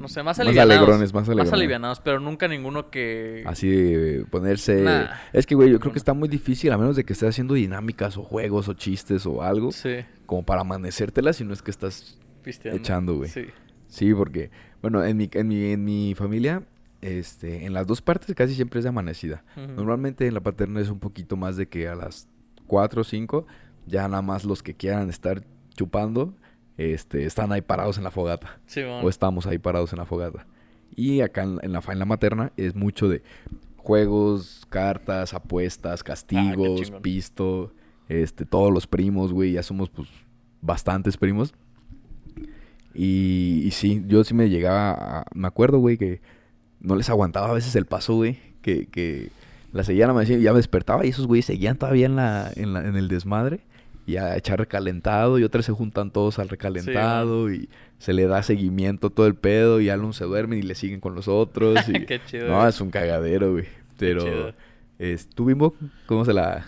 no 0.00 0.08
sé, 0.08 0.22
más 0.22 0.38
Más 0.38 0.40
alivianados. 0.40 0.78
alegrones, 0.78 1.12
más 1.12 1.28
alivianados. 1.28 1.52
alivianados, 1.52 2.00
pero 2.00 2.18
nunca 2.18 2.48
ninguno 2.48 2.88
que... 2.90 3.44
Así 3.46 3.68
de 3.68 4.24
ponerse... 4.24 4.80
Nah. 4.82 5.08
Es 5.34 5.44
que, 5.44 5.54
güey, 5.54 5.70
yo 5.70 5.78
creo 5.78 5.92
que 5.92 5.98
está 5.98 6.14
muy 6.14 6.28
difícil, 6.30 6.72
a 6.72 6.78
menos 6.78 6.96
de 6.96 7.04
que 7.04 7.12
estés 7.12 7.28
haciendo 7.28 7.52
dinámicas 7.52 8.16
o 8.16 8.22
juegos 8.22 8.68
o 8.68 8.72
chistes 8.72 9.26
o 9.26 9.42
algo, 9.42 9.72
Sí, 9.72 9.96
como 10.24 10.42
para 10.42 10.62
amanecértela, 10.62 11.34
si 11.34 11.44
no 11.44 11.52
es 11.52 11.60
que 11.60 11.70
estás... 11.70 12.18
pisteando. 12.42 12.78
Echando, 12.80 13.14
güey. 13.16 13.28
Sí. 13.28 13.44
Sí, 13.88 14.14
porque, 14.14 14.50
bueno, 14.80 15.04
en 15.04 15.16
mi, 15.18 15.28
en 15.30 15.46
mi, 15.46 15.72
en 15.72 15.84
mi 15.84 16.14
familia, 16.16 16.62
este, 17.04 17.66
en 17.66 17.72
las 17.72 17.86
dos 17.86 18.00
partes 18.02 18.34
casi 18.34 18.54
siempre 18.54 18.78
es 18.80 18.84
de 18.84 18.88
amanecida. 18.88 19.44
Normalmente 19.76 20.26
en 20.26 20.34
la 20.34 20.40
paterna 20.40 20.80
es 20.80 20.88
un 20.88 20.98
poquito 20.98 21.36
más 21.36 21.56
de 21.56 21.68
que 21.68 21.86
a 21.88 21.94
las 21.94 22.28
4 22.66 23.02
o 23.02 23.04
5, 23.04 23.46
ya 23.86 24.08
nada 24.08 24.22
más 24.22 24.44
los 24.44 24.62
que 24.62 24.74
quieran 24.74 25.10
estar 25.10 25.44
chupando, 25.76 26.34
este, 26.78 27.24
están 27.26 27.52
ahí 27.52 27.60
parados 27.60 27.98
en 27.98 28.04
la 28.04 28.10
fogata. 28.10 28.58
Sí, 28.66 28.80
O 28.82 29.08
estamos 29.08 29.46
ahí 29.46 29.58
parados 29.58 29.92
en 29.92 29.98
la 29.98 30.06
fogata. 30.06 30.46
Y 30.96 31.20
acá 31.20 31.42
en, 31.42 31.58
en 31.62 31.72
la, 31.72 31.82
en 31.86 31.98
la 31.98 32.04
materna 32.04 32.52
es 32.56 32.74
mucho 32.74 33.08
de 33.08 33.22
juegos, 33.76 34.64
cartas, 34.70 35.34
apuestas, 35.34 36.02
castigos, 36.02 36.80
pisto, 37.02 37.72
este, 38.08 38.46
todos 38.46 38.72
los 38.72 38.86
primos, 38.86 39.32
güey, 39.32 39.52
ya 39.52 39.62
somos 39.62 39.90
pues 39.90 40.08
bastantes 40.62 41.16
primos. 41.16 41.52
Y, 42.94 43.62
y 43.64 43.70
sí, 43.72 44.02
yo 44.06 44.22
sí 44.24 44.34
me 44.34 44.48
llegaba 44.48 44.92
a- 45.20 45.24
me 45.34 45.48
acuerdo, 45.48 45.78
güey, 45.78 45.96
que 45.98 46.20
no 46.84 46.96
les 46.96 47.08
aguantaba 47.10 47.48
a 47.48 47.52
veces 47.52 47.74
el 47.76 47.86
paso, 47.86 48.14
güey, 48.14 48.38
que, 48.62 48.86
que 48.86 49.30
la 49.72 49.82
seguían 49.82 50.10
y 50.22 50.40
ya 50.40 50.52
me 50.52 50.58
despertaba 50.58 51.04
y 51.04 51.08
esos 51.08 51.26
güeyes 51.26 51.46
seguían 51.46 51.76
todavía 51.76 52.06
en 52.06 52.14
la, 52.16 52.50
en 52.54 52.72
la, 52.72 52.86
en 52.86 52.94
el 52.96 53.08
desmadre 53.08 53.60
y 54.06 54.16
a 54.16 54.36
echar 54.36 54.58
recalentado 54.58 55.38
y 55.38 55.44
otras 55.44 55.64
se 55.64 55.72
juntan 55.72 56.10
todos 56.10 56.38
al 56.38 56.48
recalentado 56.48 57.50
y 57.50 57.68
se 57.98 58.12
le 58.12 58.26
da 58.26 58.42
seguimiento 58.42 59.06
a 59.08 59.10
todo 59.10 59.26
el 59.26 59.34
pedo 59.34 59.80
y 59.80 59.88
algunos 59.88 60.16
se 60.16 60.24
duermen 60.24 60.58
y 60.58 60.62
le 60.62 60.74
siguen 60.74 61.00
con 61.00 61.14
los 61.14 61.26
otros 61.26 61.88
y 61.88 61.92
Qué 62.06 62.20
chido, 62.26 62.48
no, 62.48 62.68
es 62.68 62.80
un 62.80 62.90
cagadero, 62.90 63.52
güey. 63.52 63.64
Pero 63.98 64.52
es, 64.98 65.26
¿tú 65.28 65.46
Bimbo? 65.46 65.74
¿Cómo 66.06 66.24
se 66.24 66.32
la 66.32 66.64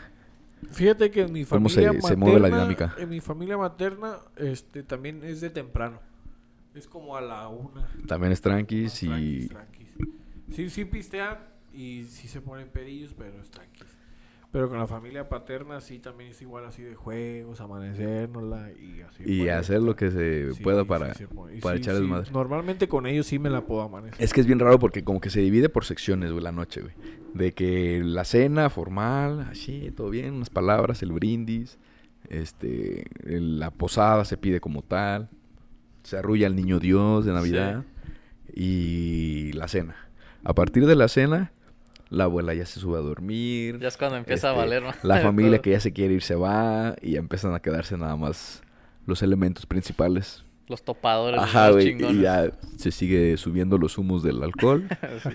Fíjate 0.71 1.11
que 1.11 1.23
en 1.23 1.33
mi 1.33 1.45
¿Cómo 1.45 1.69
familia 1.69 1.91
se- 1.91 1.97
materna, 1.97 2.09
se 2.09 2.17
mueve 2.17 2.41
la 2.41 2.49
dinámica? 2.49 2.95
En 2.99 3.09
mi 3.09 3.21
familia 3.21 3.57
materna, 3.59 4.17
este, 4.37 4.83
también 4.83 5.23
es 5.23 5.41
de 5.41 5.51
temprano. 5.51 6.01
Es 6.75 6.87
como 6.87 7.17
a 7.17 7.21
la 7.21 7.49
una. 7.49 7.87
también 8.07 8.33
es 8.33 8.41
y 8.41 8.41
tranquis. 8.43 8.99
Sí, 10.53 10.71
sí 10.71 10.85
pistean 10.85 11.39
y 11.75 12.05
sí 12.05 12.29
se 12.29 12.41
ponen 12.41 12.69
pedillos, 12.69 13.15
pero 13.17 13.41
es 13.41 13.51
tranquis. 13.51 13.85
Pero 14.53 14.69
con 14.71 14.79
la 14.79 14.87
familia 14.87 15.29
paterna 15.29 15.81
sí 15.81 15.99
también 15.99 16.31
es 16.31 16.41
igual 16.41 16.65
así 16.65 16.83
de 16.83 16.95
juegos, 16.95 17.61
amanecérnosla 17.61 18.71
y 18.73 19.03
así. 19.03 19.25
y 19.27 19.49
hacer 19.49 19.83
lo 19.83 19.95
que 19.97 20.11
se 20.11 20.55
sí, 20.55 20.63
pueda 20.63 20.83
sí 20.83 20.89
para 20.89 21.15
se. 21.15 21.25
Y 21.25 21.61
para 21.61 21.77
sí, 21.77 21.83
echar 21.83 21.95
sí, 21.97 22.01
desmadre. 22.01 22.31
Normalmente 22.33 22.89
con 22.89 23.07
ellos 23.07 23.27
sí 23.27 23.39
me 23.39 23.51
la 23.51 23.61
puedo 23.67 23.83
amanecer. 23.83 24.23
Es 24.23 24.33
que 24.33 24.41
es 24.41 24.47
bien 24.47 24.59
raro 24.61 24.79
porque 24.79 25.05
como 25.05 25.21
que 25.21 25.29
se 25.29 25.41
divide 25.41 25.69
por 25.69 25.85
secciones, 25.85 26.31
güey, 26.33 26.43
la 26.43 26.53
noche, 26.53 26.81
güey. 26.81 26.95
De 27.35 27.53
que 27.53 28.01
la 28.03 28.25
cena 28.25 28.71
formal, 28.71 29.41
así, 29.41 29.93
todo 29.95 30.09
bien, 30.09 30.33
unas 30.35 30.49
palabras, 30.49 31.03
el 31.03 31.13
brindis, 31.13 31.77
este, 32.31 33.05
el- 33.25 33.59
la 33.59 33.71
posada 33.73 34.25
se 34.25 34.39
pide 34.39 34.61
como 34.61 34.81
tal, 34.81 35.29
se 36.03 36.17
arrulla 36.17 36.47
el 36.47 36.57
niño 36.57 36.79
Dios 36.79 37.27
de 37.27 37.33
Navidad 37.33 37.85
y 38.55 39.53
la 39.53 39.69
cena. 39.69 39.97
A 40.49 40.55
partir 40.55 40.87
de 40.87 40.95
la 40.95 41.09
cena, 41.09 41.51
la 42.09 42.25
abuela 42.25 42.55
ya 42.55 42.65
se 42.67 42.79
sube 42.79 42.97
a 42.99 43.01
dormir. 43.01 43.81
Ya 43.81 43.89
es 43.89 43.97
cuando 43.97 44.17
empieza 44.17 44.49
a 44.49 44.51
este, 44.53 44.61
valer, 44.63 44.83
¿no? 44.85 44.91
La 45.03 45.21
familia 45.23 45.59
que 45.61 45.71
ya 45.71 45.81
se 45.81 45.93
quiere 45.93 46.15
ir 46.15 46.23
se 46.23 46.37
va 46.37 46.95
y 47.03 47.13
ya 47.13 47.19
empiezan 47.19 47.53
a 47.53 47.59
quedarse 47.59 47.97
nada 47.99 48.15
más 48.15 48.63
los 49.07 49.23
elementos 49.23 49.67
principales. 49.67 50.45
Los 50.69 50.85
topadores, 50.85 51.41
Ajá, 51.41 51.71
los 51.71 51.83
chingones. 51.83 52.17
Y 52.17 52.21
ya 52.23 52.53
se 52.77 52.93
sigue 52.93 53.37
subiendo 53.37 53.77
los 53.77 53.99
humos 53.99 54.23
del 54.23 54.41
alcohol. 54.43 54.87
Sí. 55.23 55.31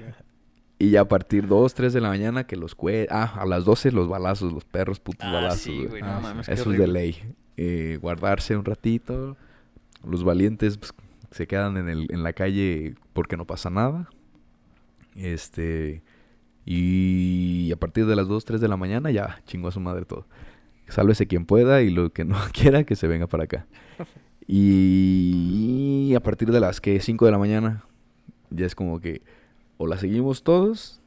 y 0.80 0.92
ya 0.92 1.02
a 1.02 1.08
partir 1.10 1.46
2, 1.46 1.74
3 1.74 1.92
de 1.92 2.00
la 2.00 2.08
mañana 2.08 2.46
que 2.46 2.56
los 2.56 2.74
cue... 2.74 3.06
Ah, 3.12 3.36
a 3.38 3.46
las 3.46 3.66
12 3.66 3.92
los 3.92 4.08
balazos, 4.08 4.54
los 4.54 4.64
perros 4.64 5.02
putos 5.02 5.28
Ah, 5.28 5.34
balazos, 5.34 5.60
sí, 5.62 5.86
güey. 5.88 6.02
Ah, 6.02 6.14
no 6.14 6.18
sí. 6.20 6.24
mames, 6.24 6.50
Eso 6.50 6.72
es 6.72 6.80
de 6.80 6.88
ley. 6.88 7.18
Eh, 7.58 8.00
guardarse 8.02 8.56
un 8.56 8.64
ratito. 8.64 9.36
Los 10.06 10.24
valientes 10.24 10.78
pues, 10.78 10.94
se 11.32 11.48
quedan 11.48 11.76
en, 11.76 11.90
el, 11.90 12.08
en 12.12 12.24
la 12.24 12.32
calle 12.32 12.96
porque 13.12 13.36
no 13.36 13.46
pasa 13.46 13.70
nada. 13.70 14.10
Este... 15.16 16.04
Y 16.66 17.72
a 17.72 17.76
partir 17.76 18.06
de 18.06 18.16
las 18.16 18.28
2, 18.28 18.46
3 18.46 18.62
de 18.62 18.68
la 18.68 18.78
mañana 18.78 19.10
ya 19.12 19.42
chingó 19.46 19.70
a 19.70 19.72
su 19.72 19.80
madre 19.80 20.06
todo. 20.06 20.28
Sálvese 20.88 21.26
quien 21.26 21.46
pueda 21.46 21.82
y 21.82 21.90
lo 21.90 22.12
que 22.14 22.24
no 22.24 22.38
quiera 22.54 22.84
que 22.84 22.96
se 22.96 23.08
venga 23.08 23.28
para 23.28 23.46
acá. 23.46 23.66
Y 24.48 26.14
a 26.16 26.20
partir 26.20 26.52
de 26.52 26.60
las 26.60 26.82
que 26.82 27.00
5 27.00 27.26
de 27.26 27.32
la 27.32 27.38
mañana 27.38 27.84
ya 28.50 28.66
es 28.66 28.76
como 28.76 29.00
que 29.00 29.22
o 29.78 29.88
la 29.88 29.98
seguimos 29.98 30.44
todos 30.44 31.02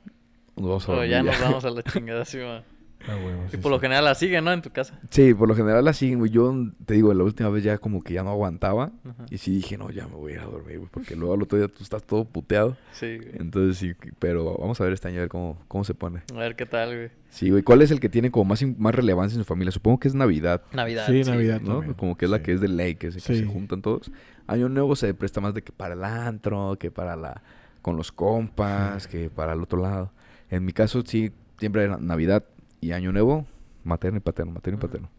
o 0.56 0.60
nos 0.62 0.68
vamos 0.68 0.88
a 0.88 0.92
O 0.92 0.94
dormir 0.96 1.10
ya 1.10 1.22
ya. 1.22 1.30
nos 1.30 1.40
vamos 1.40 1.64
a 1.64 1.70
la 1.70 1.82
chingada, 1.84 2.24
sí, 2.24 2.38
ma. 2.38 2.64
Ah, 3.08 3.16
Y 3.48 3.50
sí, 3.50 3.56
por 3.58 3.70
lo 3.70 3.76
sí. 3.78 3.82
general 3.82 4.04
la 4.04 4.14
siguen, 4.14 4.44
¿no? 4.44 4.52
En 4.52 4.62
tu 4.62 4.70
casa. 4.70 4.98
Sí, 5.10 5.34
por 5.34 5.48
lo 5.48 5.54
general 5.54 5.86
así, 5.88 6.14
güey. 6.14 6.30
Yo 6.30 6.54
te 6.86 6.94
digo, 6.94 7.12
la 7.12 7.24
última 7.24 7.48
vez 7.50 7.62
ya 7.64 7.78
como 7.78 8.02
que 8.02 8.14
ya 8.14 8.22
no 8.22 8.30
aguantaba. 8.30 8.92
Ajá. 9.04 9.26
Y 9.30 9.38
sí 9.38 9.50
dije, 9.56 9.76
no, 9.76 9.90
ya 9.90 10.06
me 10.08 10.14
voy 10.14 10.32
a 10.32 10.34
ir 10.36 10.40
a 10.40 10.44
dormir, 10.46 10.78
güey. 10.78 10.88
Porque 10.90 11.14
luego 11.16 11.34
al 11.34 11.42
otro 11.42 11.58
día 11.58 11.68
tú 11.68 11.82
estás 11.82 12.02
todo 12.04 12.24
puteado. 12.24 12.76
Sí, 12.92 13.18
güey. 13.18 13.30
Entonces 13.34 13.76
sí, 13.78 13.92
pero 14.18 14.56
vamos 14.58 14.80
a 14.80 14.84
ver 14.84 14.92
este 14.94 15.08
año 15.08 15.18
a 15.18 15.20
ver 15.20 15.28
cómo, 15.28 15.58
cómo 15.68 15.84
se 15.84 15.94
pone. 15.94 16.22
A 16.34 16.38
ver 16.38 16.56
qué 16.56 16.66
tal, 16.66 16.94
güey. 16.96 17.10
Sí, 17.28 17.50
güey. 17.50 17.62
¿Cuál 17.62 17.82
es 17.82 17.90
el 17.90 18.00
que 18.00 18.08
tiene 18.08 18.30
como 18.30 18.44
más, 18.46 18.62
más 18.78 18.94
relevancia 18.94 19.36
en 19.36 19.42
su 19.42 19.48
familia? 19.48 19.72
Supongo 19.72 19.98
que 20.00 20.08
es 20.08 20.14
Navidad, 20.14 20.62
Navidad. 20.72 21.06
Sí, 21.06 21.22
Navidad. 21.24 21.60
¿no? 21.60 21.74
también, 21.74 21.94
Como 21.94 22.16
que 22.16 22.24
es 22.24 22.30
la 22.30 22.38
sí. 22.38 22.42
que 22.44 22.52
es 22.52 22.60
de 22.60 22.68
ley, 22.68 22.94
que 22.94 23.10
se, 23.10 23.16
que 23.18 23.20
se 23.20 23.34
Sí. 23.40 23.44
juntan 23.44 23.82
todos. 23.82 24.10
Año 24.46 24.68
Nuevo 24.68 24.94
se 24.96 25.12
presta 25.14 25.40
más 25.40 25.52
de 25.54 25.62
que 25.62 25.72
para 25.72 25.94
el 25.94 26.04
antro, 26.04 26.76
que 26.78 26.90
para 26.90 27.16
la... 27.16 27.42
con 27.82 27.96
los 27.96 28.12
compas, 28.12 29.06
que 29.08 29.30
para 29.30 29.52
el 29.52 29.62
otro 29.62 29.80
lado. 29.82 30.10
En 30.50 30.64
mi 30.64 30.72
caso 30.72 31.02
sí, 31.04 31.32
siempre 31.58 31.84
era 31.84 31.96
Navidad 31.98 32.44
y 32.84 32.92
Año 32.92 33.12
Nuevo, 33.12 33.46
materno 33.82 34.18
y 34.18 34.20
paterno, 34.20 34.52
materno 34.52 34.78
y 34.78 34.82
paterno. 34.82 35.10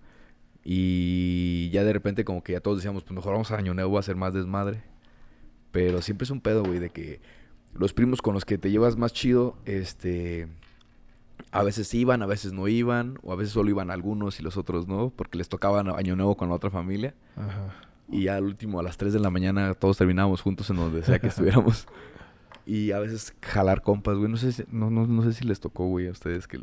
Y 0.63 1.71
ya 1.71 1.83
de 1.83 1.93
repente 1.93 2.23
como 2.23 2.43
que 2.43 2.53
ya 2.53 2.59
todos 2.59 2.77
decíamos, 2.77 3.03
pues 3.03 3.15
mejor 3.15 3.31
vamos 3.31 3.49
a 3.49 3.57
Año 3.57 3.73
Nuevo 3.73 3.97
a 3.97 4.01
hacer 4.01 4.15
más 4.15 4.35
desmadre. 4.35 4.83
Pero 5.71 6.03
siempre 6.03 6.25
es 6.25 6.29
un 6.29 6.41
pedo, 6.41 6.63
güey, 6.63 6.77
de 6.77 6.91
que 6.91 7.21
los 7.73 7.91
primos 7.91 8.21
con 8.21 8.35
los 8.35 8.45
que 8.45 8.59
te 8.59 8.69
llevas 8.69 8.97
más 8.97 9.13
chido, 9.13 9.57
este... 9.65 10.47
A 11.51 11.63
veces 11.63 11.91
iban, 11.95 12.21
a 12.21 12.27
veces 12.27 12.53
no 12.53 12.67
iban, 12.67 13.17
o 13.23 13.33
a 13.33 13.35
veces 13.35 13.53
solo 13.53 13.69
iban 13.71 13.89
algunos 13.89 14.39
y 14.39 14.43
los 14.43 14.57
otros 14.57 14.87
no, 14.87 15.09
porque 15.09 15.39
les 15.39 15.49
tocaba 15.49 15.79
Año 15.79 16.15
Nuevo 16.15 16.37
con 16.37 16.49
la 16.49 16.55
otra 16.55 16.69
familia. 16.69 17.15
Ajá. 17.35 17.73
Y 18.09 18.25
ya 18.25 18.35
al 18.35 18.43
último, 18.43 18.79
a 18.79 18.83
las 18.83 18.97
3 18.97 19.11
de 19.11 19.19
la 19.19 19.31
mañana, 19.31 19.73
todos 19.73 19.97
terminábamos 19.97 20.41
juntos 20.41 20.69
en 20.69 20.75
donde 20.75 21.01
sea 21.01 21.17
que 21.17 21.27
estuviéramos. 21.27 21.87
Y 22.67 22.93
a 22.93 22.99
veces 22.99 23.35
jalar 23.43 23.83
compas, 23.83 24.17
güey. 24.17 24.27
No 24.27 24.37
sé 24.37 24.51
si, 24.51 24.63
no, 24.71 24.89
no, 24.89 25.05
no 25.05 25.21
sé 25.21 25.33
si 25.33 25.45
les 25.45 25.59
tocó, 25.59 25.85
güey, 25.85 26.07
a 26.07 26.11
ustedes 26.11 26.47
que 26.47 26.59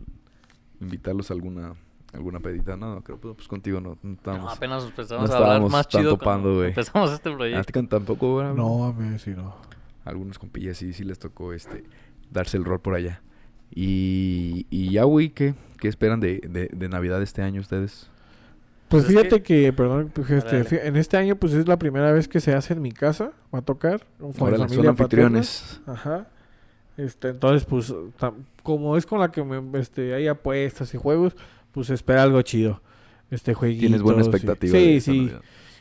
invitarlos 0.83 1.31
a 1.31 1.35
alguna, 1.35 1.75
alguna 2.13 2.41
pedita. 2.41 2.77
No, 2.77 3.01
creo 3.03 3.21
que 3.21 3.29
pues 3.35 3.49
contigo 3.49 3.81
no, 3.81 3.91
no 3.91 3.99
No, 4.03 4.13
estábamos. 4.15 4.53
apenas 4.57 4.85
empezamos 4.85 5.29
no 5.31 5.35
a 5.35 5.39
hablar 5.39 5.71
más 5.71 5.89
tan 5.89 6.03
chido 6.03 6.19
topando, 6.19 6.55
güey. 6.57 6.69
empezamos 6.69 7.13
este 7.13 7.29
¿A 7.29 7.33
ti 7.33 7.37
proyecto. 7.37 7.73
con- 7.73 7.89
tampoco, 7.89 8.33
güey? 8.35 8.55
No, 8.55 8.85
a 8.87 8.93
mí 8.93 9.19
sí 9.19 9.31
no. 9.31 9.55
Algunos 10.05 10.39
compillas 10.39 10.77
sí, 10.77 10.93
sí 10.93 11.05
les 11.05 11.19
tocó 11.19 11.53
este 11.53 11.85
darse 12.31 12.57
el 12.57 12.65
rol 12.65 12.81
por 12.81 12.95
allá. 12.95 13.21
Y, 13.75 14.67
y 14.71 14.91
ya, 14.91 15.05
güey, 15.05 15.31
¿qué, 15.31 15.55
qué 15.79 15.89
esperan 15.89 16.21
de, 16.21 16.41
de, 16.49 16.69
de 16.73 16.89
Navidad 16.89 17.23
este 17.23 17.41
año 17.43 17.61
ustedes? 17.61 18.09
Pues 18.89 19.05
Pues 19.05 19.15
es 19.17 19.23
fíjate 19.23 19.43
que, 19.43 19.73
perdón, 19.73 20.11
pues, 20.13 20.29
este, 20.31 20.87
en 20.87 20.97
este 20.97 21.17
año 21.17 21.37
pues 21.37 21.55
es 21.55 21.67
la 21.67 21.79
primera 21.79 22.13
vez 22.13 22.29
que 22.29 22.41
se 22.41 22.53
hace 22.55 22.75
en 22.75 22.83
mi 22.83 22.93
casa, 22.93 23.33
va 23.55 23.61
a 23.61 23.63
tocar. 23.63 24.05
con 24.21 24.35
familia 24.35 24.59
son 24.59 24.69
paterna. 24.69 24.91
anfitriones. 24.91 25.81
Ajá. 25.87 26.27
Este, 27.03 27.29
entonces, 27.31 27.65
pues, 27.65 27.93
tam- 28.21 28.45
como 28.63 28.97
es 28.97 29.07
con 29.07 29.19
la 29.21 29.31
que 29.31 29.43
me, 29.43 29.79
este, 29.81 30.15
hay 30.15 30.29
apuestas 30.29 30.93
y 30.95 30.99
juegos, 30.99 31.35
pues 31.73 31.91
espera 31.91 32.23
algo 32.23 32.41
chido. 32.43 32.81
Este 33.31 33.55
jueguito. 33.55 33.81
Tienes 33.81 34.03
buena 34.03 34.21
expectativa. 34.21 34.77
Sí, 34.79 35.01
sí. 35.01 35.33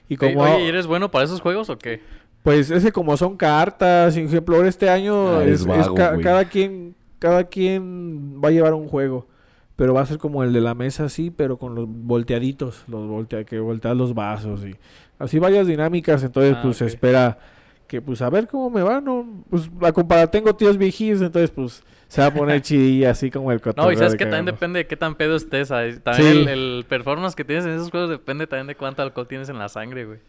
Y 0.08 0.18
como, 0.18 0.42
Oye, 0.42 0.66
¿y 0.66 0.68
¿eres 0.68 0.88
bueno 0.88 1.12
para 1.12 1.26
esos 1.26 1.42
juegos 1.42 1.70
o 1.70 1.78
qué? 1.78 2.02
pues, 2.44 2.72
ese 2.72 2.92
como 2.92 3.16
son 3.18 3.38
cartas, 3.38 4.16
por 4.16 4.24
ejemplo, 4.24 4.56
ahora 4.56 4.68
este 4.70 4.90
año 4.90 5.38
Ah, 5.38 5.42
es, 5.44 5.48
eres 5.48 5.62
es 5.62 5.68
vago, 5.68 5.96
ca- 5.96 6.12
güey. 6.14 6.24
cada 6.24 6.46
quien, 6.46 6.96
cada 7.20 7.44
quien 7.44 8.42
va 8.44 8.50
a 8.50 8.52
llevar 8.52 8.74
un 8.74 8.88
juego. 8.88 9.28
Pero 9.76 9.94
va 9.94 10.02
a 10.02 10.06
ser 10.06 10.18
como 10.18 10.44
el 10.44 10.54
de 10.54 10.62
la 10.62 10.74
mesa, 10.76 11.08
sí, 11.10 11.30
pero 11.32 11.58
con 11.58 11.76
los 11.76 11.86
volteaditos, 11.88 12.84
los 12.88 13.08
voltea, 13.08 13.44
que 13.46 13.60
volteas 13.60 13.96
los 13.98 14.14
vasos 14.14 14.64
y 14.66 14.76
así 15.20 15.40
varias 15.40 15.66
dinámicas. 15.68 16.24
Entonces, 16.24 16.56
Ah, 16.58 16.62
pues 16.64 16.78
se 16.78 16.84
ok. 16.86 16.90
espera 16.90 17.40
que, 17.92 18.02
pues, 18.02 18.22
a 18.22 18.30
ver 18.30 18.48
cómo 18.48 18.70
me 18.70 18.82
va, 18.82 19.02
¿no? 19.02 19.44
Pues, 19.50 19.70
a 19.82 19.92
comparar, 19.92 20.32
tengo 20.32 20.56
tíos 20.56 20.78
viejitos, 20.78 21.22
entonces, 21.22 21.52
pues, 21.52 21.84
se 22.08 22.22
va 22.22 22.28
a 22.28 22.34
poner 22.34 22.62
chidilla, 22.64 23.12
así 23.12 23.30
como 23.30 23.52
el 23.52 23.60
cotorreo. 23.60 23.86
No, 23.88 23.92
y 23.92 23.98
sabes 23.98 24.14
de 24.14 24.18
que 24.18 24.24
también 24.26 24.46
depende 24.46 24.80
de 24.80 24.88
qué 24.88 24.96
tan 24.96 25.16
pedo 25.16 25.36
estés. 25.36 25.68
¿sabes? 25.68 26.02
También 26.02 26.32
Sí. 26.34 26.40
el, 26.44 26.48
el 26.48 26.86
performance 26.88 27.36
que 27.36 27.44
tienes 27.44 27.66
en 27.66 27.72
esos 27.72 27.92
juegos 27.92 28.10
depende 28.10 28.48
también 28.48 28.68
de 28.68 28.76
cuánto 28.76 29.02
alcohol 29.02 29.28
tienes 29.28 29.50
en 29.50 29.60
la 29.60 29.68
sangre, 29.68 30.06
güey. 30.06 30.20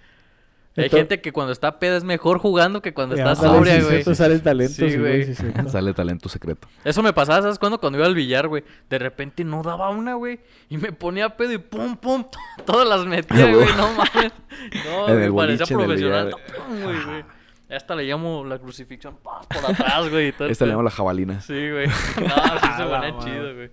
Hay 0.74 0.88
gente 0.88 1.20
que 1.20 1.32
cuando 1.32 1.52
está 1.52 1.78
peda 1.78 1.98
es 1.98 2.02
mejor 2.02 2.38
jugando 2.38 2.80
que 2.80 2.94
cuando 2.94 3.14
está 3.14 3.34
sobria, 3.36 3.74
sí, 3.74 3.80
güey. 3.82 3.92
cierto, 3.96 4.14
sale 4.14 4.32
el 4.34 4.40
talento, 4.42 4.72
Sí, 4.72 4.90
sí, 4.90 4.96
güey. 4.98 5.24
sí, 5.24 5.34
cierto. 5.34 5.68
Sale 5.68 5.92
talento 5.92 6.30
secreto. 6.30 6.66
Eso 6.82 7.02
me 7.02 7.12
pasaba, 7.12 7.42
¿sabes 7.42 7.58
cuándo? 7.58 7.78
Cuando 7.78 7.98
iba 7.98 8.06
al 8.06 8.14
billar, 8.14 8.48
güey. 8.48 8.64
De 8.88 8.98
repente 8.98 9.44
no 9.44 9.62
daba 9.62 9.90
una, 9.90 10.14
güey. 10.14 10.40
Y 10.70 10.78
me 10.78 10.90
ponía 10.92 11.36
pedo 11.36 11.52
y 11.52 11.58
pum, 11.58 11.94
pum. 11.98 12.24
Todas 12.64 12.88
las 12.88 13.04
metía, 13.04 13.44
Ah, 13.50 13.52
güey. 13.54 13.66
No 13.76 13.92
mames. 13.92 14.32
No, 14.86 15.08
el 15.08 15.34
parecía 15.34 15.66
profesional. 15.76 16.24
billar. 16.26 16.40
Pum, 16.66 16.82
güey, 16.82 17.24
güey. 17.72 17.76
Hasta 17.76 17.94
le 17.94 18.04
llamo 18.04 18.44
la 18.44 18.58
crucifixión 18.58 19.16
por 19.22 19.70
atrás, 19.70 20.08
güey. 20.10 20.28
y 20.38 20.50
Esta 20.50 20.64
le 20.66 20.70
llamo 20.72 20.82
la 20.82 20.90
jabalina. 20.90 21.40
Sí, 21.40 21.70
güey. 21.70 21.86
No, 21.86 21.92
sí 22.60 22.68
se 22.76 22.82
A 22.82 22.86
madre. 22.88 23.14
chido, 23.22 23.54
güey. 23.54 23.70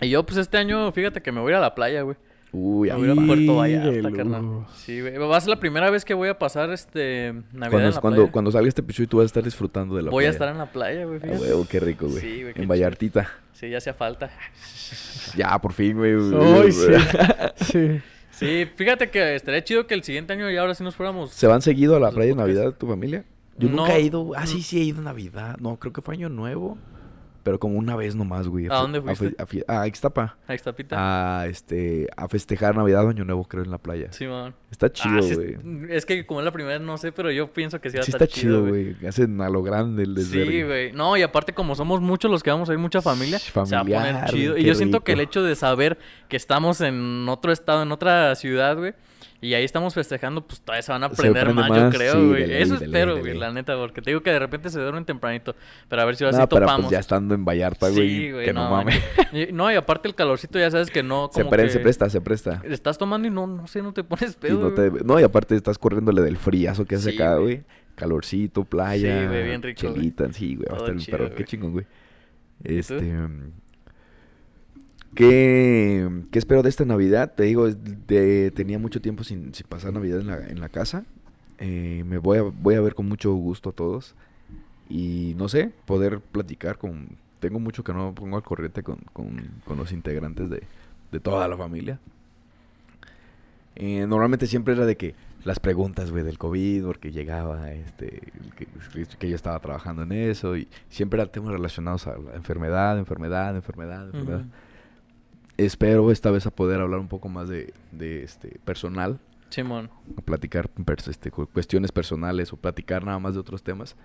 Y 0.00 0.10
yo, 0.10 0.24
pues 0.24 0.38
este 0.38 0.58
año, 0.58 0.90
fíjate 0.92 1.20
que 1.22 1.30
me 1.32 1.40
voy 1.40 1.50
a 1.52 1.52
ir 1.52 1.56
a 1.58 1.60
la 1.60 1.74
playa, 1.74 2.02
güey. 2.02 2.16
Uy, 2.52 2.88
Me 2.88 2.94
a 2.94 2.96
voy 2.96 3.08
a 3.08 3.12
a. 3.12 3.14
Puerto 3.26 3.42
Y 3.42 3.56
Vallarta, 3.76 4.10
carnal. 4.10 4.66
Sí, 4.74 5.00
güey. 5.00 5.16
Va 5.16 5.36
a 5.36 5.40
ser 5.40 5.50
la 5.50 5.60
primera 5.60 5.88
vez 5.90 6.04
que 6.04 6.14
voy 6.14 6.28
a 6.28 6.36
pasar 6.36 6.70
este 6.72 7.32
Navidad 7.52 7.62
en 7.62 7.70
Cuando, 7.70 7.90
la 7.90 8.00
cuando, 8.00 8.16
playa. 8.22 8.32
cuando 8.32 8.50
salga 8.50 8.68
este 8.68 8.80
episodio, 8.80 9.08
tú 9.08 9.16
vas 9.18 9.24
a 9.24 9.26
estar 9.26 9.42
disfrutando 9.44 9.94
de 9.94 10.02
la 10.02 10.10
Voy 10.10 10.24
a 10.24 10.26
playa. 10.26 10.30
estar 10.32 10.48
en 10.48 10.58
la 10.58 10.66
playa, 10.66 11.04
güey. 11.04 11.18
A 11.18 11.20
fíjate. 11.20 11.38
huevo, 11.40 11.66
qué 11.70 11.78
rico, 11.80 12.08
güey. 12.08 12.20
Sí, 12.20 12.42
güey, 12.42 12.54
en 12.56 12.66
Vallartita. 12.66 13.30
Sí, 13.52 13.70
ya 13.70 13.78
hacía 13.78 13.94
falta. 13.94 14.30
Ya, 15.36 15.56
por 15.60 15.72
fin, 15.72 15.96
güey. 15.96 16.14
Ay, 16.64 16.72
sí. 16.72 16.86
sí. 17.64 18.00
Sí, 18.40 18.66
fíjate 18.74 19.10
que 19.10 19.34
estaría 19.36 19.62
chido 19.62 19.86
que 19.86 19.94
el 19.94 20.02
siguiente 20.02 20.32
año 20.32 20.50
ya 20.50 20.62
ahora 20.62 20.74
sí 20.74 20.82
nos 20.82 20.96
fuéramos. 20.96 21.30
¿Se 21.30 21.46
van 21.46 21.60
seguido 21.62 21.94
a 21.96 22.00
la 22.00 22.10
playa 22.10 22.30
de. 22.30 22.36
Navidad 22.36 22.72
tu 22.72 22.86
familia? 22.88 23.24
Yo 23.58 23.68
No. 23.68 23.76
nunca 23.82 23.96
he 23.96 24.00
ido. 24.00 24.32
Ah, 24.34 24.46
sí, 24.46 24.62
sí 24.62 24.80
he 24.80 24.84
ido 24.84 25.02
Navidad. 25.02 25.56
No, 25.60 25.76
creo 25.78 25.92
que 25.92 26.00
fue 26.00 26.14
Año 26.14 26.28
Nuevo. 26.30 26.78
Pero 27.42 27.58
como 27.58 27.78
una 27.78 27.96
vez 27.96 28.14
nomás, 28.14 28.48
güey. 28.48 28.66
¿A 28.66 28.74
dónde 28.74 29.00
fuiste? 29.00 29.34
A, 29.38 29.46
fe- 29.46 29.64
a 29.66 29.86
Ixtapa. 29.86 30.36
Ahí 30.46 30.56
está 30.56 30.72
Pita. 30.74 31.40
A, 31.40 31.46
este, 31.46 32.06
a 32.16 32.28
festejar 32.28 32.76
Navidad 32.76 33.08
Año 33.08 33.24
Nuevo, 33.24 33.44
creo, 33.44 33.64
en 33.64 33.70
la 33.70 33.78
playa. 33.78 34.08
Sí, 34.12 34.26
man. 34.26 34.54
Está 34.70 34.86
Ah, 34.86 34.90
chido, 34.92 35.22
sí, 35.22 35.34
güey. 35.34 35.56
es 35.90 36.04
que 36.04 36.26
como 36.26 36.40
es 36.40 36.44
la 36.44 36.52
primera, 36.52 36.78
no 36.78 36.98
sé, 36.98 37.12
pero 37.12 37.30
yo 37.30 37.50
pienso 37.52 37.80
que 37.80 37.88
sí 37.90 37.96
va 37.96 38.02
a 38.02 38.04
Sí 38.04 38.10
estar 38.10 38.22
está 38.28 38.40
chido, 38.40 38.66
güey. 38.66 38.94
Hacen 39.06 39.40
a 39.40 39.48
lo 39.48 39.62
grande 39.62 40.02
el 40.02 40.16
Sí, 40.16 40.22
desvergue. 40.22 40.64
güey. 40.66 40.92
No, 40.92 41.16
y 41.16 41.22
aparte 41.22 41.54
como 41.54 41.74
somos 41.74 42.00
muchos 42.00 42.30
los 42.30 42.42
que 42.42 42.50
vamos 42.50 42.68
a 42.68 42.72
ir, 42.74 42.78
mucha 42.78 43.00
familia, 43.00 43.38
se 43.38 43.50
va 43.58 43.62
a 43.62 43.64
poner 43.64 43.78
Familiar, 43.98 44.30
chido. 44.30 44.58
Y 44.58 44.64
yo 44.64 44.74
siento 44.74 45.00
que 45.00 45.12
el 45.12 45.20
hecho 45.20 45.42
de 45.42 45.56
saber 45.56 45.98
que 46.28 46.36
estamos 46.36 46.80
en 46.82 47.26
otro 47.28 47.52
estado, 47.52 47.82
en 47.82 47.92
otra 47.92 48.34
ciudad, 48.34 48.76
güey, 48.76 48.92
y 49.42 49.54
ahí 49.54 49.64
estamos 49.64 49.94
festejando, 49.94 50.46
pues 50.46 50.60
todavía 50.60 50.82
se 50.82 50.92
van 50.92 51.02
a 51.04 51.08
Se 51.08 51.14
aprender 51.14 51.42
aprende 51.48 51.60
más, 51.62 51.70
más, 51.70 51.92
yo 51.92 51.98
creo, 51.98 52.12
sí, 52.14 52.28
güey. 52.28 52.46
ley, 52.46 52.62
Eso 52.62 52.74
espero, 52.74 53.18
güey, 53.18 53.38
la 53.38 53.52
neta, 53.52 53.74
porque 53.76 54.02
te 54.02 54.10
digo 54.10 54.22
que 54.22 54.30
de 54.30 54.38
repente 54.38 54.68
se 54.70 54.78
duermen 54.80 55.04
tempranito. 55.04 55.54
Pero 55.88 56.02
a 56.02 56.04
ver 56.04 56.16
si 56.16 56.24
ahora 56.24 56.36
No, 56.38 56.42
sí 56.44 56.48
pero 56.50 56.60
topamos. 56.66 56.82
pues 56.86 56.92
ya 56.92 56.98
estando 56.98 57.34
en 57.34 57.44
Vallarta, 57.44 57.88
güey. 57.88 58.08
Sí, 58.08 58.30
güey, 58.32 58.44
que 58.44 58.52
no, 58.52 58.64
no, 58.64 58.70
mames. 58.70 59.02
No, 59.52 59.72
y 59.72 59.76
aparte 59.76 60.08
el 60.08 60.14
calorcito 60.14 60.58
ya 60.58 60.70
sabes 60.70 60.90
que 60.90 61.02
no, 61.02 61.30
Se, 61.32 61.40
como 61.40 61.50
pre- 61.50 61.64
que 61.64 61.70
se 61.70 61.80
presta, 61.80 62.10
se 62.10 62.20
presta. 62.20 62.60
Estás 62.64 62.98
tomando 62.98 63.28
y 63.28 63.30
no, 63.30 63.46
no 63.46 63.66
sé, 63.66 63.80
no 63.82 63.92
te 63.92 64.04
pones 64.04 64.32
Y 64.32 64.36
pedo, 64.40 64.60
no, 64.60 64.70
güey. 64.72 64.90
te- 64.90 65.04
no, 65.04 65.18
y 65.18 65.22
aparte 65.22 65.54
estás 65.56 65.78
corriéndole 65.78 66.20
del 66.22 66.36
friazo 66.36 66.84
que 66.84 66.96
hace 66.96 67.10
Sí, 67.12 67.16
acá, 67.16 67.36
güey. 67.36 67.62
Calorcito, 67.94 68.64
playa. 68.64 69.20
Sí, 69.22 69.26
güey, 69.26 69.44
bien 69.44 69.62
rico. 69.62 69.80
Chelita, 69.80 70.32
sí, 70.32 70.56
güey. 70.56 71.04
Perro. 71.10 71.34
Qué 71.34 71.44
chingón, 71.44 71.72
güey. 71.72 71.86
Este. 72.64 73.00
mm, 73.00 73.52
¿Qué, 75.14 76.08
¿Qué 76.30 76.38
espero 76.38 76.62
de 76.62 76.68
esta 76.68 76.84
Navidad? 76.84 77.32
Te 77.34 77.42
digo, 77.44 77.68
tenía 78.06 78.78
mucho 78.78 79.00
tiempo 79.00 79.24
sin, 79.24 79.52
sin 79.54 79.66
pasar 79.66 79.92
Navidad 79.92 80.20
en 80.20 80.26
la, 80.28 80.48
en 80.48 80.60
la 80.60 80.68
casa. 80.68 81.04
Eh, 81.58 82.04
me 82.06 82.18
voy 82.18 82.38
a, 82.38 82.42
voy 82.42 82.74
a 82.76 82.80
ver 82.80 82.94
con 82.94 83.08
mucho 83.08 83.32
gusto 83.34 83.70
a 83.70 83.72
todos. 83.72 84.14
Y 84.88 85.34
no 85.36 85.48
sé, 85.48 85.72
poder 85.86 86.20
platicar 86.20 86.78
con... 86.78 87.08
Tengo 87.40 87.58
mucho 87.58 87.82
que 87.84 87.92
no 87.92 88.14
pongo 88.14 88.36
al 88.36 88.42
corriente 88.42 88.82
con, 88.82 88.98
con- 89.12 89.50
con 89.64 89.78
los 89.78 89.92
integrantes 89.92 90.50
de, 90.50 90.62
de 91.10 91.20
toda 91.20 91.48
la 91.48 91.56
familia. 91.56 91.98
Eh, 93.76 94.04
normalmente 94.06 94.46
siempre 94.46 94.74
era 94.74 94.84
de 94.84 94.96
que 94.96 95.14
las 95.44 95.58
preguntas, 95.58 96.10
güey, 96.10 96.22
del 96.22 96.36
COVID, 96.38 96.84
porque 96.84 97.12
llegaba, 97.12 97.72
este, 97.72 98.20
que, 98.56 98.66
que 99.18 99.28
yo 99.30 99.34
estaba 99.36 99.58
trabajando 99.60 100.02
en 100.02 100.12
eso 100.12 100.56
y 100.56 100.68
siempre 100.90 101.18
eran 101.20 101.32
temas 101.32 101.52
relacionados 101.52 102.06
a 102.06 102.18
la 102.18 102.34
enfermedad, 102.34 102.98
enfermedad, 102.98 103.56
enfermedad, 103.56 104.06
enfermedad. 104.06 104.44
Espero 105.64 106.10
esta 106.10 106.30
vez 106.30 106.46
a 106.46 106.50
poder 106.50 106.80
hablar 106.80 107.00
un 107.00 107.08
poco 107.08 107.28
más 107.28 107.48
de, 107.48 107.72
de 107.92 108.22
este, 108.22 108.58
personal, 108.64 109.18
Simón. 109.50 109.90
a 110.16 110.20
platicar 110.22 110.70
este, 111.08 111.30
cu- 111.30 111.46
cuestiones 111.46 111.92
personales 111.92 112.52
o 112.52 112.56
platicar 112.56 113.04
nada 113.04 113.18
más 113.18 113.34
de 113.34 113.40
otros 113.40 113.62
temas 113.62 113.96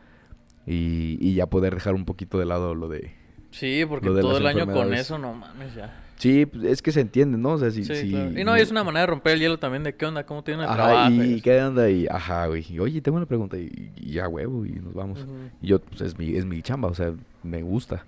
y, 0.65 1.17
y 1.21 1.35
ya 1.35 1.45
poder 1.47 1.73
dejar 1.75 1.93
un 1.95 2.05
poquito 2.05 2.39
de 2.39 2.45
lado 2.45 2.75
lo 2.75 2.87
de... 2.89 3.11
Sí, 3.51 3.85
porque 3.87 4.09
de 4.09 4.21
todo 4.21 4.37
el 4.37 4.47
año 4.47 4.65
con 4.65 4.93
eso, 4.93 5.17
no 5.17 5.33
mames, 5.33 5.73
ya. 5.75 6.01
Sí, 6.17 6.45
pues, 6.45 6.63
es 6.65 6.81
que 6.81 6.91
se 6.91 6.99
entiende, 7.01 7.37
¿no? 7.37 7.51
O 7.51 7.57
sea, 7.57 7.71
si... 7.71 7.85
Sí, 7.85 7.95
si- 7.95 8.09
claro. 8.09 8.37
Y 8.37 8.43
no, 8.43 8.55
es 8.55 8.71
una 8.71 8.83
manera 8.83 9.01
de 9.01 9.07
romper 9.07 9.33
el 9.33 9.39
hielo 9.39 9.59
también 9.59 9.83
de 9.83 9.95
qué 9.95 10.05
onda, 10.05 10.25
cómo 10.25 10.43
tiene 10.43 10.63
el 10.63 10.69
Ajá, 10.69 10.75
trabajo. 10.75 11.11
y 11.23 11.39
qué 11.41 11.61
onda 11.61 11.89
y 11.89 12.05
ajá, 12.07 12.47
güey. 12.47 12.65
y, 12.69 12.79
Oye, 12.79 12.99
tengo 13.01 13.15
una 13.17 13.25
pregunta 13.27 13.57
y, 13.57 13.91
y 13.95 14.11
ya 14.13 14.27
huevo 14.27 14.65
y 14.65 14.71
nos 14.73 14.93
vamos. 14.93 15.25
Y 15.61 15.67
yo 15.67 15.79
pues 15.79 16.01
es 16.01 16.17
mi 16.17 16.35
es 16.35 16.45
mi 16.45 16.61
chamba, 16.61 16.89
o 16.89 16.93
sea, 16.93 17.13
me 17.43 17.61
gusta. 17.61 18.05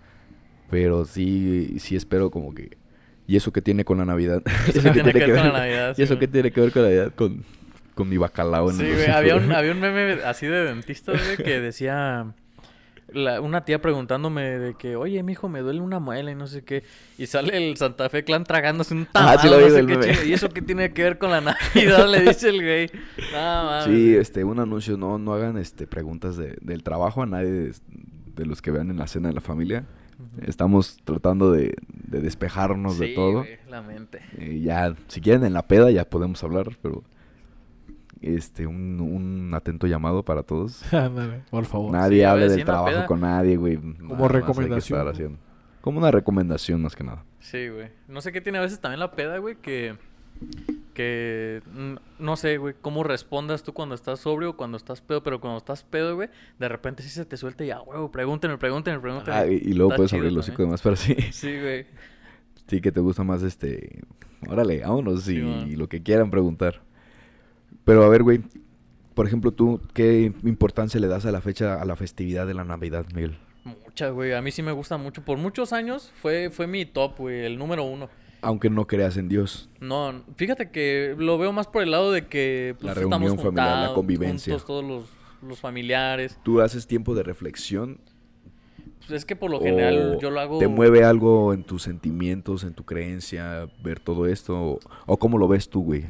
Pero 0.69 1.05
sí 1.05 1.75
sí 1.79 1.95
espero 1.95 2.29
como 2.29 2.53
que 2.53 2.77
y 3.27 3.35
eso 3.35 3.51
que 3.51 3.61
tiene 3.61 3.83
con 3.85 3.97
la 3.97 4.05
Navidad. 4.05 4.41
Eso 4.67 4.81
que 4.81 4.91
tiene 4.91 5.13
que 5.13 5.19
ver 5.19 5.35
con 5.35 5.47
la 5.53 5.59
Navidad, 5.59 5.95
Y 5.97 6.01
eso 6.01 6.15
güey. 6.15 6.27
tiene 6.27 6.51
que 6.51 6.61
ver 6.61 6.71
con 6.71 6.81
la 6.83 6.87
Navidad 6.89 7.13
con 7.15 7.43
con 7.93 8.07
mi 8.09 8.17
bacalao 8.17 8.69
en 8.71 8.77
Sí, 8.77 8.83
güey, 8.93 9.07
había 9.07 9.35
un, 9.35 9.51
había 9.51 9.71
un 9.71 9.79
meme 9.81 10.21
así 10.23 10.45
de 10.45 10.63
dentista, 10.65 11.11
güey, 11.13 11.35
que 11.37 11.59
decía... 11.59 12.27
la- 13.11 13.41
una 13.41 13.65
tía 13.65 13.81
preguntándome 13.81 14.43
de 14.59 14.75
que, 14.75 14.95
oye, 14.95 15.23
mijo, 15.23 15.49
me 15.49 15.61
duele 15.61 15.79
una 15.81 15.99
muela 15.99 16.29
y 16.29 16.35
no 16.35 16.45
sé 16.45 16.63
qué. 16.63 16.83
Y 17.17 17.25
sale 17.25 17.57
el 17.57 17.75
Santa 17.77 18.07
Fe 18.09 18.23
Clan 18.23 18.43
tragándose 18.43 18.93
un 18.93 19.07
tamal, 19.07 19.37
Ah, 19.37 19.41
sí 19.41 19.49
lo 19.49 19.59
no 19.59 19.69
sé 19.69 19.85
qué 19.85 19.97
meme. 19.97 20.25
¿Y 20.27 20.33
eso 20.33 20.49
qué 20.49 20.61
tiene 20.61 20.93
que 20.93 21.01
ver 21.03 21.17
con 21.17 21.31
la 21.31 21.41
Navidad? 21.73 22.07
Le 22.07 22.21
dice 22.21 22.49
el 22.49 22.61
güey. 22.61 22.91
No. 23.33 23.81
Sí, 23.85 24.15
este 24.15 24.43
un 24.43 24.59
anuncio, 24.59 24.95
no 24.97 25.17
no 25.17 25.33
hagan 25.33 25.57
este 25.57 25.87
preguntas 25.87 26.37
de, 26.37 26.55
del 26.61 26.83
trabajo 26.83 27.23
a 27.23 27.25
nadie 27.25 27.49
de, 27.49 27.73
de 28.35 28.45
los 28.45 28.61
que 28.61 28.69
vean 28.69 28.91
en 28.91 28.97
la 28.97 29.07
cena 29.07 29.29
de 29.29 29.33
la 29.33 29.41
familia. 29.41 29.85
Estamos 30.41 30.97
tratando 31.03 31.51
de, 31.51 31.75
de 31.87 32.21
despejarnos 32.21 32.97
de 32.97 33.09
todo. 33.09 33.39
güey, 33.39 33.57
la 33.69 33.81
mente. 33.81 34.21
Eh, 34.37 34.59
ya, 34.61 34.95
si 35.07 35.21
quieren 35.21 35.43
en 35.45 35.53
la 35.53 35.67
peda 35.67 35.91
ya 35.91 36.05
podemos 36.05 36.43
hablar, 36.43 36.77
pero 36.81 37.03
este 38.21 38.65
un, 38.65 38.99
un 38.99 39.53
atento 39.53 39.85
llamado 39.87 40.23
para 40.23 40.43
todos. 40.43 40.81
Ándale, 40.93 41.41
por 41.51 41.65
favor. 41.65 41.91
Nadie 41.91 42.19
Sí, 42.19 42.23
hable 42.23 42.49
del 42.49 42.65
trabajo 42.65 42.87
peda. 42.87 43.05
con 43.05 43.19
nadie, 43.21 43.57
güey. 43.57 43.77
Que 43.77 44.27
recomendación. 44.27 44.99
estar 44.99 45.13
haciendo. 45.13 45.37
Como 45.81 45.99
una 45.99 46.11
recomendación 46.11 46.81
más 46.81 46.95
que 46.95 47.03
nada. 47.03 47.23
Sí, 47.39 47.69
güey. 47.69 47.89
No 48.07 48.19
sé 48.21 48.31
qué 48.31 48.41
tiene 48.41 48.57
a 48.57 48.61
veces 48.61 48.79
también 48.79 48.99
la 48.99 49.11
peda, 49.11 49.37
güey, 49.37 49.55
que... 49.55 49.95
Que... 50.97 51.61
No 52.17 52.35
sé, 52.37 52.57
güey, 52.57 52.73
cómo 52.81 53.03
respondas 53.03 53.61
tú 53.61 53.71
cuando 53.71 53.93
estás 53.93 54.19
sobrio 54.21 54.49
o 54.49 54.57
cuando 54.57 54.77
estás 54.77 54.99
pedo, 54.99 55.21
pero 55.21 55.39
cuando 55.39 55.59
estás 55.59 55.83
pedo, 55.83 56.15
güey, 56.15 56.29
de 56.57 56.67
repente 56.67 57.03
sí 57.03 57.09
se 57.09 57.23
te 57.23 57.37
suelta 57.37 57.63
y 57.63 57.67
ya, 57.67 57.77
güey, 57.77 58.09
pregúntenme, 58.11 58.57
pregúntenme, 58.57 58.99
pregúntenme. 58.99 59.37
Ah, 59.39 59.45
y, 59.45 59.57
y 59.57 59.73
luego 59.73 59.91
Está 59.91 59.97
puedes 59.97 60.13
abrir 60.13 60.31
los 60.31 60.45
hocico 60.49 60.63
también. 60.63 60.69
demás, 60.69 60.81
pero 60.83 60.95
sí. 60.95 61.15
Sí, 61.31 61.59
güey. 61.59 61.85
Sí 62.67 62.81
que 62.81 62.91
te 62.91 62.99
gusta 62.99 63.23
más 63.23 63.43
este... 63.43 64.01
Órale, 64.49 64.79
vámonos 64.81 65.23
Sí, 65.23 65.37
y 65.37 65.41
man. 65.41 65.77
lo 65.77 65.87
que 65.87 66.01
quieran 66.01 66.31
preguntar. 66.31 66.81
Pero 67.85 68.03
a 68.03 68.09
ver, 68.09 68.23
güey. 68.23 68.41
Por 69.13 69.27
ejemplo, 69.27 69.51
tú, 69.51 69.79
¿qué 69.93 70.33
importancia 70.43 70.99
le 70.99 71.07
das 71.07 71.27
a 71.27 71.31
la 71.31 71.41
fecha, 71.41 71.79
a 71.79 71.85
la 71.85 71.95
festividad 71.95 72.47
de 72.47 72.55
la 72.55 72.63
Navidad, 72.63 73.05
Miguel? 73.13 73.37
Mucha, 73.63 74.09
güey. 74.09 74.33
A 74.33 74.41
mí 74.41 74.49
sí 74.51 74.63
me 74.63 74.71
gusta 74.71 74.97
mucho. 74.97 75.23
Por 75.23 75.37
muchos 75.37 75.73
años 75.73 76.11
fue, 76.21 76.49
fue 76.49 76.65
mi 76.67 76.85
top, 76.85 77.17
güey, 77.19 77.45
el 77.45 77.57
número 77.57 77.83
uno. 77.83 78.09
Aunque 78.47 78.69
no 78.69 78.87
creas 78.87 79.17
en 79.17 79.27
Dios. 79.27 79.69
No, 79.81 80.23
fíjate 80.37 80.71
que 80.71 81.15
lo 81.17 81.37
veo 81.37 81.51
más 81.51 81.67
por 81.67 81.83
el 81.83 81.91
lado 81.91 82.11
de 82.13 82.27
que 82.27 82.75
pues, 82.79 82.85
La 82.85 82.91
estamos 83.01 83.19
reunión 83.29 83.37
familiar, 83.37 83.89
la 83.89 83.93
convivencia. 83.93 84.53
juntos 84.53 84.65
todos 84.65 84.85
los, 84.85 85.03
los 85.47 85.59
familiares. 85.59 86.39
¿Tú 86.43 86.61
haces 86.61 86.87
tiempo 86.87 87.13
de 87.13 87.23
reflexión 87.23 87.99
Pues 88.99 89.11
es 89.11 89.25
que 89.25 89.35
por 89.35 89.51
lo 89.51 89.59
general 89.59 90.15
¿O 90.15 90.19
yo 90.21 90.29
lo 90.31 90.39
hago... 90.39 90.59
¿Te 90.59 90.67
mueve 90.69 91.03
algo 91.03 91.53
en 91.53 91.63
tus 91.63 91.83
sentimientos, 91.83 92.63
en 92.63 92.73
tu 92.73 92.85
creencia, 92.85 93.67
ver 93.83 93.99
todo 93.99 94.27
esto? 94.27 94.79
¿O, 95.05 95.17
cómo 95.17 95.37
lo 95.37 95.47
ves 95.49 95.69
tú, 95.69 95.83
güey? 95.83 96.05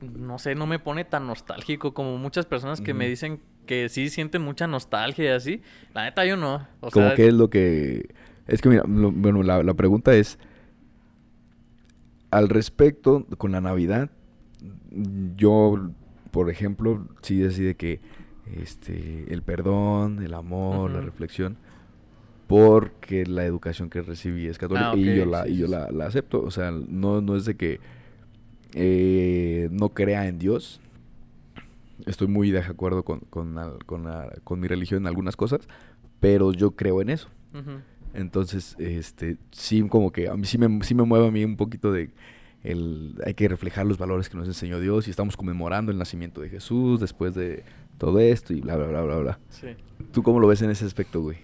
no 0.00 0.38
sé, 0.38 0.54
no 0.54 0.66
me 0.66 0.78
pone 0.78 1.04
tan 1.04 1.26
nostálgico 1.26 1.92
como 1.92 2.16
muchas 2.18 2.46
personas 2.46 2.80
que 2.80 2.94
me 2.94 3.06
dicen 3.08 3.40
que 3.66 3.88
sí 3.90 4.08
sienten 4.10 4.40
mucha 4.42 4.66
nostalgia 4.66 5.24
y 5.24 5.28
así. 5.28 5.62
La 5.92 6.04
neta 6.04 6.24
yo 6.24 6.36
no. 6.36 6.66
O 6.80 6.90
Como 6.90 7.08
sea, 7.08 7.16
que 7.16 7.26
es 7.26 7.34
lo 7.34 7.50
que... 7.50 8.08
Es 8.46 8.62
que 8.62 8.68
mira, 8.70 8.84
lo- 8.88 9.10
bueno, 9.12 9.42
la, 9.42 9.62
la 9.62 9.74
pregunta 9.74 10.14
es, 10.14 10.38
al 12.30 12.48
respecto, 12.48 13.26
con 13.38 13.52
la 13.52 13.60
Navidad, 13.60 14.10
yo, 15.36 15.90
por 16.30 16.50
ejemplo, 16.50 17.06
sí 17.22 17.38
decide 17.38 17.74
que 17.74 18.00
este, 18.56 19.32
el 19.32 19.42
perdón, 19.42 20.22
el 20.22 20.34
amor, 20.34 20.90
la 20.90 21.00
reflexión, 21.00 21.56
porque 22.46 23.24
la 23.26 23.44
educación 23.44 23.90
que 23.90 24.02
recibí 24.02 24.46
es 24.46 24.58
católica 24.58 24.90
Ah, 24.92 24.96
y 24.96 25.14
yo 25.16 25.26
la, 25.26 25.44
sí, 25.44 25.52
y 25.52 25.56
yo 25.58 25.66
la, 25.68 25.90
la 25.92 26.06
acepto. 26.06 26.42
O 26.42 26.50
sea, 26.50 26.70
no, 26.72 27.20
no 27.20 27.36
es 27.36 27.44
de 27.44 27.56
que 27.56 27.80
eh, 28.74 29.68
no 29.72 29.90
crea 29.90 30.26
en 30.26 30.38
Dios. 30.38 30.80
Estoy 32.06 32.28
muy 32.28 32.50
de 32.50 32.60
acuerdo 32.60 33.04
con, 33.04 33.20
con, 33.30 33.54
con, 33.86 34.04
la- 34.04 34.32
con 34.42 34.58
mi 34.60 34.66
religión 34.68 35.02
en 35.02 35.06
algunas 35.06 35.36
cosas, 35.36 35.60
pero 36.18 36.52
yo 36.52 36.72
creo 36.72 37.02
en 37.02 37.10
eso. 37.10 37.28
Entonces, 38.14 38.76
este, 38.78 39.36
sí, 39.52 39.82
como 39.88 40.12
que 40.12 40.28
a 40.28 40.34
mí 40.34 40.44
sí 40.46 40.58
me, 40.58 40.82
sí 40.84 40.94
me 40.94 41.04
mueve 41.04 41.28
a 41.28 41.30
mí 41.30 41.44
un 41.44 41.56
poquito 41.56 41.92
de 41.92 42.10
el, 42.62 43.14
hay 43.24 43.34
que 43.34 43.48
reflejar 43.48 43.86
los 43.86 43.98
valores 43.98 44.28
que 44.28 44.36
nos 44.36 44.46
enseñó 44.46 44.80
Dios 44.80 45.06
y 45.06 45.10
estamos 45.10 45.36
conmemorando 45.36 45.92
el 45.92 45.98
nacimiento 45.98 46.40
de 46.40 46.50
Jesús 46.50 47.00
después 47.00 47.34
de 47.34 47.64
todo 47.98 48.18
esto 48.18 48.52
y 48.52 48.60
bla, 48.60 48.76
bla, 48.76 48.86
bla, 48.86 49.02
bla, 49.02 49.16
bla. 49.16 49.38
Sí. 49.48 49.68
¿Tú 50.12 50.22
cómo 50.22 50.40
lo 50.40 50.48
ves 50.48 50.62
en 50.62 50.70
ese 50.70 50.84
aspecto, 50.84 51.20
güey? 51.20 51.38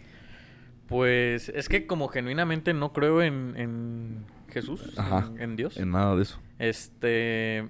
Pues 0.88 1.48
es 1.48 1.68
que 1.68 1.86
como 1.86 2.08
genuinamente 2.08 2.72
no 2.74 2.92
creo 2.92 3.22
en, 3.22 3.54
en 3.56 4.24
Jesús, 4.48 4.94
Ajá. 4.96 5.30
en, 5.36 5.42
en 5.42 5.56
Dios. 5.56 5.76
En 5.76 5.90
nada 5.90 6.16
de 6.16 6.22
eso. 6.22 6.38
Este... 6.58 7.68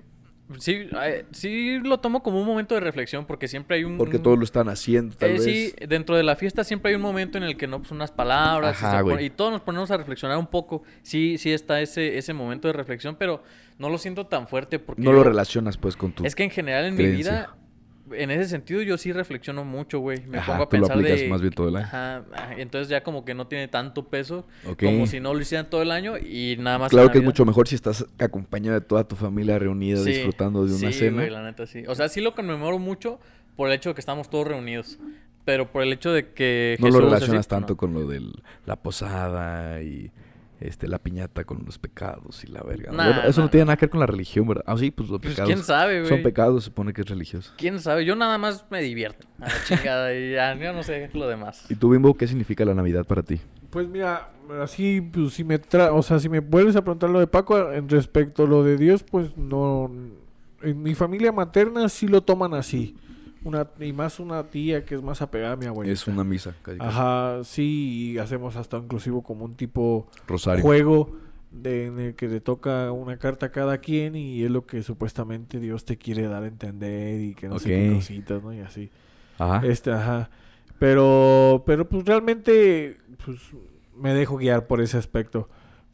Sí, 0.58 0.88
eh, 1.02 1.24
sí 1.32 1.78
lo 1.82 1.98
tomo 1.98 2.22
como 2.22 2.40
un 2.40 2.46
momento 2.46 2.74
de 2.76 2.80
reflexión 2.80 3.26
porque 3.26 3.48
siempre 3.48 3.76
hay 3.78 3.84
un... 3.84 3.98
Porque 3.98 4.18
todos 4.18 4.38
lo 4.38 4.44
están 4.44 4.68
haciendo, 4.68 5.16
tal 5.16 5.30
Eh, 5.30 5.32
vez. 5.34 5.42
sí, 5.44 5.72
dentro 5.88 6.14
de 6.16 6.22
la 6.22 6.36
fiesta 6.36 6.62
siempre 6.62 6.90
hay 6.90 6.94
un 6.96 7.02
momento 7.02 7.36
en 7.36 7.44
el 7.44 7.56
que 7.56 7.66
no, 7.66 7.80
pues 7.80 7.90
unas 7.90 8.12
palabras 8.12 8.80
y 8.80 8.84
Ajá, 8.84 9.02
todos 9.34 9.52
nos 9.52 9.62
ponemos 9.62 9.90
a 9.90 9.96
reflexionar 9.96 10.38
un 10.38 10.46
poco. 10.46 10.82
Sí, 11.02 11.36
sí 11.38 11.52
está 11.52 11.80
ese, 11.80 12.16
ese 12.18 12.32
momento 12.32 12.68
de 12.68 12.74
reflexión, 12.74 13.16
pero 13.16 13.42
no 13.78 13.88
lo 13.90 13.98
siento 13.98 14.26
tan 14.26 14.46
fuerte 14.46 14.78
porque 14.78 15.02
No 15.02 15.12
lo 15.12 15.24
relacionas, 15.24 15.76
pues, 15.78 15.96
con 15.96 16.12
tu... 16.12 16.24
es 16.24 16.34
que 16.36 16.44
en 16.44 16.50
general 16.50 16.84
en 16.86 16.94
mi 16.96 17.06
vida, 17.06 17.56
en 18.12 18.30
ese 18.30 18.48
sentido 18.48 18.82
yo 18.82 18.98
sí 18.98 19.12
reflexiono 19.12 19.64
mucho, 19.64 19.98
güey. 20.00 20.24
Me 20.26 20.38
Ajá, 20.38 20.52
pongo 20.52 20.64
a 20.64 20.68
tú 20.68 20.76
lo 20.76 20.82
pensar 20.82 20.98
aplicas 20.98 21.20
de... 21.20 21.28
más 21.28 21.40
bien 21.40 21.52
todo 21.52 21.68
el 21.68 21.76
año. 21.76 21.86
Ajá, 21.86 22.16
ajá, 22.32 22.54
entonces 22.56 22.88
ya 22.88 23.02
como 23.02 23.24
que 23.24 23.34
no 23.34 23.46
tiene 23.46 23.68
tanto 23.68 24.06
peso 24.06 24.46
como 24.78 25.06
si 25.06 25.20
no 25.20 25.34
lo 25.34 25.40
hicieran 25.40 25.68
todo 25.70 25.82
el 25.82 25.90
año 25.90 26.18
y 26.18 26.56
nada 26.58 26.78
más. 26.78 26.90
Claro 26.90 27.10
que 27.10 27.18
es 27.18 27.24
mucho 27.24 27.44
mejor 27.44 27.68
si 27.68 27.74
estás 27.74 28.06
acompañado 28.18 28.78
de 28.78 28.86
toda 28.86 29.04
tu 29.04 29.16
familia 29.16 29.58
reunida 29.58 29.98
Sí, 30.02 30.10
disfrutando 30.10 30.66
de 30.66 30.74
una 30.74 30.92
sí, 30.92 30.98
cena. 30.98 31.16
güey, 31.18 31.30
la 31.30 31.42
neta 31.42 31.66
sí. 31.66 31.84
O 31.88 31.94
sea, 31.94 32.08
sí 32.08 32.20
lo 32.20 32.34
conmemoro 32.34 32.78
mucho 32.78 33.18
por 33.56 33.68
el 33.68 33.74
hecho 33.74 33.90
de 33.90 33.94
que 33.94 34.00
estamos 34.00 34.30
todos 34.30 34.46
reunidos. 34.48 34.98
Pero 35.44 35.70
por 35.70 35.82
el 35.82 35.92
hecho 35.92 36.12
de 36.12 36.32
que 36.32 36.76
no 36.80 36.86
Jesús 36.86 37.00
lo 37.00 37.06
relacionas 37.08 37.46
tanto 37.46 37.74
no. 37.74 37.76
con 37.76 37.94
lo 37.94 38.06
de 38.06 38.20
la 38.66 38.76
posada 38.76 39.80
y 39.80 40.10
este 40.60 40.88
la 40.88 40.98
piñata 40.98 41.44
con 41.44 41.62
los 41.64 41.78
pecados 41.78 42.42
y 42.44 42.46
la 42.48 42.62
verga. 42.62 42.90
Nah, 42.92 43.04
Bueno, 43.04 43.22
eso 43.28 43.40
nah, 43.40 43.46
no 43.46 43.50
tiene 43.50 43.64
nada 43.66 43.76
que 43.76 43.86
ver 43.86 43.90
con 43.90 44.00
la 44.00 44.06
religión, 44.06 44.46
¿verdad? 44.48 44.64
Ah, 44.66 44.76
sí, 44.78 44.90
pues 44.90 45.08
los 45.08 45.20
Pues 45.20 45.34
pecados. 45.34 45.52
quién 45.52 45.62
sabe, 45.64 45.98
güey. 46.00 46.08
Son 46.08 46.22
pecados, 46.22 46.64
se 46.64 46.70
supone 46.70 46.92
que 46.92 47.02
es 47.02 47.08
religioso. 47.08 47.52
¿Quién 47.56 47.78
sabe? 47.80 48.04
Yo 48.04 48.16
nada 48.16 48.38
más 48.38 48.64
me 48.70 48.80
divierto. 48.80 49.26
A 49.40 49.48
la 49.48 49.64
chingada 49.64 50.14
y 50.14 50.32
ya, 50.32 50.54
yo 50.56 50.72
no 50.72 50.82
sé 50.82 51.10
lo 51.12 51.28
demás. 51.28 51.66
¿Y 51.68 51.74
tú, 51.74 51.90
Bimbo, 51.90 52.14
qué 52.14 52.26
significa 52.26 52.64
la 52.64 52.74
Navidad 52.74 53.04
para 53.06 53.22
ti? 53.22 53.40
Pues 53.70 53.88
mira, 53.88 54.30
así, 54.62 55.00
pues 55.00 55.34
si 55.34 55.44
me 55.44 55.58
tra 55.58 55.92
o 55.92 56.02
sea, 56.02 56.18
si 56.18 56.28
me 56.28 56.40
vuelves 56.40 56.76
a 56.76 56.82
preguntar 56.82 57.10
lo 57.10 57.18
de 57.20 57.26
Paco 57.26 57.72
en 57.72 57.88
respecto 57.88 58.44
a 58.44 58.46
lo 58.46 58.62
de 58.64 58.76
Dios, 58.76 59.02
pues 59.02 59.36
no. 59.36 59.90
En 60.62 60.82
mi 60.82 60.94
familia 60.94 61.32
materna 61.32 61.88
sí 61.90 62.08
lo 62.08 62.22
toman 62.22 62.54
así. 62.54 62.96
Una, 63.46 63.68
y 63.78 63.92
más 63.92 64.18
una 64.18 64.42
tía 64.42 64.84
que 64.84 64.96
es 64.96 65.02
más 65.02 65.22
apegada 65.22 65.52
a 65.52 65.56
mi 65.56 65.66
abuelita. 65.66 65.92
Es 65.92 66.08
una 66.08 66.24
misa, 66.24 66.52
casi. 66.62 66.78
Ajá, 66.80 67.44
sí, 67.44 68.12
y 68.14 68.18
hacemos 68.18 68.56
hasta 68.56 68.76
inclusive 68.76 69.22
como 69.22 69.44
un 69.44 69.54
tipo 69.54 70.08
Rosario. 70.26 70.64
juego 70.64 71.16
de, 71.52 71.86
en 71.86 72.00
el 72.00 72.14
que 72.16 72.26
le 72.26 72.40
toca 72.40 72.90
una 72.90 73.18
carta 73.18 73.46
a 73.46 73.52
cada 73.52 73.78
quien 73.78 74.16
y 74.16 74.42
es 74.42 74.50
lo 74.50 74.66
que 74.66 74.82
supuestamente 74.82 75.60
Dios 75.60 75.84
te 75.84 75.96
quiere 75.96 76.26
dar 76.26 76.42
a 76.42 76.48
entender 76.48 77.20
y 77.20 77.34
que 77.34 77.48
no 77.48 77.60
sé 77.60 77.68
qué 77.68 77.94
cositas, 77.94 78.42
¿no? 78.42 78.52
Y 78.52 78.58
así. 78.58 78.90
Ajá. 79.38 79.64
Este, 79.64 79.92
ajá. 79.92 80.28
Pero, 80.80 81.62
pero 81.64 81.88
pues 81.88 82.04
realmente, 82.04 82.96
pues 83.24 83.38
me 83.96 84.12
dejo 84.12 84.38
guiar 84.38 84.66
por 84.66 84.80
ese 84.80 84.98
aspecto. 84.98 85.48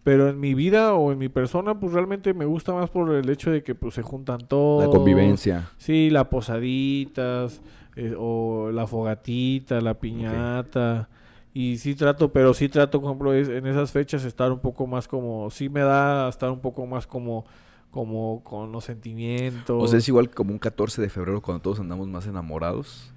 Pero 0.05 0.29
en 0.29 0.41
mi 0.41 0.55
vida 0.55 0.95
o 0.95 1.13
en 1.13 1.19
mi 1.19 1.29
persona, 1.29 1.79
pues 1.79 1.93
realmente 1.93 2.35
me 2.35 2.45
gusta 2.45 2.73
más 2.75 2.91
por 2.91 3.13
el 3.15 3.29
hecho 3.31 3.51
de 3.53 3.63
que 3.63 3.75
pues 3.77 3.95
se 3.95 4.03
juntan 4.03 4.39
todos. 4.49 4.83
La 4.85 4.91
convivencia. 4.91 5.71
Sí, 5.79 6.11
las 6.11 6.27
posaditas, 6.27 7.61
eh, 7.97 8.15
o 8.19 8.71
la 8.73 8.87
fogatita, 8.87 9.81
la 9.81 9.95
piñata. 9.95 11.09
Y 11.55 11.77
sí 11.79 11.95
trato, 11.95 12.33
pero 12.33 12.55
sí 12.55 12.69
trato, 12.69 13.01
por 13.01 13.11
ejemplo, 13.11 13.35
es- 13.35 13.49
en 13.49 13.67
esas 13.67 13.93
fechas 13.93 14.25
estar 14.25 14.51
un 14.51 14.59
poco 14.61 14.87
más 14.87 15.07
como, 15.07 15.51
sí 15.51 15.69
me 15.69 15.81
da 15.81 16.29
estar 16.29 16.51
un 16.51 16.61
poco 16.61 16.87
más 16.87 17.07
como, 17.07 17.45
como 17.91 18.43
con 18.43 18.73
los 18.73 18.85
sentimientos. 18.85 19.83
O 19.83 19.87
sea, 19.87 19.99
es 19.99 20.09
igual 20.09 20.31
como 20.31 20.51
un 20.53 20.59
14 20.59 21.03
de 21.03 21.11
febrero 21.11 21.43
cuando 21.43 21.61
todos 21.63 21.79
andamos 21.79 22.09
más 22.09 22.27
enamorados. 22.27 23.12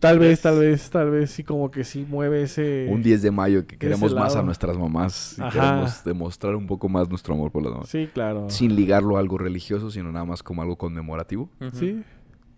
Tal 0.00 0.18
vez, 0.18 0.40
tal 0.40 0.58
vez, 0.60 0.90
tal 0.90 1.10
vez 1.10 1.30
sí 1.30 1.42
como 1.44 1.70
que 1.70 1.82
sí 1.84 2.06
mueve 2.08 2.42
ese... 2.42 2.86
Un 2.90 3.02
10 3.02 3.22
de 3.22 3.30
mayo 3.30 3.66
que 3.66 3.76
queremos 3.76 4.14
más 4.14 4.36
a 4.36 4.42
nuestras 4.42 4.76
mamás 4.78 5.36
y 5.38 5.42
Ajá. 5.42 5.50
queremos 5.50 6.04
demostrar 6.04 6.54
un 6.54 6.66
poco 6.66 6.88
más 6.88 7.08
nuestro 7.08 7.34
amor 7.34 7.50
por 7.50 7.62
las 7.62 7.72
mamás. 7.72 7.88
Sí, 7.88 8.08
claro. 8.12 8.48
Sin 8.48 8.76
ligarlo 8.76 9.16
a 9.16 9.20
algo 9.20 9.38
religioso, 9.38 9.90
sino 9.90 10.12
nada 10.12 10.24
más 10.24 10.42
como 10.42 10.62
algo 10.62 10.76
conmemorativo. 10.76 11.50
Sí. 11.72 12.02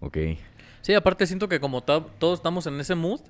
Ok. 0.00 0.18
Sí, 0.82 0.94
aparte 0.94 1.26
siento 1.26 1.48
que 1.48 1.60
como 1.60 1.82
to- 1.82 2.06
todos 2.18 2.38
estamos 2.38 2.66
en 2.66 2.78
ese 2.80 2.94
mood, 2.94 3.20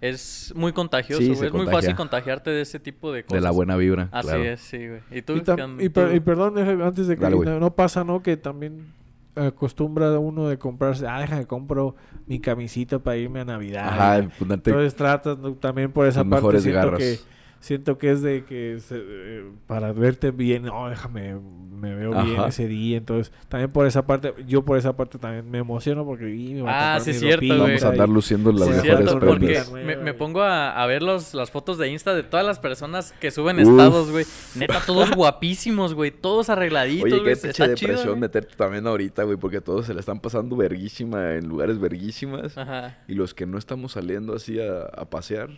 es 0.00 0.52
muy 0.56 0.72
contagioso, 0.72 1.22
Sí, 1.22 1.30
Es 1.30 1.52
muy 1.52 1.66
fácil 1.66 1.94
contagiarte 1.94 2.50
de 2.50 2.62
ese 2.62 2.80
tipo 2.80 3.12
de 3.12 3.22
cosas. 3.24 3.34
De 3.36 3.40
la 3.40 3.50
buena 3.52 3.76
vibra. 3.76 4.08
Así 4.10 4.26
claro. 4.28 4.42
es, 4.44 4.60
sí, 4.60 4.88
güey. 4.88 5.00
¿Y 5.12 5.22
tú? 5.22 5.34
Y, 5.34 5.84
y 5.84 5.88
per- 5.88 6.14
y 6.16 6.20
perdón, 6.20 6.54
deja- 6.54 6.72
antes 6.86 7.06
de 7.06 7.16
que 7.16 7.22
Dale, 7.22 7.36
güey. 7.36 7.48
no, 7.48 7.60
no 7.60 7.74
pasa, 7.74 8.02
¿no? 8.02 8.22
Que 8.22 8.36
también 8.36 8.92
acostumbra 9.34 10.18
uno 10.18 10.48
de 10.48 10.58
comprarse, 10.58 11.06
ah, 11.06 11.20
déjame 11.20 11.46
compro 11.46 11.94
mi 12.26 12.38
camisita 12.40 12.98
para 12.98 13.16
irme 13.16 13.40
a 13.40 13.44
Navidad. 13.44 13.88
Ajá, 13.88 14.18
Entonces 14.18 14.94
tratas 14.94 15.38
también 15.60 15.92
por 15.92 16.06
esa 16.06 16.24
parte 16.24 16.60
siento 16.60 16.80
garras. 16.80 16.98
que 16.98 17.18
siento 17.62 17.96
que 17.96 18.10
es 18.12 18.20
de 18.22 18.44
que 18.44 18.78
se- 18.80 19.00
eh, 19.00 19.44
para 19.66 19.92
verte 19.92 20.30
bien, 20.30 20.64
no, 20.64 20.88
déjame 20.90 21.36
me 21.82 21.96
veo 21.96 22.10
bien 22.22 22.38
Ajá. 22.38 22.46
ese 22.46 22.68
día, 22.68 22.96
entonces 22.96 23.32
también 23.48 23.72
por 23.72 23.88
esa 23.88 24.06
parte 24.06 24.32
yo 24.46 24.64
por 24.64 24.78
esa 24.78 24.96
parte 24.96 25.18
también 25.18 25.50
me 25.50 25.58
emociono 25.58 26.04
porque 26.04 26.30
y, 26.32 26.54
me 26.54 26.60
voy 26.62 26.70
a 26.70 26.94
Ah, 26.94 26.94
comprar 26.98 27.14
sí, 27.14 27.18
cierto. 27.20 27.58
Vamos 27.58 27.82
a 27.82 27.88
andar 27.88 28.08
luciendo 28.08 28.52
las 28.52 28.60
Sí, 28.68 28.74
Sí, 28.74 28.78
es 28.78 28.84
mejores 28.84 29.08
cierto, 29.10 29.18
prendas. 29.36 29.68
porque 29.68 29.84
me, 29.84 29.96
me 29.96 30.14
pongo 30.14 30.42
a, 30.42 30.80
a 30.80 30.86
ver 30.86 31.02
los, 31.02 31.34
las 31.34 31.50
fotos 31.50 31.78
de 31.78 31.88
Insta 31.90 32.14
de 32.14 32.22
todas 32.22 32.46
las 32.46 32.60
personas 32.60 33.10
que 33.18 33.32
suben 33.32 33.58
Uf. 33.58 33.68
estados, 33.68 34.12
güey. 34.12 34.24
Neta, 34.54 34.80
todos 34.86 35.10
guapísimos, 35.10 35.94
güey. 35.94 36.12
Todos 36.12 36.50
arregladitos, 36.50 37.04
Oye, 37.12 37.18
güey. 37.20 37.34
qué 37.34 37.40
pinche 37.40 37.48
Está 37.50 37.74
chido, 37.74 37.88
depresión 37.88 38.08
güey. 38.10 38.20
meterte 38.20 38.54
también 38.54 38.86
ahorita, 38.86 39.24
güey, 39.24 39.36
porque 39.36 39.60
todos 39.60 39.86
se 39.86 39.92
la 39.94 39.98
están 39.98 40.20
pasando 40.20 40.54
verguísima 40.54 41.34
en 41.34 41.48
lugares 41.48 41.80
verguísimas. 41.80 42.56
Ajá. 42.56 42.98
Y 43.08 43.14
los 43.14 43.34
que 43.34 43.44
no 43.44 43.58
estamos 43.58 43.90
saliendo 43.90 44.36
así 44.36 44.60
a, 44.60 44.82
a 44.84 45.10
pasear, 45.10 45.50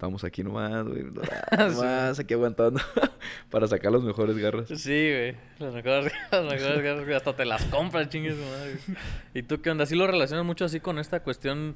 estamos 0.00 0.24
aquí 0.24 0.42
nomás, 0.42 0.86
güey. 0.88 1.02
Sí. 1.50 1.56
Nomás 1.58 2.18
aquí 2.18 2.32
aguantando 2.32 2.80
para 3.50 3.66
sacar 3.68 3.92
las 3.92 4.02
mejores 4.02 4.34
garras. 4.38 4.66
Sí, 4.68 4.88
güey. 5.10 5.36
Las 5.58 5.74
mejores, 5.74 6.10
las 6.32 6.42
mejores 6.44 6.82
garras, 6.82 7.04
güey. 7.04 7.14
Hasta 7.16 7.36
te 7.36 7.44
las 7.44 7.64
compras, 7.66 8.08
chingue 8.08 8.30
su 8.32 8.38
madre. 8.40 8.78
güey. 8.86 8.98
¿Y 9.34 9.42
tú 9.42 9.60
qué 9.60 9.70
onda? 9.70 9.84
¿Sí 9.84 9.94
lo 9.96 10.06
relacionas 10.06 10.46
mucho 10.46 10.64
así 10.64 10.80
con 10.80 10.98
esta 10.98 11.22
cuestión 11.22 11.74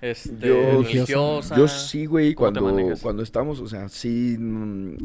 este, 0.00 0.48
Yo- 0.48 0.82
religiosa? 0.82 1.54
Yo 1.54 1.68
sí, 1.68 2.06
güey, 2.06 2.32
¿Cómo 2.34 2.50
te 2.54 2.60
cuando, 2.60 2.94
cuando 3.02 3.22
estamos, 3.22 3.60
o 3.60 3.66
sea, 3.68 3.90
sí, 3.90 4.36
mm, 4.38 4.96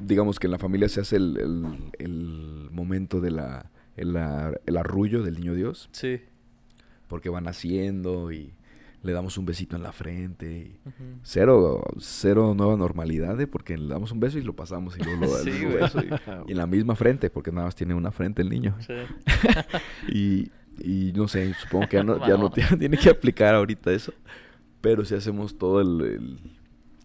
digamos 0.00 0.40
que 0.40 0.48
en 0.48 0.50
la 0.50 0.58
familia 0.58 0.88
se 0.88 1.02
hace 1.02 1.16
el, 1.16 1.36
el- 1.38 1.92
el 2.00 2.68
momento 2.72 3.20
de 3.20 3.30
la, 3.30 3.70
el, 3.96 4.16
el 4.66 4.76
arrullo 4.76 5.22
del 5.22 5.34
niño 5.38 5.54
Dios, 5.54 5.88
Sí. 5.92 6.20
porque 7.06 7.28
van 7.28 7.46
haciendo 7.46 8.32
y 8.32 8.52
le 9.02 9.12
damos 9.12 9.38
un 9.38 9.46
besito 9.46 9.76
en 9.76 9.82
la 9.82 9.92
frente 9.92 10.50
y 10.50 10.90
cero, 11.22 11.82
cero 11.98 12.54
nueva 12.56 12.76
normalidad, 12.76 13.40
¿eh? 13.40 13.46
porque 13.46 13.76
le 13.78 13.86
damos 13.88 14.10
un 14.10 14.18
beso 14.20 14.38
y 14.38 14.42
lo 14.42 14.54
pasamos 14.56 14.96
y 14.98 15.02
luego 15.04 15.26
lo, 15.26 15.28
Sí, 15.44 15.64
beso 15.64 16.00
y, 16.02 16.08
y 16.48 16.52
en 16.52 16.56
la 16.56 16.66
misma 16.66 16.96
frente, 16.96 17.30
porque 17.30 17.52
nada 17.52 17.66
más 17.66 17.74
tiene 17.76 17.94
una 17.94 18.10
frente 18.10 18.42
el 18.42 18.48
niño. 18.48 18.74
Sí. 18.80 18.94
Y, 20.08 20.50
y 20.78 21.12
no 21.14 21.28
sé, 21.28 21.54
supongo 21.54 21.88
que 21.88 21.96
ya 21.96 22.02
no, 22.02 22.26
ya 22.26 22.36
no 22.36 22.50
tiene, 22.78 22.96
que 22.98 23.08
aplicar 23.10 23.54
ahorita 23.54 23.92
eso. 23.92 24.12
Pero 24.80 25.04
si 25.04 25.14
hacemos 25.14 25.56
todo 25.56 25.80
el, 25.80 26.38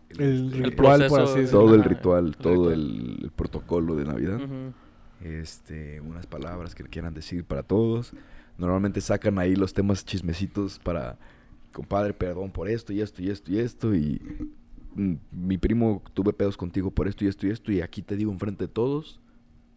el, 0.10 0.20
el 0.20 0.52
ritual 0.52 1.08
por 1.08 1.20
proceso 1.20 1.24
así 1.24 1.36
de- 1.36 1.42
decirlo. 1.42 1.60
todo 1.66 1.76
el 1.76 1.84
ritual, 1.84 2.26
el 2.28 2.38
todo 2.38 2.54
ritual. 2.70 2.74
el, 2.74 3.20
el 3.24 3.32
protocolo 3.32 3.96
de 3.96 4.06
Navidad. 4.06 4.39
Este, 5.22 6.02
unas 6.02 6.26
palabras 6.26 6.74
que 6.76 6.84
quieran 6.84 7.14
decir 7.14 7.44
para 7.46 7.64
todos. 7.64 8.14
Normalmente 8.58 9.02
sacan 9.02 9.39
ahí 9.39 9.56
los 9.56 9.74
temas 9.74 10.04
chismecitos 10.06 10.80
para, 10.80 11.18
compadre, 11.72 12.13
perdón 12.13 12.51
por 12.51 12.69
esto 12.69 12.93
y 12.93 13.01
esto 13.01 13.22
y 13.22 13.30
esto 13.30 13.51
y 13.51 13.59
esto. 13.59 13.95
Y, 13.95 14.22
mm, 14.95 15.13
mi 15.32 15.57
primo 15.57 16.01
tuve 16.13 16.34
pedos 16.34 16.57
contigo 16.57 16.91
por 16.91 17.07
esto 17.07 17.26
y 17.26 17.28
esto 17.28 17.47
y 17.47 17.51
esto, 17.51 17.72
y 17.72 17.82
aquí 17.82 18.01
te 18.01 18.15
digo 18.15 18.32
enfrente 18.32 18.65
de 18.65 18.74
todos 18.74 19.19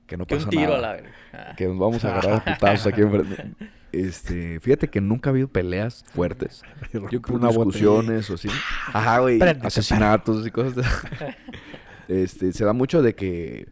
que 0.07 0.16
no 0.18 0.26
Que 0.26 0.34
pasa 0.36 0.47
un 0.47 0.51
tiro 0.51 0.62
nada. 0.62 0.76
a 0.76 0.80
la 0.80 0.92
verga. 0.92 1.11
Ah. 1.32 1.55
Que 1.57 1.66
nos 1.66 1.78
vamos 1.78 2.05
a 2.05 2.09
agarrar 2.11 2.42
a 2.47 2.55
putazos 2.55 2.86
aquí 2.86 3.01
enfrente. 3.03 3.45
Este, 3.95 4.59
fíjate 4.59 4.88
que 4.88 5.01
nunca 5.01 5.30
ha 5.30 5.32
habido 5.32 5.47
peleas 5.47 6.05
fuertes. 6.12 6.64
Yo 7.12 7.22
creo 7.22 7.36
Una 7.38 7.47
discusiones 7.51 8.28
o 8.28 8.34
así. 8.34 8.49
Ajá, 8.92 9.20
güey. 9.20 9.38
Asesinatos 9.62 10.45
y 10.45 10.51
cosas. 10.51 10.74
de- 10.74 11.32
este, 12.22 12.53
se 12.53 12.64
da 12.64 12.72
mucho 12.72 13.03
de 13.03 13.14
que 13.14 13.68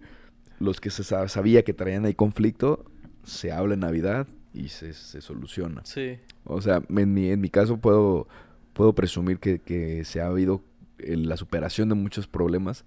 los 0.60 0.80
que 0.80 0.90
se 0.90 1.02
sa- 1.02 1.26
sabía 1.26 1.64
que 1.64 1.74
traían 1.74 2.04
ahí 2.04 2.14
conflicto, 2.14 2.84
se 3.24 3.50
habla 3.50 3.74
en 3.74 3.80
Navidad 3.80 4.28
y 4.54 4.68
se, 4.68 4.92
se 4.92 5.20
soluciona. 5.20 5.82
Sí. 5.84 6.18
O 6.44 6.60
sea, 6.60 6.82
en 6.88 7.14
mi, 7.14 7.30
en 7.30 7.40
mi 7.40 7.48
caso 7.48 7.76
puedo, 7.78 8.26
puedo 8.72 8.92
presumir 8.94 9.38
que, 9.38 9.58
que 9.58 10.04
se 10.04 10.20
ha 10.20 10.26
habido 10.26 10.62
eh, 10.98 11.16
la 11.16 11.36
superación 11.36 11.88
de 11.88 11.94
muchos 11.94 12.26
problemas 12.26 12.84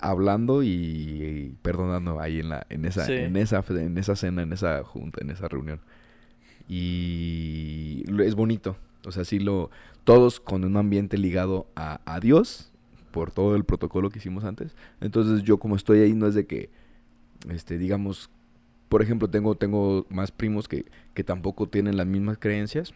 hablando 0.00 0.62
y, 0.62 0.68
y 0.68 1.56
perdonando 1.62 2.20
ahí 2.20 2.40
en 2.40 2.48
la 2.50 2.66
en 2.68 2.84
esa 2.84 3.06
Sí. 3.06 3.12
en 3.12 3.36
esa 3.36 3.64
en 3.68 3.96
esa 3.98 4.16
cena, 4.16 4.42
en 4.42 4.52
esa 4.52 4.82
junta, 4.84 5.20
en 5.22 5.30
esa 5.30 5.48
reunión. 5.48 5.80
Y 6.68 8.04
es 8.22 8.34
bonito, 8.34 8.76
o 9.06 9.12
sea, 9.12 9.24
sí 9.24 9.38
lo 9.38 9.70
todos 10.04 10.40
con 10.40 10.64
un 10.64 10.76
ambiente 10.76 11.16
ligado 11.18 11.66
a, 11.76 12.00
a 12.04 12.20
Dios 12.20 12.72
por 13.10 13.30
todo 13.30 13.54
el 13.54 13.64
protocolo 13.64 14.10
que 14.10 14.18
hicimos 14.18 14.44
antes. 14.44 14.74
Entonces, 15.00 15.42
yo 15.44 15.58
como 15.58 15.76
estoy 15.76 16.00
ahí 16.00 16.14
no 16.14 16.26
es 16.26 16.34
de 16.34 16.46
que 16.46 16.70
este 17.48 17.78
digamos 17.78 18.30
por 18.94 19.02
ejemplo, 19.02 19.28
tengo, 19.28 19.56
tengo 19.56 20.06
más 20.08 20.30
primos 20.30 20.68
que, 20.68 20.84
que 21.14 21.24
tampoco 21.24 21.68
tienen 21.68 21.96
las 21.96 22.06
mismas 22.06 22.38
creencias, 22.38 22.94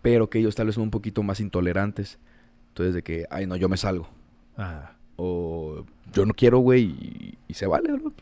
pero 0.00 0.30
que 0.30 0.38
ellos 0.38 0.54
tal 0.54 0.66
vez 0.66 0.76
son 0.76 0.84
un 0.84 0.90
poquito 0.92 1.24
más 1.24 1.40
intolerantes. 1.40 2.20
Entonces, 2.68 2.94
de 2.94 3.02
que, 3.02 3.26
ay, 3.28 3.48
no, 3.48 3.56
yo 3.56 3.68
me 3.68 3.78
salgo. 3.78 4.08
Ah. 4.56 4.92
O 5.16 5.84
yo 6.12 6.24
no 6.24 6.34
quiero, 6.34 6.58
güey, 6.58 6.84
y, 6.84 7.38
y 7.48 7.54
se 7.54 7.66
vale, 7.66 7.88
¿no? 7.98 8.12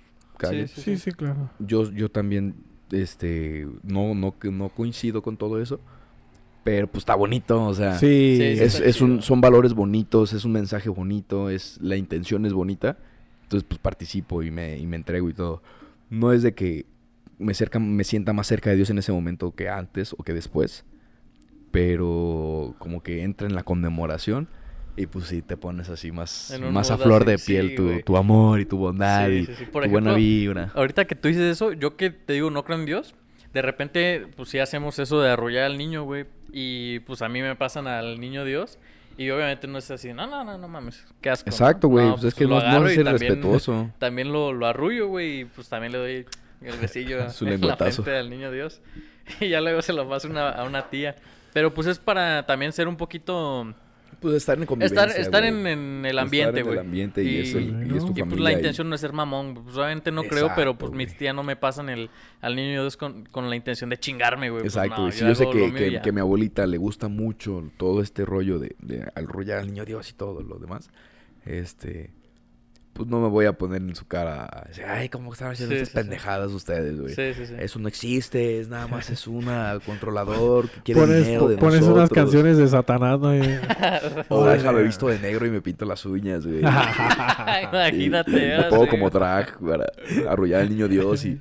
Sí, 0.48 0.66
sí, 0.66 0.80
Sí, 0.80 0.96
sí, 0.96 1.12
claro. 1.12 1.50
Yo, 1.58 1.92
yo 1.92 2.10
también, 2.10 2.54
este, 2.90 3.68
no, 3.82 4.14
no, 4.14 4.38
que 4.38 4.50
no 4.50 4.70
coincido 4.70 5.20
con 5.20 5.36
todo 5.36 5.60
eso, 5.60 5.80
pero 6.62 6.86
pues 6.86 7.02
está 7.02 7.14
bonito, 7.14 7.62
o 7.62 7.74
sea. 7.74 7.98
Sí. 7.98 8.38
Es, 8.40 8.80
es 8.80 9.02
un, 9.02 9.20
son 9.20 9.42
valores 9.42 9.74
bonitos, 9.74 10.32
es 10.32 10.46
un 10.46 10.52
mensaje 10.52 10.88
bonito, 10.88 11.50
es 11.50 11.78
la 11.82 11.96
intención 11.96 12.46
es 12.46 12.54
bonita. 12.54 12.96
Entonces, 13.42 13.66
pues 13.68 13.78
participo 13.80 14.42
y 14.42 14.50
me, 14.50 14.78
y 14.78 14.86
me 14.86 14.96
entrego 14.96 15.28
y 15.28 15.34
todo. 15.34 15.60
No 16.10 16.32
es 16.32 16.42
de 16.42 16.54
que 16.54 16.86
me, 17.38 17.54
cerca, 17.54 17.78
me 17.78 18.04
sienta 18.04 18.32
más 18.32 18.46
cerca 18.46 18.70
de 18.70 18.76
Dios 18.76 18.90
en 18.90 18.98
ese 18.98 19.12
momento 19.12 19.54
que 19.54 19.68
antes 19.68 20.14
o 20.14 20.22
que 20.22 20.32
después. 20.32 20.84
Pero 21.70 22.74
como 22.78 23.02
que 23.02 23.22
entra 23.22 23.48
en 23.48 23.54
la 23.54 23.64
conmemoración 23.64 24.48
y 24.96 25.06
pues 25.06 25.26
sí 25.26 25.42
te 25.42 25.56
pones 25.56 25.88
así 25.88 26.12
más, 26.12 26.56
más 26.70 26.90
a 26.90 26.98
flor 26.98 27.24
de 27.24 27.36
piel 27.36 27.70
sí, 27.70 27.74
tu, 27.74 28.00
tu 28.02 28.16
amor 28.16 28.60
y 28.60 28.64
tu 28.64 28.78
bondad 28.78 29.26
Sí, 29.26 29.32
y 29.32 29.46
sí. 29.46 29.64
Por 29.66 29.84
tu 29.84 29.90
buena 29.90 30.10
ejemplo, 30.10 30.14
vibra. 30.14 30.70
Ahorita 30.74 31.04
que 31.06 31.16
tú 31.16 31.28
dices 31.28 31.42
eso, 31.42 31.72
yo 31.72 31.96
que 31.96 32.10
te 32.10 32.34
digo, 32.34 32.50
no 32.50 32.64
creo 32.64 32.78
en 32.78 32.86
Dios. 32.86 33.14
De 33.52 33.62
repente, 33.62 34.26
pues 34.36 34.48
sí 34.48 34.58
hacemos 34.58 34.98
eso 34.98 35.20
de 35.20 35.30
arrullar 35.30 35.64
al 35.64 35.78
niño, 35.78 36.04
güey. 36.04 36.26
Y 36.52 37.00
pues 37.00 37.22
a 37.22 37.28
mí 37.28 37.42
me 37.42 37.56
pasan 37.56 37.86
al 37.86 38.20
niño 38.20 38.44
Dios. 38.44 38.78
Y 39.16 39.30
obviamente 39.30 39.66
no 39.68 39.78
es 39.78 39.90
así, 39.90 40.12
no, 40.12 40.26
no, 40.26 40.42
no, 40.44 40.58
no 40.58 40.66
mames. 40.68 41.04
Qué 41.20 41.30
asco. 41.30 41.48
Exacto, 41.48 41.88
güey. 41.88 42.10
pues 42.10 42.24
es 42.24 42.34
que 42.34 42.44
lo 42.46 42.60
no, 42.60 42.80
no 42.80 42.86
es 42.88 42.96
también- 42.96 43.06
respetuoso. 43.18 43.90
También 43.98 44.32
lo, 44.32 44.52
lo 44.52 44.66
arrullo, 44.66 45.08
güey. 45.08 45.40
Y 45.40 45.44
pues 45.44 45.68
también 45.68 45.92
le 45.92 45.98
doy 45.98 46.26
el 46.62 46.78
besillo 46.78 47.28
Su 47.30 47.46
en 47.46 47.60
la 47.66 47.76
frente 47.76 48.16
al 48.16 48.28
niño 48.30 48.50
Dios. 48.50 48.80
Y 49.40 49.48
ya 49.48 49.60
luego 49.60 49.82
se 49.82 49.92
lo 49.92 50.08
paso 50.08 50.28
una- 50.28 50.50
a 50.50 50.64
una 50.64 50.88
tía. 50.90 51.14
Pero 51.52 51.72
pues 51.72 51.86
es 51.86 51.98
para 51.98 52.44
también 52.46 52.72
ser 52.72 52.88
un 52.88 52.96
poquito... 52.96 53.72
Pues 54.20 54.34
estar 54.36 54.58
en 54.58 54.66
convivencia, 54.66 55.04
Estar, 55.04 55.20
estar 55.20 55.44
en, 55.44 55.66
en 55.66 55.98
el 56.06 56.06
Estar 56.12 56.24
ambiente, 56.24 56.60
en 56.60 56.66
güey. 56.66 56.78
el 56.78 56.84
ambiente 56.84 57.22
y, 57.24 57.38
es, 57.40 57.54
el- 57.54 57.64
y 57.92 57.96
es 57.96 58.04
tu 58.04 58.12
y, 58.12 58.20
familia. 58.20 58.26
pues 58.26 58.40
la 58.40 58.52
y- 58.52 58.54
intención 58.54 58.88
no 58.88 58.94
es 58.94 59.00
ser 59.00 59.12
mamón. 59.12 59.54
Pues 59.64 59.76
obviamente 59.76 60.10
no 60.12 60.22
creo, 60.24 60.48
pero 60.56 60.70
Exacto, 60.72 60.78
pues 60.78 60.92
mis 60.92 61.16
tías 61.16 61.34
no 61.34 61.42
me 61.42 61.56
pasan 61.56 61.88
el, 61.88 62.10
al 62.40 62.56
niño 62.56 62.82
Dios 62.82 62.96
con, 62.96 63.24
con 63.26 63.48
la 63.50 63.56
intención 63.56 63.90
de 63.90 63.98
chingarme, 63.98 64.50
güey. 64.50 64.62
Pues, 64.62 64.74
Exacto, 64.76 65.02
no, 65.02 65.08
y 65.08 65.12
sí, 65.12 65.20
yo 65.26 65.34
sé 65.34 65.48
que, 65.50 65.72
que, 65.74 65.88
y 65.88 66.00
que 66.00 66.12
mi 66.12 66.20
abuelita 66.20 66.66
le 66.66 66.76
gusta 66.78 67.08
mucho 67.08 67.62
todo 67.76 68.00
este 68.02 68.24
rollo 68.24 68.58
de, 68.58 68.76
de 68.80 69.06
arrollar 69.14 69.58
al 69.58 69.66
niño 69.68 69.84
Dios 69.84 70.10
y 70.10 70.14
todo 70.14 70.42
lo 70.42 70.58
demás. 70.58 70.90
Este, 71.44 72.10
pues 72.94 73.08
no 73.08 73.20
me 73.20 73.28
voy 73.28 73.44
a 73.46 73.52
poner 73.52 73.82
en 73.82 73.94
su 73.94 74.06
cara 74.06 74.66
ay, 74.88 75.08
¿cómo 75.10 75.32
están 75.32 75.50
haciendo 75.50 75.74
Sí, 75.74 75.82
estas 75.82 75.88
sí, 75.88 75.98
sí. 75.98 76.08
pendejadas 76.10 76.52
ustedes, 76.52 76.98
güey? 77.00 77.14
Sí, 77.14 77.34
sí, 77.34 77.46
sí. 77.46 77.54
Eso 77.58 77.78
no 77.80 77.88
existe, 77.88 78.60
es 78.60 78.68
nada 78.68 78.86
más 78.86 79.10
es 79.10 79.26
una 79.26 79.78
controlador 79.84 80.70
que 80.70 80.80
quiere 80.82 81.00
Pones, 81.02 81.26
dinero 81.26 81.48
de 81.48 81.56
pones 81.58 81.80
nosotros. 81.80 81.98
unas 81.98 82.10
canciones 82.10 82.56
de 82.56 82.68
Satanás, 82.68 83.18
¿no? 83.20 83.36
Y- 83.36 83.42
O 84.28 84.46
déjame 84.46 84.82
visto 84.84 85.08
de 85.08 85.18
negro 85.18 85.44
y 85.44 85.50
me 85.50 85.60
pinto 85.60 85.84
las 85.84 86.06
uñas, 86.06 86.46
güey. 86.46 86.60
Imagínate. 87.64 88.30
Y 88.30 88.34
me 88.34 88.54
ahora 88.54 88.68
pongo 88.70 88.84
sí. 88.84 88.90
como 88.90 89.10
drag 89.10 89.58
para 89.58 89.84
arrollar 90.28 90.62
al 90.62 90.70
niño 90.70 90.88
Dios 90.88 91.24
y 91.24 91.40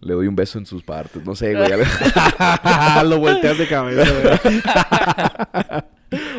le 0.00 0.14
doy 0.14 0.26
un 0.26 0.36
beso 0.36 0.58
en 0.58 0.66
sus 0.66 0.82
partes. 0.82 1.24
No 1.24 1.34
sé, 1.34 1.54
güey. 1.54 1.70
Lo 3.04 3.18
volteas 3.18 3.56
de 3.58 3.66
cabeza, 3.68 4.04
güey. 4.42 4.62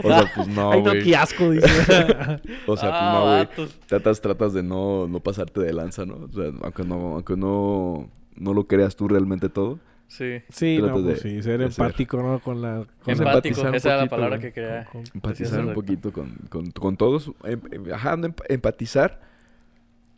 O 0.04 0.08
sea, 0.08 0.32
pues 0.36 0.48
no, 0.48 0.72
Ay, 0.72 0.82
no, 0.82 0.92
güey. 0.92 1.04
qué 1.04 1.16
asco, 1.16 1.50
dice. 1.52 1.68
O 2.68 2.78
sea, 2.78 2.90
pues 2.90 3.02
Ah, 3.02 3.46
no, 3.56 3.64
güey. 3.66 3.70
Tratas, 3.88 4.22
tratas 4.22 4.54
de 4.54 4.64
no, 4.64 5.08
no 5.08 5.20
pasarte 5.20 5.62
de 5.62 5.74
lanza, 5.74 6.06
¿no? 6.06 6.16
O 6.16 6.32
sea, 6.32 6.52
aunque 6.62 6.84
no, 6.84 7.16
aunque 7.16 7.36
no, 7.38 8.10
no 8.36 8.54
lo 8.54 8.68
creas 8.68 8.96
tú 8.96 9.08
realmente 9.08 9.50
todo. 9.50 9.80
Sí. 10.08 10.42
Sí, 10.50 10.80
no, 10.82 10.92
pues 10.94 11.06
de- 11.06 11.16
sí, 11.18 11.44
ser 11.44 11.62
empático, 11.62 12.18
¿no? 12.24 12.40
Con 12.40 12.62
la... 12.64 12.84
Con 13.04 13.14
Empático. 13.14 13.62
Esa 13.68 13.90
era 13.90 13.98
la 13.98 14.04
poquito, 14.04 14.10
palabra 14.16 14.38
güey. 14.38 14.48
que 14.50 14.54
quería. 14.54 14.86
Con- 14.86 15.04
con- 15.04 15.12
Empatizar 15.14 15.66
un 15.66 15.74
poquito 15.76 16.12
con, 16.12 16.36
con, 16.50 16.72
con 16.72 16.98
todos. 16.98 17.32
Em- 17.44 17.62
em- 17.72 17.94
ajá, 17.94 18.18
empatizar. 18.48 19.22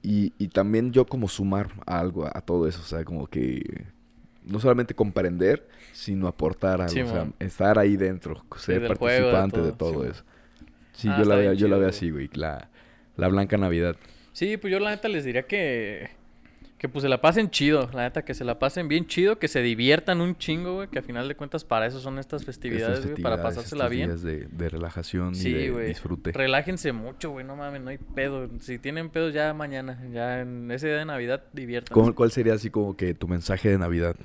Y, 0.01 0.33
y 0.39 0.47
también 0.47 0.91
yo 0.93 1.05
como 1.05 1.27
sumar 1.27 1.71
a 1.85 1.99
algo 1.99 2.25
a, 2.25 2.31
a 2.33 2.41
todo 2.41 2.67
eso. 2.67 2.79
O 2.81 2.85
sea, 2.85 3.03
como 3.03 3.27
que 3.27 3.85
no 4.51 4.59
solamente 4.59 4.93
comprender, 4.93 5.67
sino 5.93 6.27
aportar 6.27 6.81
algo. 6.81 6.93
Sí, 6.93 7.01
o 7.01 7.07
sea, 7.07 7.27
estar 7.39 7.79
ahí 7.79 7.95
dentro, 7.97 8.43
ser 8.57 8.81
del 8.81 8.95
juego, 8.95 9.27
de 9.27 9.31
participante 9.31 9.61
de 9.61 9.71
todo, 9.71 10.03
sí, 10.03 10.09
eso. 10.11 10.23
Sí, 10.93 11.07
Ah, 11.09 11.17
yo, 11.19 11.25
la 11.25 11.35
veo, 11.35 11.53
yo 11.53 11.67
la 11.67 11.77
veo 11.77 11.89
así, 11.89 12.11
güey. 12.11 12.29
La, 12.33 12.69
la 13.15 13.27
blanca 13.27 13.57
Navidad. 13.57 13.95
Sí, 14.33 14.57
pues 14.57 14.71
yo 14.71 14.79
la 14.79 14.91
neta 14.91 15.07
les 15.07 15.23
diría 15.25 15.43
que. 15.43 16.09
Que 16.77 16.89
pues 16.89 17.03
se 17.03 17.09
la 17.09 17.21
pasen 17.21 17.51
chido. 17.51 17.89
La 17.93 18.03
neta, 18.03 18.23
que 18.25 18.33
se 18.33 18.43
la 18.43 18.57
pasen 18.57 18.87
bien 18.87 19.05
chido. 19.05 19.37
Que 19.37 19.47
se 19.47 19.61
diviertan 19.61 20.19
un 20.19 20.35
chingo, 20.35 20.75
güey. 20.75 20.87
Que 20.87 20.97
a 20.97 21.01
final 21.03 21.27
de 21.27 21.35
cuentas 21.35 21.63
para 21.63 21.85
eso 21.85 21.99
son 21.99 22.17
estas 22.17 22.43
festividades, 22.43 22.97
Estas 22.99 23.11
güey. 23.11 23.21
Para 23.23 23.41
pasársela 23.41 23.87
bien. 23.87 24.09
días 24.09 24.23
de, 24.23 24.47
de 24.47 24.69
relajación 24.69 25.33
y 25.33 25.35
Sí, 25.35 25.53
de 25.53 25.69
güey. 25.69 25.87
disfrute. 25.89 26.31
Relájense 26.31 26.91
mucho, 26.91 27.29
güey. 27.31 27.45
No 27.45 27.55
mames, 27.55 27.81
no 27.81 27.91
hay 27.91 27.99
pedo. 27.99 28.49
Si 28.61 28.79
tienen 28.79 29.09
pedos 29.11 29.31
ya 29.33 29.53
mañana. 29.53 30.01
Ya 30.11 30.41
en 30.41 30.71
ese 30.71 30.87
día 30.87 30.97
de 30.97 31.05
Navidad 31.05 31.43
diviértanse. 31.53 31.93
¿Cuál, 31.93 32.15
cuál 32.15 32.31
sería 32.31 32.55
así 32.55 32.69
como 32.71 32.97
que 32.97 33.13
tu 33.13 33.27
mensaje 33.27 33.69
de 33.69 33.77
Navidad? 33.77 34.15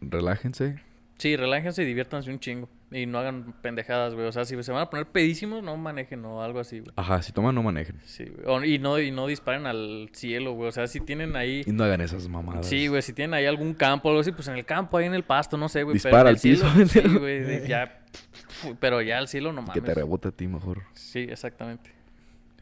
Relájense. 0.00 0.80
Sí, 1.18 1.36
relájense 1.36 1.82
y 1.82 1.86
diviértanse 1.86 2.30
un 2.30 2.38
chingo. 2.38 2.68
Y 2.92 3.04
no 3.06 3.18
hagan 3.18 3.52
pendejadas, 3.60 4.14
güey. 4.14 4.26
O 4.26 4.32
sea, 4.32 4.44
si 4.44 4.60
se 4.62 4.72
van 4.72 4.82
a 4.82 4.88
poner 4.88 5.06
pedísimos, 5.06 5.62
no 5.62 5.76
manejen 5.76 6.24
o 6.24 6.42
algo 6.42 6.60
así, 6.60 6.78
güey. 6.78 6.92
Ajá, 6.96 7.20
si 7.22 7.32
toman, 7.32 7.54
no 7.54 7.62
manejen. 7.62 8.00
Sí, 8.04 8.24
güey. 8.24 8.46
O- 8.46 8.64
y, 8.64 8.78
no, 8.78 8.98
y 9.00 9.10
no 9.10 9.26
disparen 9.26 9.66
al 9.66 10.08
cielo, 10.12 10.52
güey. 10.52 10.68
O 10.68 10.72
sea, 10.72 10.86
si 10.86 11.00
tienen 11.00 11.34
ahí... 11.36 11.64
Y 11.66 11.72
no 11.72 11.84
hagan 11.84 12.00
esas 12.00 12.28
mamadas. 12.28 12.66
Sí, 12.66 12.86
güey, 12.86 13.02
si 13.02 13.12
tienen 13.12 13.34
ahí 13.34 13.46
algún 13.46 13.74
campo 13.74 14.08
o 14.08 14.10
algo 14.12 14.20
así, 14.20 14.30
pues 14.32 14.46
en 14.48 14.54
el 14.56 14.64
campo, 14.64 14.96
ahí 14.96 15.06
en 15.06 15.14
el 15.14 15.24
pasto, 15.24 15.58
no 15.58 15.68
sé, 15.68 15.82
güey. 15.82 15.94
Dispara 15.94 16.16
pero 16.16 16.22
en 16.22 16.28
al 16.28 16.34
el 16.34 16.38
cielo, 16.40 16.64
piso. 16.74 16.86
Sí, 17.02 17.18
güey, 17.18 17.66
ya... 17.68 18.00
Pero 18.80 19.02
ya 19.02 19.18
al 19.18 19.28
cielo 19.28 19.52
no 19.52 19.62
Que 19.62 19.66
mames. 19.80 19.84
te 19.84 19.94
rebote 19.94 20.28
a 20.28 20.30
ti 20.30 20.46
mejor. 20.46 20.82
Sí, 20.94 21.26
exactamente. 21.28 21.90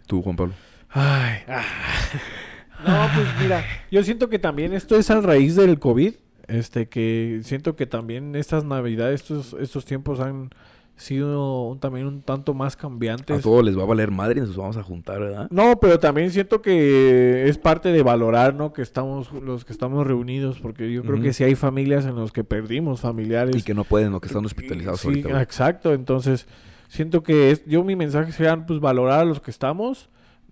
Tú, 0.07 0.23
Juan 0.23 0.35
Pablo. 0.37 0.55
Ay, 0.91 1.41
ah. 1.47 1.63
No, 2.87 3.09
pues 3.15 3.27
mira, 3.41 3.65
yo 3.91 4.03
siento 4.03 4.29
que 4.29 4.39
también 4.39 4.73
esto 4.75 4.97
es 4.97 5.11
a 5.11 5.21
raíz 5.21 5.57
del 5.57 5.79
COVID. 5.79 6.15
Este, 6.49 6.89
que 6.89 7.41
siento 7.43 7.75
que 7.77 7.87
también 7.87 8.37
estas 8.37 8.65
navidades, 8.65 9.23
estos, 9.23 9.57
estos 9.61 9.85
tiempos 9.85 10.21
han 10.21 10.51
sido 10.95 11.65
un- 11.65 11.79
también 11.79 12.07
un 12.07 12.23
tanto 12.23 12.55
más 12.55 12.75
A 12.75 12.79
cambiantes. 12.79 13.43
todos 13.43 13.63
les 13.65 13.77
va 13.77 13.83
a 13.83 13.87
valer 13.87 14.11
madre 14.11 14.39
y 14.39 14.41
nos 14.43 14.57
vamos 14.57 14.77
a 14.79 14.83
juntar, 14.83 15.21
¿verdad? 15.21 15.49
No, 15.51 15.79
pero 15.79 15.99
también 15.99 16.31
siento 16.31 16.63
que 16.63 17.49
es 17.49 17.59
parte 17.59 17.91
de 17.93 18.03
valorar, 18.03 18.55
¿no? 18.55 18.73
Que 18.73 18.81
estamos, 18.81 19.31
los 19.33 19.65
que 19.67 19.73
estamos 19.73 20.07
reunidos, 20.07 20.59
porque 20.61 20.91
yo 20.91 21.03
creo 21.03 21.21
que 21.21 21.33
sí 21.35 21.45
hay 21.45 21.55
familias 21.55 22.07
en 22.07 22.15
los 22.15 22.33
que 22.33 22.45
perdimos 22.45 23.01
familiares. 23.01 23.55
Y 23.57 23.63
que 23.63 23.75
no 23.75 23.85
pueden 23.85 24.15
o 24.15 24.21
que 24.21 24.29
están 24.29 24.47
hospitalizados 24.47 25.01
Sí, 25.01 25.09
ahorita. 25.09 25.43
exacto. 25.43 25.93
Entonces, 25.93 26.47
siento 26.89 27.23
que 27.23 27.51
es, 27.51 27.67
yo 27.67 27.85
mi 27.85 27.95
mensaje 27.97 28.33
sería, 28.33 28.57
pues, 28.65 28.81
valorar 28.81 29.21
a 29.21 29.25
los 29.25 29.41
que 29.41 29.51
estamos, 29.51 30.09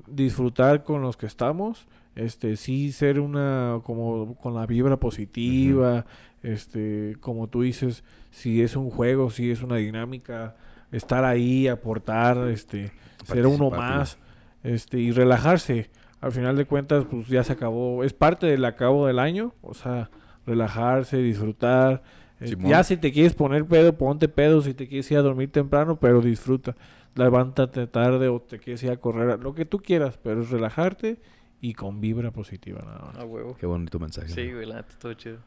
disfrutar 0.07 0.85
con 0.85 1.01
los 1.01 1.17
que 1.17 1.25
estamos, 1.27 1.87
este, 2.17 2.57
sí 2.57 2.93
ser 2.93 3.21
una, 3.21 3.81
como, 3.85 4.37
con 4.37 4.55
la 4.55 4.67
vibra 4.67 4.97
positiva, 4.99 6.07
este, 6.43 7.17
como 7.21 7.49
tú 7.49 7.63
dices, 7.63 8.05
si 8.31 8.63
es 8.63 8.77
un 8.77 8.91
juego, 8.91 9.31
si 9.31 9.51
es 9.51 9.63
una 9.63 9.77
dinámica, 9.77 10.57
estar 10.93 11.25
ahí, 11.25 11.69
aportar, 11.69 12.49
este, 12.49 12.93
ser 13.25 13.47
uno 13.47 13.71
más, 13.71 14.19
este, 14.63 14.99
y 14.99 15.11
relajarse. 15.11 15.91
Al 16.21 16.33
final 16.33 16.57
de 16.57 16.65
cuentas, 16.65 17.05
pues 17.11 17.27
ya 17.29 17.43
se 17.45 17.53
acabó, 17.53 18.05
es 18.05 18.13
parte 18.13 18.47
del 18.47 18.65
acabo 18.65 19.07
del 19.07 19.19
año, 19.19 19.55
o 19.63 19.75
sea, 19.75 20.11
relajarse, 20.47 21.19
disfrutar. 21.19 22.03
Eh, 22.41 22.49
Simón. 22.49 22.71
ya 22.71 22.83
si 22.85 22.97
te 22.97 23.13
quieres 23.13 23.35
poner 23.35 23.65
pedo, 23.67 23.97
ponte 23.97 24.29
pedo, 24.29 24.63
si 24.63 24.75
te 24.75 24.89
quieres 24.89 25.11
ir 25.11 25.19
a 25.19 25.23
dormir 25.23 25.51
temprano, 25.51 25.99
pero 25.99 26.21
disfruta. 26.21 26.77
levántate 27.15 27.87
tarde 27.87 28.29
o 28.29 28.41
te 28.41 28.59
quieres 28.59 28.83
ir 28.83 28.91
a 28.91 28.97
correr, 28.97 29.39
lo 29.41 29.55
que 29.55 29.65
tú 29.65 29.79
quieras, 29.79 30.19
pero 30.21 30.43
es 30.43 30.51
relajarte 30.51 31.19
y 31.61 31.75
con 31.75 32.01
vibra 32.01 32.31
positiva 32.31 32.81
nada 32.85 32.99
más. 33.07 33.17
A 33.17 33.25
huevo. 33.25 33.57
Qué 33.59 33.67
bonito 33.67 33.99
mensaje. 33.99 34.29
Sí, 34.29 34.53
güey, 34.53 34.67
la 34.67 34.77
neta, 34.77 34.95
todo 34.99 35.15
chido. 35.15 35.39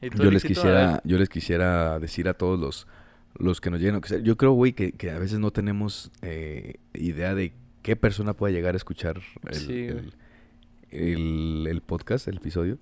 ¿Y 0.00 0.10
tú, 0.10 0.22
Yo 0.22 0.30
les 0.30 0.42
quisiera, 0.44 1.00
yo 1.04 1.18
les 1.18 1.28
quisiera 1.28 1.98
decir 2.00 2.28
a 2.28 2.34
todos 2.34 2.58
los, 2.58 2.86
los 3.38 3.60
que 3.60 3.70
nos 3.70 3.80
lleguen, 3.80 4.00
yo 4.24 4.36
creo, 4.36 4.52
güey, 4.52 4.72
que, 4.72 4.92
que 4.92 5.10
a 5.10 5.18
veces 5.18 5.38
no 5.38 5.50
tenemos 5.52 6.10
eh, 6.22 6.74
idea 6.94 7.34
de 7.34 7.52
qué 7.82 7.94
persona 7.96 8.32
pueda 8.34 8.52
llegar 8.52 8.74
a 8.74 8.76
escuchar 8.76 9.20
el, 9.48 9.54
Sí, 9.54 9.88
güey. 9.88 9.98
el, 9.98 10.14
el- 10.90 11.66
el 11.68 11.80
podcast, 11.82 12.26
el 12.28 12.38
episodio. 12.38 12.78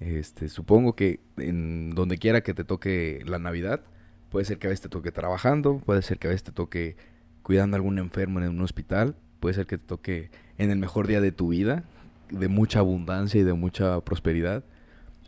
Este, 0.00 0.48
supongo 0.48 0.94
que 0.94 1.20
en 1.38 1.90
donde 1.94 2.18
quiera 2.18 2.42
que 2.42 2.52
te 2.54 2.64
toque 2.64 3.22
la 3.26 3.38
Navidad, 3.38 3.80
puede 4.28 4.44
ser 4.44 4.58
que 4.58 4.66
a 4.66 4.70
veces 4.70 4.82
te 4.82 4.88
toque 4.88 5.12
trabajando, 5.12 5.78
puede 5.78 6.02
ser 6.02 6.18
que 6.18 6.26
a 6.26 6.30
veces 6.30 6.44
te 6.44 6.52
toque 6.52 6.96
cuidando 7.42 7.76
a 7.76 7.78
algún 7.78 7.98
enfermo 7.98 8.40
en 8.40 8.48
un 8.48 8.60
hospital, 8.60 9.16
puede 9.40 9.54
ser 9.54 9.66
que 9.66 9.78
te 9.78 9.86
toque 9.86 10.30
en 10.58 10.70
el 10.70 10.78
mejor 10.78 11.06
día 11.06 11.20
de 11.20 11.32
tu 11.32 11.48
vida, 11.48 11.84
de 12.30 12.48
mucha 12.48 12.80
abundancia 12.80 13.40
y 13.40 13.44
de 13.44 13.52
mucha 13.52 14.00
prosperidad. 14.00 14.64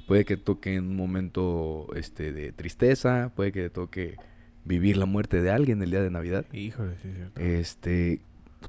Puede 0.07 0.25
que 0.25 0.37
toque 0.37 0.77
en 0.77 0.85
un 0.85 0.97
momento 0.97 1.89
este, 1.95 2.33
de 2.33 2.53
tristeza, 2.53 3.33
puede 3.35 3.53
que 3.53 3.71
toque 3.71 4.17
vivir 4.65 4.97
la 4.97 5.07
muerte 5.07 5.43
de 5.43 5.51
alguien 5.51 5.83
el 5.83 5.91
día 5.91 6.03
de 6.03 6.11
Navidad. 6.11 6.45
Híjole, 6.53 6.97
sí, 7.03 7.09
es 7.09 7.17
cierto. 7.17 7.41
Este, 7.41 8.21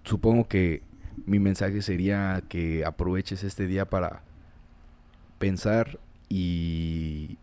supongo 0.04 0.48
que 0.48 0.82
mi 1.26 1.40
mensaje 1.40 1.82
sería 1.82 2.44
que 2.48 2.86
aproveches 2.86 3.44
este 3.44 3.68
día 3.68 3.86
para 3.86 4.22
pensar 5.40 6.00
y, 6.30 7.38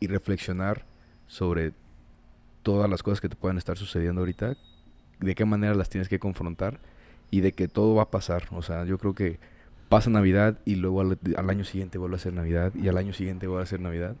y 0.00 0.06
reflexionar 0.08 0.84
sobre 1.26 1.72
todas 2.62 2.88
las 2.88 3.02
cosas 3.02 3.20
que 3.20 3.28
te 3.28 3.36
puedan 3.36 3.58
estar 3.58 3.76
sucediendo 3.76 4.20
ahorita, 4.20 4.56
de 5.20 5.34
qué 5.34 5.44
manera 5.44 5.74
las 5.74 5.88
tienes 5.88 6.08
que 6.08 6.18
confrontar 6.18 6.80
y 7.32 7.40
de 7.40 7.50
que 7.50 7.66
todo 7.66 7.96
va 7.96 8.04
a 8.04 8.10
pasar. 8.10 8.44
O 8.52 8.62
sea, 8.62 8.84
yo 8.84 8.98
creo 8.98 9.14
que 9.14 9.40
pasa 9.88 10.08
Navidad 10.10 10.60
y 10.64 10.76
luego 10.76 11.00
al, 11.00 11.18
al 11.36 11.50
año 11.50 11.64
siguiente 11.64 11.98
vuelve 11.98 12.16
a 12.16 12.20
ser 12.20 12.32
Navidad 12.34 12.72
y 12.76 12.86
al 12.86 12.96
año 12.96 13.12
siguiente 13.12 13.48
vuelve 13.48 13.64
a 13.64 13.66
ser 13.66 13.80
Navidad. 13.80 14.14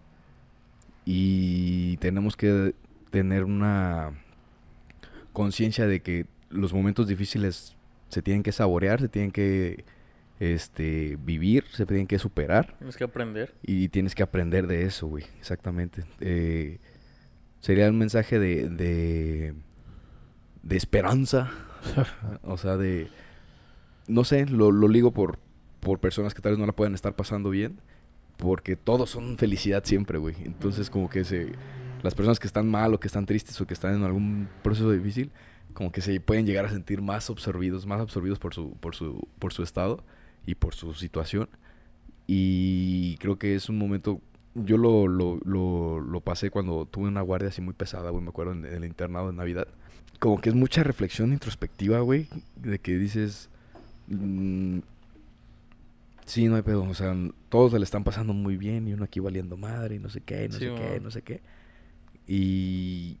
Y 1.04 1.98
tenemos 1.98 2.36
que 2.36 2.74
tener 3.10 3.44
una 3.44 4.12
conciencia 5.32 5.86
de 5.86 6.00
que 6.00 6.26
los 6.50 6.72
momentos 6.72 7.06
difíciles 7.06 7.76
se 8.08 8.22
tienen 8.22 8.42
que 8.42 8.52
saborear, 8.52 9.00
se 9.00 9.08
tienen 9.08 9.30
que 9.30 9.84
este, 10.40 11.16
vivir, 11.24 11.64
se 11.70 11.86
tienen 11.86 12.06
que 12.06 12.18
superar 12.18 12.74
Tienes 12.78 12.96
que 12.96 13.04
aprender. 13.04 13.54
y 13.62 13.88
tienes 13.88 14.14
que 14.14 14.22
aprender 14.22 14.66
de 14.66 14.84
eso, 14.84 15.06
güey, 15.06 15.24
exactamente. 15.38 16.04
Eh, 16.20 16.78
sería 17.60 17.88
un 17.88 17.98
mensaje 17.98 18.38
de, 18.38 18.68
de, 18.68 19.54
de 20.62 20.76
esperanza, 20.76 21.50
o 22.42 22.56
sea, 22.56 22.76
de, 22.76 23.08
no 24.08 24.24
sé, 24.24 24.46
lo, 24.46 24.70
lo 24.70 24.88
ligo 24.88 25.12
por, 25.12 25.38
por 25.80 25.98
personas 25.98 26.34
que 26.34 26.42
tal 26.42 26.52
vez 26.52 26.58
no 26.58 26.66
la 26.66 26.72
puedan 26.72 26.94
estar 26.94 27.14
pasando 27.14 27.50
bien, 27.50 27.80
porque 28.36 28.76
todos 28.76 29.10
son 29.10 29.36
felicidad 29.38 29.84
siempre, 29.84 30.18
güey. 30.18 30.36
Entonces, 30.44 30.90
como 30.90 31.08
que 31.08 31.24
se, 31.24 31.52
las 32.02 32.14
personas 32.14 32.38
que 32.38 32.46
están 32.46 32.68
mal 32.68 32.94
o 32.94 33.00
que 33.00 33.06
están 33.06 33.26
tristes 33.26 33.60
o 33.60 33.66
que 33.66 33.74
están 33.74 33.94
en 33.94 34.04
algún 34.04 34.48
proceso 34.62 34.90
difícil, 34.90 35.30
como 35.72 35.92
que 35.92 36.00
se 36.00 36.20
pueden 36.20 36.46
llegar 36.46 36.66
a 36.66 36.70
sentir 36.70 37.00
más 37.00 37.30
absorbidos, 37.30 37.86
más 37.86 38.00
absorbidos 38.00 38.38
por 38.38 38.54
su, 38.54 38.72
por 38.76 38.94
su, 38.94 39.26
por 39.38 39.52
su 39.52 39.62
estado 39.62 40.04
y 40.46 40.54
por 40.56 40.74
su 40.74 40.92
situación. 40.94 41.48
Y 42.26 43.16
creo 43.18 43.38
que 43.38 43.54
es 43.54 43.68
un 43.68 43.78
momento. 43.78 44.20
Yo 44.54 44.76
lo, 44.76 45.08
lo, 45.08 45.38
lo, 45.44 46.00
lo 46.00 46.20
pasé 46.20 46.50
cuando 46.50 46.86
tuve 46.86 47.08
una 47.08 47.22
guardia 47.22 47.48
así 47.48 47.62
muy 47.62 47.74
pesada, 47.74 48.10
güey. 48.10 48.22
Me 48.22 48.30
acuerdo 48.30 48.52
en, 48.52 48.64
el 48.64 48.84
internado 48.84 49.28
de 49.28 49.34
Navidad. 49.34 49.68
Como 50.22 50.40
que 50.40 50.50
es 50.50 50.54
mucha 50.54 50.84
reflexión 50.84 51.32
introspectiva, 51.32 51.98
güey. 51.98 52.28
De 52.54 52.78
que 52.78 52.96
dices. 52.96 53.50
mm, 54.06 54.78
sí, 56.26 56.46
no 56.46 56.54
hay 56.54 56.62
pedo. 56.62 56.84
O 56.84 56.94
sea, 56.94 57.12
todos 57.48 57.72
se 57.72 57.78
le 57.80 57.84
están 57.84 58.04
pasando 58.04 58.32
muy 58.32 58.56
bien. 58.56 58.86
Y 58.86 58.92
uno 58.92 59.02
aquí 59.02 59.18
valiendo 59.18 59.56
madre. 59.56 59.96
Y 59.96 59.98
no 59.98 60.08
sé 60.08 60.20
qué, 60.20 60.46
no 60.48 60.54
Sí, 60.54 60.60
sé 60.60 60.74
qué, 60.76 61.00
no 61.00 61.10
sé 61.10 61.22
qué. 61.22 61.40
Y. 62.28 63.16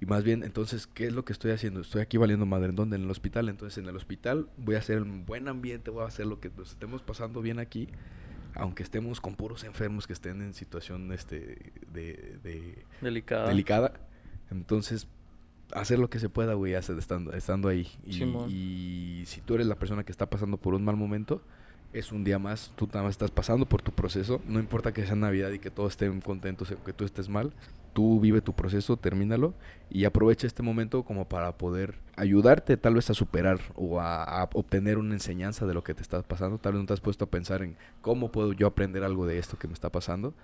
Y 0.00 0.06
más 0.06 0.24
bien, 0.24 0.42
entonces, 0.42 0.88
¿qué 0.88 1.06
es 1.06 1.12
lo 1.12 1.24
que 1.24 1.32
estoy 1.32 1.52
haciendo? 1.52 1.80
Estoy 1.80 2.02
aquí 2.02 2.16
valiendo 2.16 2.44
madre. 2.46 2.70
¿En 2.70 2.74
dónde? 2.76 2.96
En 2.96 3.04
el 3.04 3.10
hospital. 3.10 3.48
Entonces, 3.48 3.78
en 3.78 3.88
el 3.88 3.94
hospital 3.96 4.48
voy 4.58 4.74
a 4.74 4.78
hacer 4.80 5.00
un 5.00 5.24
buen 5.24 5.46
ambiente, 5.46 5.90
voy 5.92 6.02
a 6.02 6.08
hacer 6.08 6.26
lo 6.26 6.40
que 6.40 6.50
nos 6.58 6.72
estemos 6.72 7.02
pasando 7.04 7.42
bien 7.42 7.60
aquí. 7.60 7.88
Aunque 8.56 8.82
estemos 8.82 9.20
con 9.20 9.36
puros 9.36 9.62
enfermos 9.62 10.06
que 10.08 10.12
estén 10.12 10.42
en 10.42 10.52
situación 10.52 11.12
este, 11.12 11.72
de, 11.92 12.38
de- 12.42 12.84
Delicada. 13.00 13.48
delicada. 13.48 13.92
Entonces, 14.50 15.06
hacer 15.72 15.98
lo 15.98 16.10
que 16.10 16.18
se 16.18 16.28
pueda, 16.28 16.54
güey, 16.54 16.74
estando, 16.74 17.32
estando 17.32 17.68
ahí. 17.68 17.88
Y 18.48 19.24
si 19.26 19.40
tú 19.40 19.54
eres 19.54 19.66
la 19.66 19.76
persona 19.76 20.04
que 20.04 20.12
está 20.12 20.26
pasando 20.30 20.56
por 20.56 20.74
un 20.74 20.84
mal 20.84 20.96
momento, 20.96 21.42
es 21.92 22.12
un 22.12 22.24
día 22.24 22.38
más. 22.38 22.72
Tú 22.76 22.86
nada 22.88 23.04
más 23.04 23.12
estás 23.12 23.30
pasando 23.30 23.66
por 23.66 23.80
tu 23.80 23.92
proceso. 23.92 24.40
No 24.46 24.58
importa 24.58 24.92
que 24.92 25.06
sea 25.06 25.14
Navidad 25.14 25.50
y 25.52 25.58
que 25.58 25.70
todos 25.70 25.92
estén 25.92 26.20
contentos, 26.20 26.70
o 26.70 26.84
que 26.84 26.92
tú 26.92 27.04
estés 27.04 27.28
mal. 27.28 27.52
Tú 27.92 28.18
vive 28.18 28.40
tu 28.40 28.54
proceso, 28.54 28.96
termínalo 28.96 29.54
y 29.88 30.04
aprovecha 30.04 30.48
este 30.48 30.64
momento 30.64 31.04
como 31.04 31.28
para 31.28 31.56
poder 31.56 31.94
ayudarte 32.16 32.76
tal 32.76 32.94
vez 32.94 33.08
a 33.08 33.14
superar 33.14 33.60
o 33.76 34.00
a, 34.00 34.24
a 34.24 34.50
obtener 34.54 34.98
una 34.98 35.14
enseñanza 35.14 35.64
de 35.64 35.74
lo 35.74 35.84
que 35.84 35.94
te 35.94 36.02
está 36.02 36.20
pasando. 36.22 36.58
Tal 36.58 36.72
vez 36.72 36.80
no 36.82 36.86
te 36.86 36.92
has 36.92 37.00
puesto 37.00 37.26
a 37.26 37.30
pensar 37.30 37.62
en 37.62 37.76
cómo 38.00 38.32
puedo 38.32 38.52
yo 38.52 38.66
aprender 38.66 39.04
algo 39.04 39.26
de 39.26 39.38
esto 39.38 39.58
que 39.58 39.68
me 39.68 39.74
está 39.74 39.90
pasando. 39.90 40.34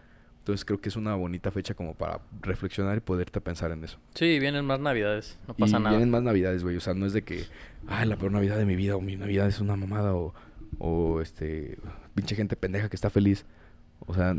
Entonces 0.40 0.64
creo 0.64 0.80
que 0.80 0.88
es 0.88 0.96
una 0.96 1.14
bonita 1.14 1.50
fecha 1.50 1.74
como 1.74 1.94
para 1.94 2.20
reflexionar 2.40 2.96
y 2.96 3.00
poderte 3.00 3.40
pensar 3.42 3.72
en 3.72 3.84
eso. 3.84 3.98
Sí, 4.14 4.38
vienen 4.38 4.64
más 4.64 4.80
navidades. 4.80 5.38
No 5.46 5.54
pasa 5.54 5.76
y 5.76 5.80
nada. 5.80 5.90
vienen 5.90 6.10
más 6.10 6.22
navidades, 6.22 6.64
güey. 6.64 6.76
O 6.76 6.80
sea, 6.80 6.94
no 6.94 7.04
es 7.04 7.12
de 7.12 7.22
que, 7.22 7.44
ay, 7.86 8.08
la 8.08 8.16
peor 8.16 8.32
navidad 8.32 8.56
de 8.56 8.64
mi 8.64 8.74
vida 8.74 8.96
o 8.96 9.02
mi 9.02 9.16
navidad 9.16 9.46
es 9.46 9.60
una 9.60 9.76
mamada 9.76 10.14
o, 10.14 10.34
o 10.78 11.20
este, 11.20 11.78
pinche 12.14 12.34
gente 12.34 12.56
pendeja 12.56 12.88
que 12.88 12.96
está 12.96 13.10
feliz. 13.10 13.44
O 14.06 14.14
sea, 14.14 14.34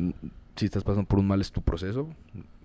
si 0.56 0.66
estás 0.66 0.84
pasando 0.84 1.08
por 1.08 1.20
un 1.20 1.28
mal 1.28 1.40
es 1.40 1.52
tu 1.52 1.62
proceso. 1.62 2.10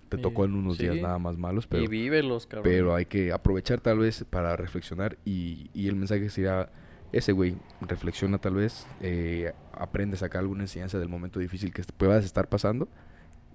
Te 0.09 0.18
tocó 0.18 0.45
en 0.45 0.55
unos 0.55 0.78
días 0.78 0.97
nada 0.97 1.18
más 1.18 1.37
malos, 1.37 1.66
pero... 1.66 1.82
y 1.82 1.89
vívelos, 1.89 2.47
cabrón. 2.47 2.62
Pero 2.62 2.95
hay 2.95 3.07
que 3.07 3.32
aprovechar 3.32 3.80
tal 3.80 3.99
vez 3.99 4.24
para 4.30 4.55
reflexionar 4.55 5.18
y, 5.24 5.68
y 5.74 5.89
el 5.89 5.97
mensaje 5.97 6.30
sería 6.30 6.70
ese, 7.12 7.32
güey. 7.32 7.57
Reflexiona 7.80 8.39
tal 8.39 8.55
vez, 8.55 8.87
eh, 9.01 9.53
aprende 9.72 10.14
a 10.14 10.20
sacar 10.20 10.43
alguna 10.43 10.62
enseñanza 10.62 10.99
del 11.01 11.09
momento 11.09 11.41
difícil 11.41 11.72
que 11.72 11.82
puedas 11.97 12.24
estar 12.24 12.49
pasando 12.49 12.89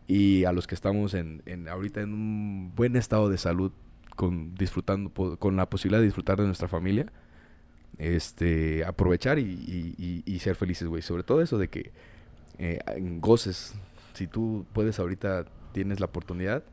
y 0.07 0.43
a 0.45 0.51
los 0.51 0.67
que 0.67 0.75
estamos 0.75 1.13
en, 1.13 1.41
en 1.45 1.67
ahorita 1.67 2.01
en 2.01 2.13
un 2.13 2.73
buen 2.75 2.95
estado 2.95 3.29
de 3.29 3.37
salud, 3.37 3.71
con 4.15 4.53
disfrutando, 4.55 5.09
con 5.37 5.55
la 5.55 5.69
posibilidad 5.69 5.99
de 5.99 6.05
disfrutar 6.05 6.39
de 6.39 6.45
nuestra 6.45 6.67
familia, 6.67 7.07
este, 7.97 8.83
aprovechar 8.85 9.39
y, 9.39 9.43
y- 9.97 10.23
y- 10.25 10.39
ser 10.39 10.55
felices, 10.55 10.87
güey. 10.87 11.01
Sobre 11.01 11.23
todo 11.23 11.41
eso 11.41 11.57
de 11.57 11.69
que 11.69 11.91
eh, 12.57 12.79
goces, 13.19 13.73
si 14.13 14.27
tú 14.27 14.65
puedes 14.73 14.99
ahorita, 14.99 15.45
tienes 15.71 15.99
la 15.99 16.07
oportunidad, 16.07 16.63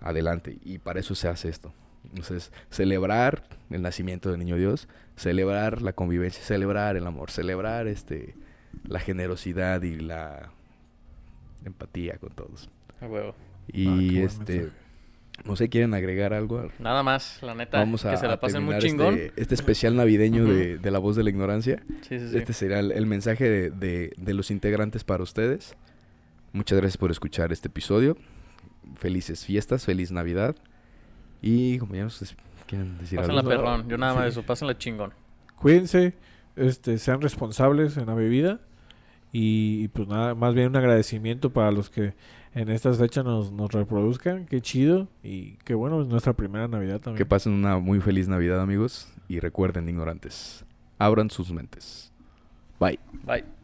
adelante. 0.00 0.58
Y 0.64 0.78
para 0.78 1.00
eso 1.00 1.14
se 1.14 1.28
hace 1.28 1.48
esto. 1.48 1.72
Entonces, 2.04 2.50
celebrar 2.70 3.44
el 3.68 3.82
nacimiento 3.82 4.30
del 4.30 4.38
niño 4.40 4.56
Dios, 4.56 4.88
celebrar 5.16 5.82
la 5.82 5.92
convivencia, 5.92 6.42
celebrar 6.42 6.96
el 6.96 7.06
amor, 7.06 7.30
celebrar 7.30 7.86
este 7.86 8.34
la 8.84 9.00
generosidad 9.00 9.82
y 9.82 9.96
la 9.96 10.50
empatía 11.64 12.16
con 12.18 12.30
todos. 12.30 12.68
A 13.00 13.06
huevo. 13.06 13.34
Y 13.72 13.86
Ah, 14.18 14.24
este, 14.24 14.68
no 15.44 15.56
sé, 15.56 15.68
¿quieren 15.68 15.94
agregar 15.94 16.32
algo? 16.34 16.68
Nada 16.78 17.02
más, 17.02 17.42
la 17.42 17.54
neta. 17.54 17.78
Vamos 17.78 18.04
a, 18.04 18.10
que 18.10 18.16
se 18.18 18.26
la 18.28 18.40
pasen 18.40 18.62
muy 18.64 18.74
terminar 18.78 18.90
chingón. 19.10 19.14
Este, 19.18 19.40
este 19.42 19.54
especial 19.54 19.96
navideño 19.96 20.44
de, 20.44 20.78
de 20.78 20.90
la 20.90 20.98
voz 20.98 21.16
de 21.16 21.24
la 21.24 21.30
ignorancia. 21.30 21.82
Sí, 22.08 22.18
sí, 22.18 22.28
sí. 22.30 22.36
Este 22.36 22.52
será 22.52 22.80
el, 22.80 22.92
el 22.92 23.06
mensaje 23.06 23.48
de, 23.48 23.70
de- 23.70 24.12
de 24.16 24.34
los 24.34 24.50
integrantes 24.50 25.04
para 25.04 25.22
ustedes. 25.22 25.76
Muchas 26.52 26.78
gracias 26.78 26.96
por 26.96 27.10
escuchar 27.10 27.52
este 27.52 27.68
episodio. 27.68 28.16
Felices 28.96 29.44
fiestas, 29.44 29.84
feliz 29.84 30.10
Navidad. 30.10 30.56
Y 31.42 31.78
compañeros, 31.78 32.20
¿ustedes 32.20 32.36
¿quieren 32.66 32.98
decir 32.98 33.18
Pásenla 33.18 33.40
algo? 33.40 33.50
perrón. 33.50 33.88
Yo 33.88 33.96
nada 33.96 34.14
más 34.14 34.24
Sí. 34.24 34.30
eso. 34.30 34.42
Pásenla 34.42 34.76
chingón. 34.76 35.12
Cuídense, 35.56 36.14
este, 36.56 36.98
sean 36.98 37.20
responsables 37.20 37.96
en 37.96 38.06
la 38.06 38.14
bebida 38.14 38.60
y, 39.32 39.84
y, 39.84 39.88
pues 39.88 40.08
nada, 40.08 40.34
más 40.34 40.54
bien 40.54 40.68
un 40.68 40.76
agradecimiento 40.76 41.50
para 41.50 41.70
los 41.70 41.88
que 41.90 42.14
en 42.52 42.68
estas 42.68 42.98
fechas 42.98 43.24
nos, 43.24 43.52
nos 43.52 43.70
reproduzcan, 43.70 44.46
qué 44.46 44.60
chido 44.60 45.06
y 45.22 45.52
qué 45.64 45.74
bueno, 45.74 46.02
es 46.02 46.08
nuestra 46.08 46.32
primera 46.32 46.66
Navidad 46.66 46.96
Que 46.96 47.04
también. 47.04 47.28
pasen 47.28 47.52
una 47.52 47.78
muy 47.78 48.00
feliz 48.00 48.26
Navidad, 48.28 48.60
amigos. 48.60 49.08
Y 49.28 49.38
recuerden, 49.38 49.88
ignorantes, 49.88 50.64
abran 50.98 51.30
sus 51.30 51.52
mentes. 51.52 52.12
Bye. 52.80 52.98
Bye. 53.24 53.59